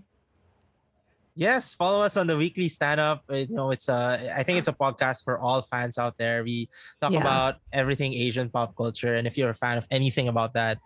Yes, 1.37 1.75
follow 1.77 2.01
us 2.01 2.17
on 2.17 2.25
the 2.25 2.35
weekly 2.35 2.67
stand 2.67 2.99
up. 2.99 3.21
You 3.29 3.45
know, 3.53 3.69
it's 3.69 3.89
a 3.93 4.33
I 4.35 4.41
think 4.41 4.57
it's 4.57 4.67
a 4.67 4.73
podcast 4.73 5.23
for 5.23 5.37
all 5.37 5.61
fans 5.61 5.99
out 6.01 6.17
there. 6.17 6.41
We 6.43 6.65
talk 6.99 7.13
Yeah. 7.13 7.21
about 7.21 7.61
everything 7.71 8.09
Asian 8.17 8.49
pop 8.49 8.73
culture 8.75 9.13
and 9.13 9.27
if 9.29 9.37
you're 9.37 9.53
a 9.53 9.55
fan 9.55 9.77
of 9.77 9.85
anything 9.93 10.27
about 10.33 10.57
that, 10.57 10.79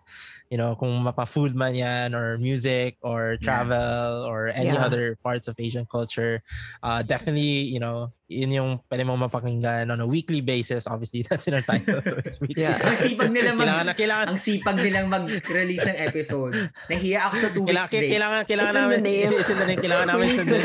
you 0.52 0.58
know, 0.60 0.76
kung 0.76 1.00
mapa 1.08 1.24
food 1.24 1.56
man 1.56 1.72
yan 1.74 2.12
or 2.14 2.36
music 2.36 2.98
or 3.00 3.40
travel 3.40 4.28
or 4.28 4.52
any 4.52 4.68
Yeah. 4.76 4.84
other 4.84 5.16
parts 5.24 5.48
of 5.48 5.56
Asian 5.58 5.86
culture, 5.88 6.44
uh 6.84 7.00
definitely, 7.00 7.64
you 7.72 7.80
know, 7.80 8.12
yun 8.32 8.50
yung 8.50 8.70
pwede 8.88 9.02
mong 9.02 9.28
mapakinggan 9.28 9.84
on 9.86 10.00
a 10.00 10.08
weekly 10.08 10.40
basis. 10.40 10.86
Obviously, 10.86 11.20
that's 11.28 11.44
in 11.46 11.54
our 11.54 11.62
title. 11.62 12.00
So 12.00 12.16
it's 12.18 12.40
weekly. 12.40 12.64
Yeah. 12.64 12.80
Ang 12.80 12.96
sipag 12.96 13.28
nila 13.28 13.52
mag... 13.52 13.62
kailangan 13.62 13.84
na 13.84 13.94
kailangan 13.94 14.26
ang 14.28 14.40
sipag 14.40 14.76
nilang 14.76 15.06
mag-release 15.06 15.84
ng 15.86 15.98
episode. 16.02 16.56
Nahiya 16.88 17.28
ako 17.28 17.34
sa 17.36 17.48
two-week 17.50 17.70
kailangan, 17.70 17.92
break. 17.92 18.10
kailangan, 18.10 18.40
kailangan 18.44 18.72
It's 18.72 18.76
in 18.76 18.82
the 18.82 18.88
namin, 18.88 19.00
name. 19.04 19.30
It's 19.36 19.50
in 19.50 19.58
the 19.58 19.66
name. 19.66 19.80
Kailangan 19.80 20.06
namin 20.08 20.20
We 20.22 20.26
need 20.26 20.38
sundin. 20.38 20.62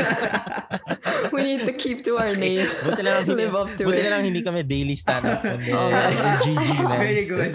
we 1.28 1.40
need 1.42 1.62
to 1.64 1.74
keep 1.74 1.98
to 2.02 2.16
our 2.16 2.32
name. 2.32 2.64
Buti 2.84 3.00
na 3.00 3.10
lang 3.10 3.22
hindi, 3.24 3.36
Live 3.38 3.54
up 3.54 3.68
to 3.74 3.82
buti 3.84 3.98
it. 3.98 4.04
na 4.04 4.10
lang 4.10 4.22
hindi 4.24 4.40
kami 4.40 4.60
daily 4.62 4.96
stand-up. 4.96 5.40
Kundi, 5.40 5.70
Oh. 5.78 5.88
GG, 6.38 6.66
man. 6.80 6.98
Very 6.98 7.24
good. 7.24 7.52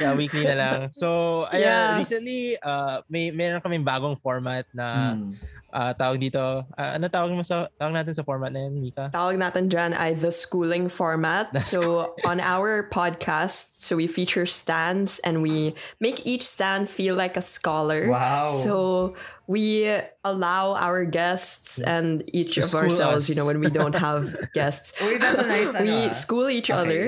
yeah, 0.00 0.14
weekly 0.14 0.44
na 0.44 0.56
lang. 0.56 0.78
So, 0.90 1.08
ayan, 1.48 1.60
Yeah. 1.62 1.98
recently, 1.98 2.40
uh, 2.58 3.00
may 3.06 3.30
meron 3.30 3.60
kaming 3.60 3.82
bagong 3.82 4.16
format 4.16 4.66
na 4.72 5.14
Hmm. 5.14 5.32
Uh, 5.72 5.92
tawag 5.96 6.20
dito. 6.20 6.38
Uh, 6.76 6.90
ano 7.00 7.08
tawag 7.08 7.32
mo 7.32 7.42
sa 7.42 7.66
tawag 7.80 7.96
natin 7.96 8.14
sa 8.14 8.22
format 8.22 8.52
na 8.52 8.68
yun, 8.68 8.78
Mika? 8.80 9.08
Tawag 9.10 9.40
natin 9.40 9.66
dyan 9.72 9.96
ay 9.96 10.14
the 10.14 10.30
schooling 10.30 10.86
format. 10.92 11.48
That's 11.52 11.66
so 11.72 12.12
on 12.28 12.38
our 12.38 12.86
podcast, 12.92 13.80
so 13.82 13.96
we 13.96 14.06
feature 14.06 14.46
stands 14.46 15.18
and 15.24 15.40
we 15.42 15.74
make 15.98 16.22
each 16.28 16.44
stand 16.44 16.86
feel 16.92 17.16
like 17.16 17.36
a 17.36 17.42
scholar. 17.44 18.06
Wow. 18.08 18.46
So 18.46 19.16
we 19.48 19.90
allow 20.22 20.76
our 20.76 21.04
guests 21.04 21.80
and 21.80 22.22
each 22.30 22.54
To 22.56 22.60
of 22.62 22.66
school 22.70 22.80
ourselves, 22.86 23.28
you 23.28 23.34
know, 23.34 23.44
when 23.48 23.58
we 23.58 23.68
don't 23.72 23.96
have 24.08 24.36
guests, 24.54 24.94
Uy, 25.00 25.18
that's 25.18 25.40
a 25.42 25.48
nice 25.48 25.74
ano, 25.74 25.84
we 25.84 25.96
ah. 26.08 26.10
school 26.14 26.46
each 26.48 26.70
Okay. 26.70 26.78
other 26.78 27.02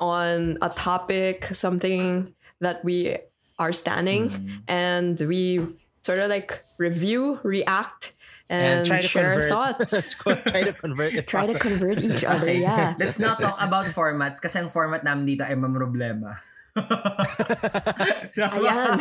on 0.00 0.58
a 0.60 0.68
topic, 0.68 1.44
something 1.56 2.32
that 2.60 2.84
we 2.84 3.16
are 3.56 3.72
standing, 3.72 4.28
Mm. 4.28 4.60
and 4.68 5.16
we 5.24 5.64
sort 6.06 6.22
of 6.22 6.30
like 6.30 6.62
review, 6.78 7.42
react, 7.42 8.14
and, 8.46 8.86
try 8.86 9.02
to 9.02 9.10
share 9.10 9.50
thoughts. 9.50 10.14
try 10.46 10.62
to 10.62 10.72
convert. 10.78 11.26
Try 11.26 11.50
to 11.50 11.58
convert 11.58 11.98
each 11.98 12.22
other, 12.22 12.46
Okay. 12.46 12.62
yeah. 12.62 12.94
Let's 13.02 13.18
not 13.18 13.42
talk 13.42 13.58
about 13.58 13.90
formats 13.90 14.38
kasi 14.38 14.62
ang 14.62 14.70
format 14.70 15.02
namin 15.02 15.26
dito 15.26 15.42
ay 15.42 15.58
mamroblema. 15.58 16.38
Ayan. 18.36 19.00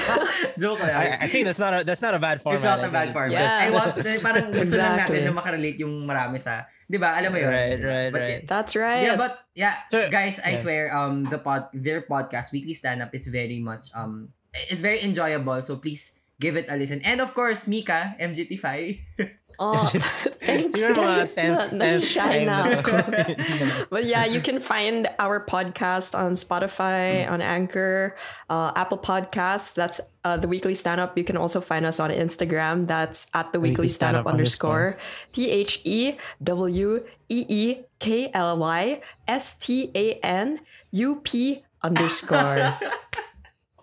Joke 0.56 0.80
lang. 0.80 0.96
I, 0.96 1.28
I 1.28 1.28
think 1.28 1.44
that's 1.44 1.60
not 1.60 1.76
a 1.76 1.84
that's 1.84 2.00
not 2.00 2.16
a 2.16 2.22
bad 2.24 2.40
format. 2.40 2.64
It's 2.64 2.72
not 2.72 2.88
a 2.88 2.90
bad 2.90 3.12
format. 3.12 3.36
Yeah. 3.36 3.68
I 3.68 3.70
want, 3.70 4.00
eh, 4.00 4.20
parang 4.24 4.48
gusto 4.56 4.80
lang 4.80 4.96
natin 4.96 5.20
Exactly. 5.20 5.28
na 5.28 5.36
makarelate 5.36 5.78
yung 5.84 6.08
marami 6.08 6.40
sa, 6.40 6.64
di 6.88 6.96
ba, 6.96 7.20
alam 7.20 7.36
mo 7.36 7.38
yun? 7.38 7.52
Right, 7.52 7.76
right, 7.84 8.10
But, 8.16 8.22
right. 8.24 8.42
That's 8.48 8.74
right. 8.80 9.04
Yeah, 9.04 9.20
but 9.20 9.44
yeah, 9.60 9.76
So, 9.92 10.08
guys, 10.08 10.40
I 10.40 10.56
yeah. 10.56 10.64
swear, 10.64 10.82
um, 10.96 11.28
the 11.28 11.36
pod, 11.38 11.68
their 11.76 12.00
podcast, 12.08 12.56
Weekly 12.56 12.74
Stand 12.74 13.04
Up, 13.04 13.12
is 13.12 13.28
very 13.28 13.60
much, 13.60 13.92
um, 13.92 14.32
it's 14.72 14.80
very 14.80 15.04
enjoyable. 15.04 15.60
So 15.60 15.76
please 15.76 16.16
give 16.40 16.56
it 16.56 16.66
a 16.70 16.76
listen. 16.76 17.02
And 17.06 17.22
of 17.22 17.34
course, 17.34 17.68
Mika, 17.68 18.16
MGT5. 18.20 19.00
Oh, 19.56 19.88
thanks, 20.44 20.68
Siguro 20.68 21.00
mga 21.00 21.24
guys. 21.24 21.36
10th 21.36 21.72
Na- 21.72 21.96
na-shy 21.96 22.20
time 22.20 22.44
na 22.44 22.60
na 22.60 22.80
ako. 22.84 22.92
to. 22.92 23.88
But 23.88 24.04
yeah, 24.04 24.28
you 24.28 24.44
can 24.44 24.60
find 24.60 25.08
our 25.16 25.40
podcast 25.40 26.12
on 26.12 26.36
Spotify, 26.36 27.24
on 27.24 27.40
Anchor, 27.40 28.20
uh, 28.50 28.76
Apple 28.76 29.00
Podcasts. 29.00 29.72
That's 29.74 30.02
uh, 30.28 30.36
the 30.36 30.52
Weekly 30.52 30.76
Stand 30.76 31.00
Up. 31.00 31.16
You 31.18 31.24
can 31.24 31.38
also 31.40 31.62
find 31.64 31.86
us 31.88 32.04
on 32.04 32.12
Instagram. 32.12 32.88
That's 32.88 33.32
at 33.32 33.54
the 33.56 33.64
Weekly, 33.64 33.88
Weekly 33.88 33.96
Stand 33.96 34.20
Up 34.20 34.28
Stand 34.28 34.28
Up 34.28 34.34
underscore 34.36 34.98
T 35.32 35.48
H 35.48 35.80
E 35.88 36.20
W 36.44 37.00
E 37.32 37.40
E 37.48 37.64
K 38.00 38.28
L 38.36 38.60
Y 38.60 39.00
S 39.24 39.56
T 39.56 39.88
A 39.96 40.20
N 40.20 40.60
U 40.92 41.22
P 41.24 41.64
underscore. 41.80 42.76